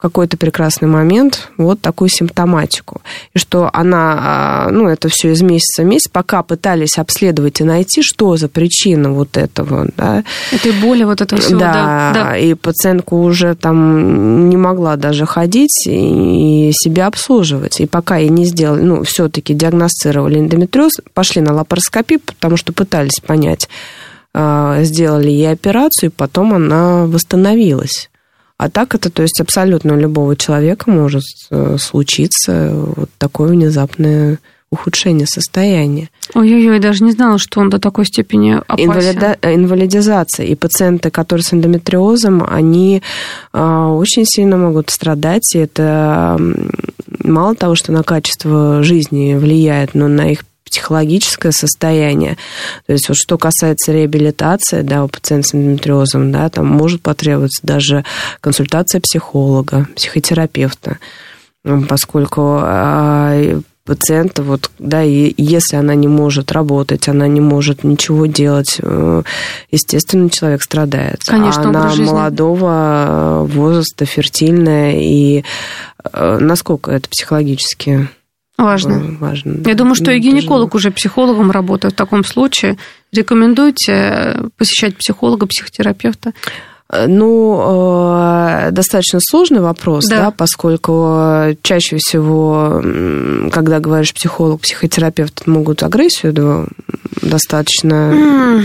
какой-то 0.00 0.36
прекрасный 0.36 0.88
момент 0.88 1.50
вот 1.58 1.80
такую 1.80 2.08
симптоматику. 2.08 3.02
И 3.34 3.38
что 3.38 3.68
она, 3.72 4.16
а, 4.18 4.70
ну, 4.70 4.88
это 4.88 5.08
все 5.08 5.32
из 5.32 5.42
месяца 5.42 5.82
в 5.82 5.86
месяц, 5.86 6.08
пока 6.08 6.42
пытались 6.42 6.98
обследовать 6.98 7.60
и 7.60 7.64
найти, 7.64 8.02
что 8.02 8.36
за 8.36 8.48
причина 8.48 9.12
вот 9.12 9.36
этого, 9.36 9.88
да. 9.96 10.24
Этой 10.52 10.72
боли, 10.72 11.04
вот 11.04 11.20
этого 11.20 11.40
всего, 11.40 11.60
да. 11.60 11.72
Да, 11.72 12.12
да. 12.14 12.36
и 12.38 12.54
пациентка 12.54 13.14
уже 13.14 13.54
там 13.54 14.48
не 14.48 14.56
могла 14.56 14.96
даже 14.96 15.26
ходить 15.26 15.86
и 15.86 16.70
себя 16.72 17.06
обслуживать. 17.06 17.80
И 17.80 17.86
пока 17.86 18.16
ей 18.16 18.30
не 18.30 18.46
сделали, 18.46 18.82
ну, 18.82 19.02
все-таки 19.02 19.52
диагностировали 19.52 20.38
эндометриоз, 20.38 20.92
пошли 21.12 21.42
на 21.42 21.52
лапароскопию, 21.52 22.20
потому 22.20 22.56
что 22.56 22.72
пытались 22.72 23.20
понять, 23.24 23.68
а, 24.32 24.82
сделали 24.82 25.30
ей 25.30 25.52
операцию, 25.52 26.10
и 26.10 26.12
потом 26.12 26.54
она 26.54 27.04
восстановилась. 27.04 28.08
А 28.60 28.68
так 28.68 28.94
это, 28.94 29.08
то 29.08 29.22
есть 29.22 29.40
абсолютно 29.40 29.94
у 29.94 29.96
любого 29.96 30.36
человека 30.36 30.90
может 30.90 31.24
э, 31.50 31.78
случиться 31.78 32.70
вот 32.74 33.08
такое 33.16 33.48
внезапное 33.48 34.38
ухудшение 34.70 35.26
состояния. 35.26 36.10
Ой-ой-ой, 36.34 36.78
даже 36.78 37.02
не 37.02 37.12
знала, 37.12 37.38
что 37.38 37.60
он 37.60 37.70
до 37.70 37.78
такой 37.78 38.04
степени 38.04 38.60
опасен. 38.66 38.84
Инвалида... 38.84 39.38
Инвалидизация. 39.40 40.44
И 40.44 40.54
пациенты, 40.56 41.10
которые 41.10 41.42
с 41.42 41.54
эндометриозом, 41.54 42.46
они 42.46 43.02
а, 43.54 43.88
очень 43.94 44.26
сильно 44.26 44.58
могут 44.58 44.90
страдать. 44.90 45.54
И 45.54 45.58
это 45.58 46.38
мало 47.24 47.54
того, 47.54 47.74
что 47.76 47.92
на 47.92 48.02
качество 48.02 48.82
жизни 48.82 49.36
влияет, 49.36 49.94
но 49.94 50.06
на 50.06 50.30
их 50.30 50.44
психологическое 50.70 51.52
состояние. 51.52 52.36
То 52.86 52.92
есть 52.92 53.08
вот 53.08 53.16
что 53.16 53.38
касается 53.38 53.92
реабилитации, 53.92 54.82
да, 54.82 55.04
у 55.04 55.08
пациента 55.08 55.48
с 55.48 55.54
эндометриозом, 55.54 56.32
да, 56.32 56.48
там 56.48 56.66
может 56.66 57.02
потребоваться 57.02 57.66
даже 57.66 58.04
консультация 58.40 59.00
психолога, 59.00 59.88
психотерапевта, 59.96 60.98
поскольку 61.88 62.58
а, 62.62 63.60
пациента, 63.90 64.44
вот, 64.44 64.70
да, 64.78 65.02
и 65.02 65.34
если 65.36 65.74
она 65.74 65.96
не 65.96 66.06
может 66.06 66.52
работать, 66.52 67.08
она 67.08 67.26
не 67.26 67.40
может 67.40 67.82
ничего 67.82 68.26
делать, 68.26 68.76
э, 68.80 69.22
естественно, 69.72 70.30
человек 70.30 70.62
страдает. 70.62 71.22
Конечно, 71.26 71.64
а 71.64 71.68
она 71.68 71.94
молодого 71.96 73.46
возраста, 73.48 74.04
фертильная, 74.04 75.00
и 75.00 75.44
э, 76.12 76.38
насколько 76.40 76.92
это 76.92 77.08
психологически 77.08 78.08
Важно. 78.60 79.16
Важно. 79.18 79.62
Я 79.66 79.74
думаю, 79.74 79.94
что 79.94 80.10
и 80.12 80.18
гинеколог 80.18 80.74
уже 80.74 80.90
психологом 80.90 81.50
работает 81.50 81.94
в 81.94 81.96
таком 81.96 82.24
случае. 82.24 82.76
Рекомендуете 83.12 83.92
э, 83.92 84.48
посещать 84.56 84.96
психолога, 84.96 85.46
психотерапевта? 85.46 86.32
Ну, 86.92 87.60
э, 87.62 88.70
достаточно 88.72 89.20
сложный 89.22 89.60
вопрос, 89.60 90.06
да. 90.08 90.24
да, 90.24 90.30
поскольку 90.32 91.56
чаще 91.62 91.98
всего, 91.98 92.82
когда 93.52 93.78
говоришь 93.78 94.12
психолог, 94.12 94.60
психотерапевт, 94.60 95.46
могут 95.46 95.84
агрессию 95.84 96.32
да, 96.32 96.64
достаточно... 97.22 98.12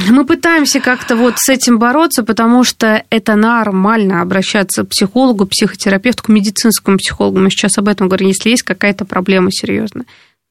Мы 0.09 0.25
пытаемся 0.25 0.79
как-то 0.79 1.15
вот 1.15 1.35
с 1.37 1.49
этим 1.49 1.77
бороться, 1.77 2.23
потому 2.23 2.63
что 2.63 3.03
это 3.11 3.35
нормально 3.35 4.21
обращаться 4.21 4.83
к 4.83 4.89
психологу, 4.89 5.45
психотерапевту, 5.45 6.23
к 6.23 6.29
медицинскому 6.29 6.97
психологу. 6.97 7.37
Мы 7.37 7.51
сейчас 7.51 7.77
об 7.77 7.87
этом 7.87 8.07
говорим, 8.07 8.29
если 8.29 8.49
есть 8.49 8.63
какая-то 8.63 9.05
проблема 9.05 9.51
серьезная. 9.51 10.05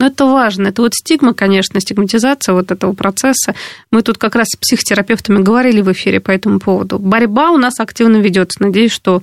Но 0.05 0.09
это 0.09 0.27
важно. 0.27 0.69
Это 0.69 0.83
вот 0.83 0.95
стигма, 0.95 1.33
конечно, 1.33 1.81
стигматизация 1.81 2.53
вот 2.53 2.71
этого 2.71 2.93
процесса. 2.93 3.55
Мы 3.91 4.03
тут 4.03 4.19
как 4.19 4.35
раз 4.35 4.49
с 4.51 4.57
психотерапевтами 4.57 5.43
говорили 5.43 5.81
в 5.81 5.91
эфире 5.93 6.21
по 6.21 6.31
этому 6.31 6.61
поводу. 6.61 6.99
Борьба 6.99 7.53
у 7.53 7.57
нас 7.57 7.81
активно 7.81 8.19
ведется. 8.19 8.63
Надеюсь, 8.63 8.93
что 8.93 9.23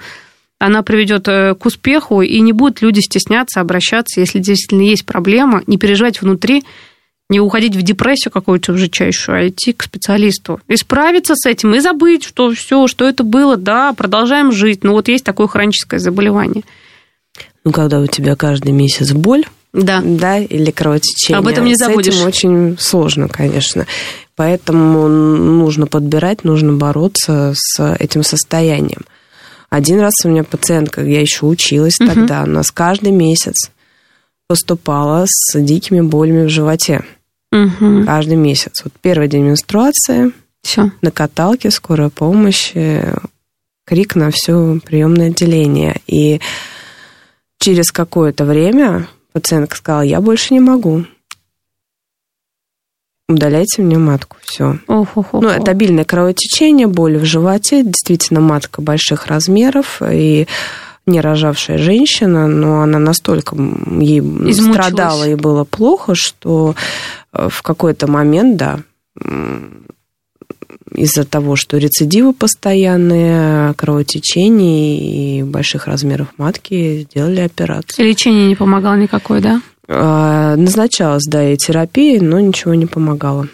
она 0.57 0.82
приведет 0.82 1.27
э, 1.27 1.53
к 1.53 1.67
успеху, 1.67 2.23
и 2.23 2.39
не 2.39 2.51
будут 2.51 2.82
люди 2.82 2.99
стесняться 2.99 3.61
обращаться, 3.61 4.19
если 4.19 4.39
действительно 4.39 4.82
есть 4.82 5.05
проблема, 5.05 5.61
не 5.67 5.77
переживать 5.77 6.19
внутри, 6.19 6.63
не 7.29 7.39
уходить 7.39 7.75
в 7.75 7.84
депрессию 7.84 8.32
какую-то 8.32 8.75
жичайшую, 8.75 9.38
а 9.38 9.47
идти 9.49 9.73
к 9.73 9.84
специалисту. 9.84 10.61
И 10.67 10.77
справиться 10.77 11.36
с 11.36 11.45
этим, 11.45 11.75
и 11.75 11.79
забыть, 11.79 12.23
что 12.23 12.51
все, 12.53 12.88
что 12.88 13.07
это 13.07 13.23
было, 13.23 13.55
да, 13.55 13.93
продолжаем 13.93 14.51
жить. 14.51 14.84
Но 14.84 14.93
вот 14.93 15.09
есть 15.09 15.23
такое 15.23 15.45
хроническое 15.45 15.99
заболевание. 15.99 16.63
Ну, 17.63 17.71
когда 17.71 17.99
у 17.99 18.07
тебя 18.07 18.36
каждый 18.36 18.71
месяц 18.71 19.11
боль, 19.11 19.45
да. 19.74 20.01
да, 20.03 20.38
или 20.38 20.72
кровотечение. 20.72 21.39
Об 21.39 21.47
этом 21.47 21.65
не 21.65 21.76
забудешь. 21.76 22.13
С 22.13 22.17
этим 22.17 22.28
очень 22.28 22.78
сложно, 22.80 23.28
конечно. 23.28 23.88
Поэтому 24.36 25.07
нужно 25.07 25.88
подбирать, 25.88 26.43
нужно 26.43 26.74
бороться 26.74 27.53
с 27.55 27.95
этим 27.99 28.24
состоянием. 28.24 29.01
Один 29.69 30.01
раз 30.01 30.13
у 30.26 30.30
меня 30.30 30.43
пациентка, 30.43 31.01
я 31.01 31.22
еще 31.22 31.45
училась 31.45 31.99
угу. 31.99 32.09
тогда, 32.09 32.43
у 32.43 32.47
нас 32.47 32.72
каждый 32.72 33.11
месяц 33.11 33.72
поступала 34.47 35.24
с 35.28 35.57
дикими 35.57 36.01
болями 36.01 36.45
в 36.45 36.49
животе. 36.49 37.03
Угу. 37.53 38.05
Каждый 38.05 38.36
месяц. 38.36 38.82
Вот 38.84 38.93
первый 39.01 39.30
день 39.30 39.43
менструации, 39.43 40.32
Все. 40.61 40.91
на 41.01 41.11
каталке, 41.11 41.72
скорая 41.72 42.09
помощь, 42.09 42.74
крик 43.86 44.15
на 44.15 44.32
все 44.32 44.80
приемное 44.86 45.28
отделение. 45.28 46.01
И 46.07 46.41
через 47.59 47.91
какое-то 47.91 48.43
время 48.43 49.07
Пациентка 49.34 49.77
сказала, 49.77 50.01
я 50.01 50.21
больше 50.21 50.53
не 50.53 50.59
могу. 50.59 51.05
Удаляйте 53.29 53.82
мне 53.82 53.97
матку, 53.97 54.38
все. 54.41 54.77
Ну, 55.41 55.49
это 55.49 55.71
обильное 55.71 56.03
кровотечение, 56.03 56.88
боль 56.88 57.17
в 57.17 57.23
животе, 57.23 57.84
действительно 57.84 58.41
матка 58.41 58.82
больших 58.82 59.27
размеров, 59.27 60.01
и 60.01 60.47
не 61.05 61.21
рожавшая 61.21 61.77
женщина, 61.77 62.47
но 62.47 62.82
она 62.82 62.99
настолько 62.99 63.55
ей 63.55 64.19
Измучилась. 64.19 64.86
страдала 64.86 65.27
и 65.27 65.36
было 65.36 65.63
плохо, 65.63 66.13
что 66.15 66.75
э, 67.34 67.47
в 67.49 67.61
какой-то 67.61 68.07
момент, 68.11 68.57
да, 68.57 68.79
из-за 70.93 71.26
того, 71.26 71.55
что 71.55 71.78
рецидивы 71.78 72.34
постоянные, 72.34 73.74
кровотечение 73.74 75.39
и 75.39 75.43
больших 75.43 75.88
размеров 75.88 76.28
матки, 76.38 77.01
сделали 77.01 77.41
операцию. 77.41 78.05
И 78.05 78.09
лечение 78.09 78.47
не 78.47 78.55
помогало 78.55 78.95
никакое, 78.95 79.41
да? 79.41 79.61
А, 79.88 80.55
назначалась, 80.55 81.26
да, 81.28 81.51
и 81.51 81.57
терапия, 81.57 82.22
но 82.22 82.39
ничего 82.39 82.74
не 82.74 82.86
помогало. 82.86 83.47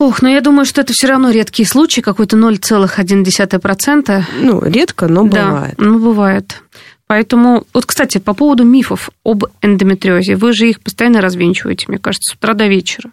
Ох, 0.00 0.22
но 0.22 0.30
я 0.30 0.40
думаю, 0.40 0.64
что 0.64 0.80
это 0.80 0.94
все 0.94 1.08
равно 1.08 1.30
редкие 1.30 1.68
случаи, 1.68 2.00
какой-то 2.00 2.36
0,1%. 2.36 4.22
Ну, 4.40 4.62
редко, 4.64 5.08
но 5.08 5.24
бывает. 5.24 5.74
Да, 5.76 5.84
ну, 5.84 5.98
бывает. 5.98 6.62
Поэтому, 7.06 7.66
вот, 7.74 7.86
кстати, 7.86 8.18
по 8.18 8.34
поводу 8.34 8.64
мифов 8.64 9.10
об 9.24 9.44
эндометриозе, 9.62 10.36
вы 10.36 10.52
же 10.52 10.70
их 10.70 10.80
постоянно 10.80 11.20
развенчиваете, 11.20 11.86
мне 11.88 11.98
кажется, 11.98 12.32
с 12.32 12.36
утра 12.36 12.54
до 12.54 12.66
вечера. 12.66 13.10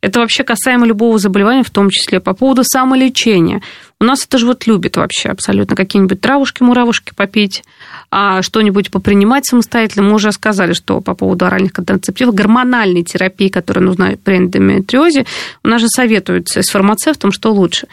Это 0.00 0.20
вообще 0.20 0.44
касаемо 0.44 0.86
любого 0.86 1.18
заболевания, 1.18 1.62
в 1.62 1.70
том 1.70 1.90
числе 1.90 2.20
по 2.20 2.32
поводу 2.32 2.62
самолечения. 2.64 3.60
У 4.00 4.04
нас 4.04 4.24
это 4.24 4.38
же 4.38 4.46
вот 4.46 4.66
любят 4.66 4.96
вообще 4.96 5.28
абсолютно 5.28 5.76
какие-нибудь 5.76 6.20
травушки-муравушки 6.20 7.12
попить, 7.14 7.64
а 8.10 8.40
что-нибудь 8.40 8.90
попринимать 8.90 9.44
самостоятельно. 9.44 10.08
Мы 10.08 10.14
уже 10.14 10.32
сказали, 10.32 10.72
что 10.72 11.02
по 11.02 11.14
поводу 11.14 11.44
оральных 11.44 11.74
контрацептивов, 11.74 12.34
гормональной 12.34 13.02
терапии, 13.02 13.48
которая 13.48 13.84
нужна 13.84 14.12
при 14.24 14.38
эндометриозе, 14.38 15.26
у 15.62 15.68
нас 15.68 15.82
же 15.82 15.88
советуются 15.88 16.62
с 16.62 16.70
фармацевтом, 16.70 17.30
что 17.30 17.52
лучше. 17.52 17.86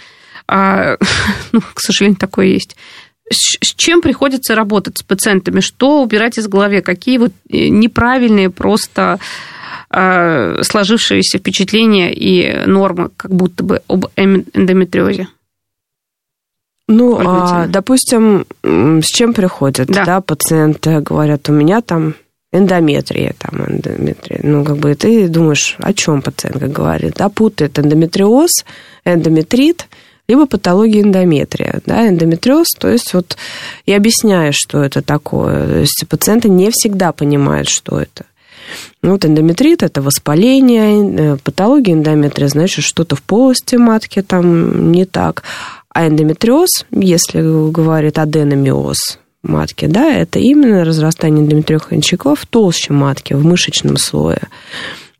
А, 0.47 0.95
ну, 1.51 1.59
к 1.73 1.79
сожалению, 1.81 2.17
такое 2.17 2.47
есть. 2.47 2.77
С 3.29 3.75
чем 3.75 4.01
приходится 4.01 4.55
работать 4.55 4.99
с 4.99 5.03
пациентами? 5.03 5.59
Что 5.59 6.01
убирать 6.01 6.37
из 6.37 6.47
головы? 6.47 6.79
Какие 6.79 7.17
вот 7.17 7.33
э, 7.49 7.67
неправильные 7.67 8.49
просто 8.49 9.19
сложившиеся 10.61 11.39
впечатления 11.39 12.13
и 12.13 12.65
нормы 12.67 13.09
как 13.17 13.31
будто 13.31 13.63
бы 13.63 13.81
об 13.87 14.05
эндометриозе? 14.15 15.27
Ну, 16.87 17.19
а, 17.19 17.67
допустим, 17.67 18.45
с 18.63 19.07
чем 19.07 19.33
приходят, 19.33 19.87
да. 19.87 20.05
да, 20.05 20.21
пациенты 20.21 21.01
говорят, 21.01 21.49
у 21.49 21.51
меня 21.51 21.81
там 21.81 22.15
эндометрия, 22.53 23.35
там 23.37 23.65
эндометрия. 23.65 24.39
Ну, 24.43 24.63
как 24.63 24.77
бы 24.77 24.95
ты 24.95 25.27
думаешь, 25.27 25.75
о 25.79 25.93
чем 25.93 26.21
пациентка 26.21 26.67
говорит, 26.67 27.15
да, 27.17 27.27
путает 27.27 27.77
эндометриоз, 27.77 28.63
эндометрит, 29.03 29.87
либо 30.29 30.45
патология 30.45 31.01
эндометрия, 31.01 31.81
да, 31.85 32.07
эндометриоз, 32.07 32.69
то 32.77 32.89
есть 32.89 33.13
вот 33.13 33.37
и 33.85 33.93
объясняешь, 33.93 34.55
что 34.55 34.81
это 34.81 35.01
такое. 35.01 35.67
То 35.67 35.79
есть 35.79 36.05
пациенты 36.07 36.47
не 36.49 36.69
всегда 36.71 37.11
понимают, 37.11 37.67
что 37.67 37.99
это. 37.99 38.25
Вот 39.07 39.23
эндометрит– 39.23 39.83
это 39.83 40.01
воспаление, 40.01 41.35
э, 41.35 41.37
патология 41.41 41.93
эндометрия, 41.93 42.49
значит, 42.49 42.83
что-то 42.83 43.15
в 43.15 43.21
полости 43.21 43.77
матки 43.77 44.21
там 44.21 44.91
не 44.91 45.05
так. 45.05 45.43
А 45.93 46.07
эндометриоз, 46.07 46.85
если 46.91 47.41
говорит 47.71 48.19
аденомиоз 48.19 49.19
матки, 49.43 49.85
да, 49.85 50.11
это 50.11 50.39
именно 50.39 50.83
разрастание 50.83 51.45
эндометриозных 51.45 51.93
ячейков 51.93 52.41
в 52.41 52.45
толще 52.47 52.91
матки, 52.91 53.33
в 53.33 53.45
мышечном 53.45 53.95
слое. 53.95 54.41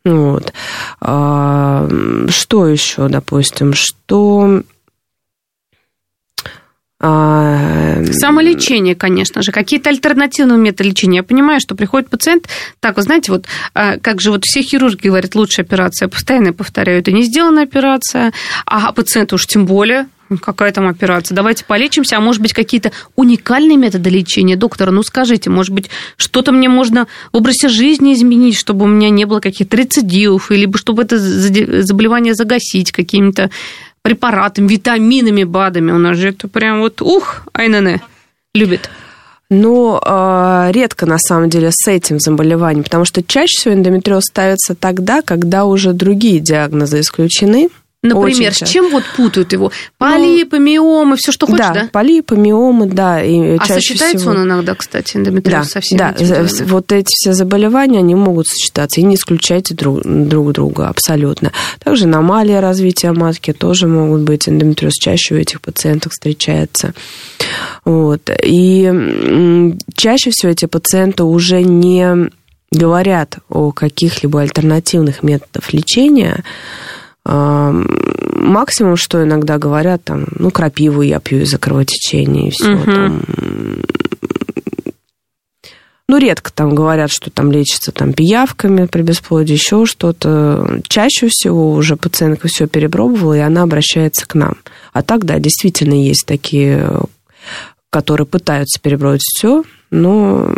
Вот. 0.04 0.52
А, 1.00 1.88
что 2.28 2.66
еще, 2.66 3.08
допустим, 3.08 3.72
что 3.72 4.62
Самолечение, 7.00 8.96
конечно 8.96 9.40
же. 9.42 9.52
Какие-то 9.52 9.90
альтернативные 9.90 10.58
методы 10.58 10.88
лечения. 10.88 11.18
Я 11.18 11.22
понимаю, 11.22 11.60
что 11.60 11.76
приходит 11.76 12.10
пациент, 12.10 12.48
так, 12.80 12.96
вы 12.96 13.02
знаете, 13.02 13.30
вот 13.30 13.46
а, 13.74 13.98
как 13.98 14.20
же 14.20 14.32
вот 14.32 14.44
все 14.44 14.62
хирурги 14.62 15.06
говорят, 15.06 15.36
лучшая 15.36 15.64
операция, 15.64 16.08
постоянно 16.08 16.52
повторяю, 16.52 16.98
это 16.98 17.12
не 17.12 17.22
сделанная 17.22 17.64
операция, 17.64 18.32
а 18.66 18.90
пациент 18.92 19.32
уж 19.32 19.46
тем 19.46 19.66
более, 19.66 20.06
Какая 20.42 20.72
там 20.72 20.86
операция? 20.86 21.34
Давайте 21.34 21.64
полечимся, 21.64 22.18
а 22.18 22.20
может 22.20 22.42
быть 22.42 22.52
какие-то 22.52 22.92
уникальные 23.16 23.78
методы 23.78 24.10
лечения? 24.10 24.56
Доктор, 24.56 24.90
ну 24.90 25.02
скажите, 25.02 25.48
может 25.48 25.72
быть, 25.72 25.88
что-то 26.18 26.52
мне 26.52 26.68
можно 26.68 27.06
в 27.32 27.38
образе 27.38 27.68
жизни 27.68 28.12
изменить, 28.12 28.58
чтобы 28.58 28.84
у 28.84 28.88
меня 28.88 29.08
не 29.08 29.24
было 29.24 29.40
каких-то 29.40 29.76
рецидивов, 29.76 30.50
или 30.50 30.70
чтобы 30.76 31.04
это 31.04 31.18
заболевание 31.18 32.34
загасить 32.34 32.92
какими-то 32.92 33.50
препаратами, 34.08 34.68
витаминами, 34.68 35.44
БАДами? 35.44 35.92
У 35.92 35.98
нас 35.98 36.16
же 36.16 36.30
это 36.30 36.48
прям 36.48 36.80
вот, 36.80 37.02
ух, 37.02 37.42
айнене, 37.52 38.00
любит. 38.54 38.88
Ну, 39.50 39.98
редко 40.72 41.06
на 41.06 41.18
самом 41.18 41.50
деле 41.50 41.70
с 41.70 41.86
этим 41.88 42.18
заболеванием, 42.20 42.84
потому 42.84 43.04
что 43.04 43.22
чаще 43.22 43.54
всего 43.58 43.74
эндометриоз 43.74 44.24
ставится 44.24 44.74
тогда, 44.74 45.20
когда 45.22 45.64
уже 45.64 45.92
другие 45.92 46.40
диагнозы 46.40 47.00
исключены. 47.00 47.68
Например, 48.00 48.52
Очень 48.52 48.66
с 48.66 48.70
чем 48.70 48.90
вот 48.90 49.02
путают 49.16 49.52
его? 49.52 49.72
Полипы, 49.98 50.58
ну, 50.58 50.64
миомы, 50.64 51.16
все, 51.16 51.32
что 51.32 51.46
хочешь, 51.46 51.66
да? 51.66 51.72
Да, 51.72 51.88
полипы, 51.90 52.36
миомы, 52.36 52.86
да. 52.86 53.20
И 53.20 53.56
а 53.58 53.64
сочетается 53.64 54.18
всего... 54.18 54.30
он 54.30 54.44
иногда, 54.44 54.76
кстати, 54.76 55.16
эндометриоз 55.16 55.66
да, 55.66 55.70
со 55.72 55.80
всеми 55.80 55.98
Да, 55.98 56.14
вот 56.66 56.92
эти 56.92 57.08
все 57.08 57.32
заболевания, 57.32 57.98
они 57.98 58.14
могут 58.14 58.46
сочетаться 58.46 59.00
и 59.00 59.04
не 59.04 59.16
исключать 59.16 59.74
друг, 59.74 60.02
друг 60.04 60.52
друга 60.52 60.88
абсолютно. 60.88 61.52
Также 61.82 62.04
аномалия 62.04 62.60
развития 62.60 63.10
матки 63.10 63.52
тоже 63.52 63.88
могут 63.88 64.20
быть. 64.20 64.48
Эндометриоз 64.48 64.94
чаще 64.94 65.34
у 65.34 65.38
этих 65.38 65.60
пациентов 65.60 66.12
встречается. 66.12 66.94
Вот. 67.84 68.30
И 68.44 69.74
чаще 69.96 70.30
всего 70.30 70.52
эти 70.52 70.66
пациенты 70.66 71.24
уже 71.24 71.62
не 71.62 72.30
говорят 72.70 73.38
о 73.48 73.72
каких-либо 73.72 74.40
альтернативных 74.40 75.24
методах 75.24 75.72
лечения, 75.72 76.44
Максимум, 77.28 78.96
что 78.96 79.22
иногда 79.22 79.58
говорят, 79.58 80.04
там, 80.04 80.26
ну, 80.38 80.50
крапиву 80.50 81.02
я 81.02 81.20
пью 81.20 81.42
из-за 81.42 81.58
кровотечения, 81.58 82.48
и 82.48 82.50
все. 82.50 82.74
Угу. 82.74 82.84
Там, 82.84 83.22
ну, 86.10 86.16
редко 86.16 86.50
там 86.50 86.74
говорят, 86.74 87.10
что 87.10 87.30
там 87.30 87.52
лечится 87.52 87.92
там 87.92 88.14
пиявками 88.14 88.86
при 88.86 89.02
бесплодии, 89.02 89.52
еще 89.52 89.84
что-то. 89.84 90.80
Чаще 90.88 91.28
всего 91.28 91.72
уже 91.72 91.96
пациентка 91.96 92.48
все 92.48 92.66
перепробовала, 92.66 93.34
и 93.34 93.40
она 93.40 93.62
обращается 93.62 94.26
к 94.26 94.34
нам. 94.34 94.56
А 94.94 95.02
так, 95.02 95.26
да, 95.26 95.38
действительно 95.38 95.92
есть 95.92 96.24
такие, 96.26 96.90
которые 97.90 98.26
пытаются 98.26 98.80
перебрать 98.80 99.20
все, 99.22 99.64
но... 99.90 100.54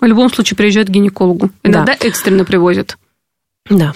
В 0.00 0.06
любом 0.06 0.28
случае 0.28 0.56
приезжают 0.56 0.88
к 0.88 0.92
гинекологу. 0.92 1.50
Иногда 1.62 1.96
да. 2.00 2.06
экстренно 2.08 2.44
привозят. 2.44 2.98
Да. 3.68 3.94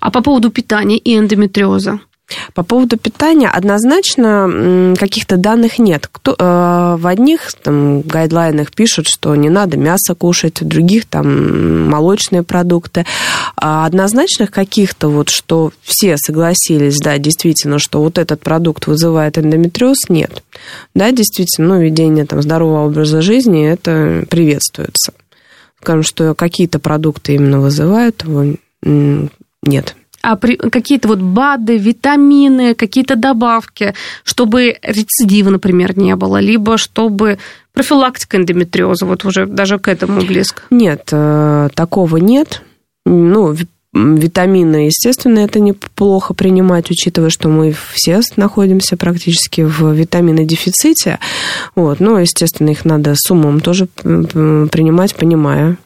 А 0.00 0.10
по 0.10 0.22
поводу 0.22 0.50
питания 0.50 0.98
и 0.98 1.16
эндометриоза? 1.16 2.00
По 2.54 2.64
поводу 2.64 2.96
питания 2.96 3.48
однозначно 3.48 4.94
каких-то 4.98 5.36
данных 5.36 5.78
нет. 5.78 6.08
Кто, 6.10 6.34
э, 6.36 6.96
в 6.98 7.06
одних 7.06 7.52
там, 7.62 8.02
гайдлайнах 8.02 8.72
пишут, 8.72 9.06
что 9.06 9.36
не 9.36 9.48
надо 9.48 9.76
мясо 9.76 10.16
кушать, 10.16 10.60
в 10.60 10.64
других 10.64 11.06
там 11.06 11.88
молочные 11.88 12.42
продукты. 12.42 13.06
А 13.56 13.86
однозначных 13.86 14.50
каких-то 14.50 15.08
вот, 15.08 15.28
что 15.28 15.70
все 15.82 16.16
согласились, 16.16 16.98
да, 16.98 17.16
действительно, 17.18 17.78
что 17.78 18.02
вот 18.02 18.18
этот 18.18 18.40
продукт 18.40 18.88
вызывает 18.88 19.38
эндометриоз, 19.38 20.08
нет. 20.08 20.42
Да, 20.94 21.12
действительно, 21.12 21.76
ну, 21.76 21.80
ведение 21.80 22.26
там 22.26 22.42
здорового 22.42 22.86
образа 22.86 23.22
жизни, 23.22 23.68
это 23.68 24.24
приветствуется. 24.28 25.12
Скажем, 25.80 26.02
что 26.02 26.34
какие-то 26.34 26.80
продукты 26.80 27.34
именно 27.34 27.60
вызывают 27.60 28.24
его, 28.24 28.56
нет. 29.66 29.96
А 30.22 30.36
при, 30.36 30.56
какие-то 30.56 31.08
вот 31.08 31.20
БАДы, 31.20 31.78
витамины, 31.78 32.74
какие-то 32.74 33.14
добавки, 33.14 33.94
чтобы 34.24 34.76
рецидива, 34.82 35.50
например, 35.50 35.96
не 35.96 36.16
было, 36.16 36.38
либо 36.38 36.78
чтобы 36.78 37.38
профилактика 37.72 38.36
эндометриоза, 38.36 39.06
вот 39.06 39.24
уже 39.24 39.46
даже 39.46 39.78
к 39.78 39.86
этому 39.86 40.22
близко? 40.22 40.62
Нет, 40.70 41.10
э, 41.12 41.68
такого 41.74 42.16
нет. 42.16 42.62
Ну, 43.04 43.54
витамины, 43.96 44.86
естественно, 44.86 45.38
это 45.40 45.60
неплохо 45.60 46.34
принимать, 46.34 46.90
учитывая, 46.90 47.30
что 47.30 47.48
мы 47.48 47.74
все 47.92 48.20
находимся 48.36 48.96
практически 48.96 49.62
в 49.62 49.92
витаминодефиците. 49.92 51.18
Вот. 51.74 52.00
Но, 52.00 52.18
естественно, 52.18 52.70
их 52.70 52.84
надо 52.84 53.14
с 53.14 53.30
умом 53.30 53.60
тоже 53.60 53.86
принимать, 53.86 55.14
понимая, 55.14 55.76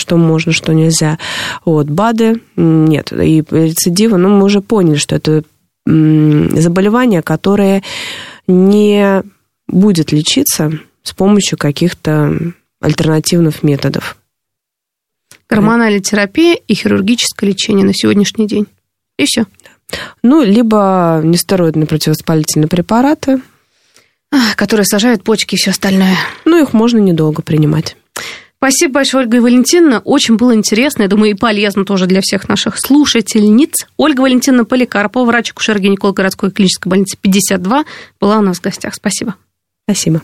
что 0.00 0.16
можно, 0.16 0.52
что 0.52 0.72
нельзя. 0.72 1.18
Вот, 1.64 1.86
БАДы 1.86 2.40
нет. 2.56 3.12
И 3.12 3.44
рецидивы, 3.50 4.16
ну, 4.16 4.28
мы 4.30 4.44
уже 4.44 4.60
поняли, 4.60 4.96
что 4.96 5.16
это 5.16 5.44
заболевание, 5.86 7.22
которое 7.22 7.82
не 8.46 9.22
будет 9.68 10.12
лечиться 10.12 10.72
с 11.02 11.12
помощью 11.12 11.58
каких-то 11.58 12.36
альтернативных 12.80 13.62
методов. 13.62 14.16
Гормональная 15.48 16.00
терапия 16.00 16.54
и 16.54 16.74
хирургическое 16.74 17.50
лечение 17.50 17.84
на 17.84 17.92
сегодняшний 17.94 18.46
день. 18.46 18.66
И 19.18 19.24
все. 19.26 19.46
Ну, 20.22 20.42
либо 20.42 21.20
нестероидные 21.24 21.86
противовоспалительные 21.86 22.68
препараты. 22.68 23.40
Которые 24.54 24.86
сажают 24.86 25.24
почки 25.24 25.56
и 25.56 25.58
все 25.58 25.72
остальное. 25.72 26.16
Ну, 26.44 26.62
их 26.62 26.72
можно 26.72 26.98
недолго 26.98 27.42
принимать. 27.42 27.96
Спасибо 28.62 28.92
большое, 28.92 29.24
Ольга 29.24 29.40
Валентиновна. 29.40 30.00
Очень 30.00 30.36
было 30.36 30.54
интересно, 30.54 31.04
я 31.04 31.08
думаю, 31.08 31.30
и 31.30 31.34
полезно 31.34 31.86
тоже 31.86 32.04
для 32.04 32.20
всех 32.20 32.46
наших 32.46 32.78
слушательниц. 32.78 33.86
Ольга 33.96 34.20
Валентиновна 34.20 34.66
Поликарпова, 34.66 35.24
врач-акушер-гинеколог 35.24 36.14
городской 36.14 36.50
клинической 36.50 36.90
больницы 36.90 37.16
52, 37.18 37.86
была 38.20 38.36
у 38.36 38.42
нас 38.42 38.58
в 38.58 38.62
гостях. 38.62 38.94
Спасибо. 38.94 39.34
Спасибо. 39.86 40.18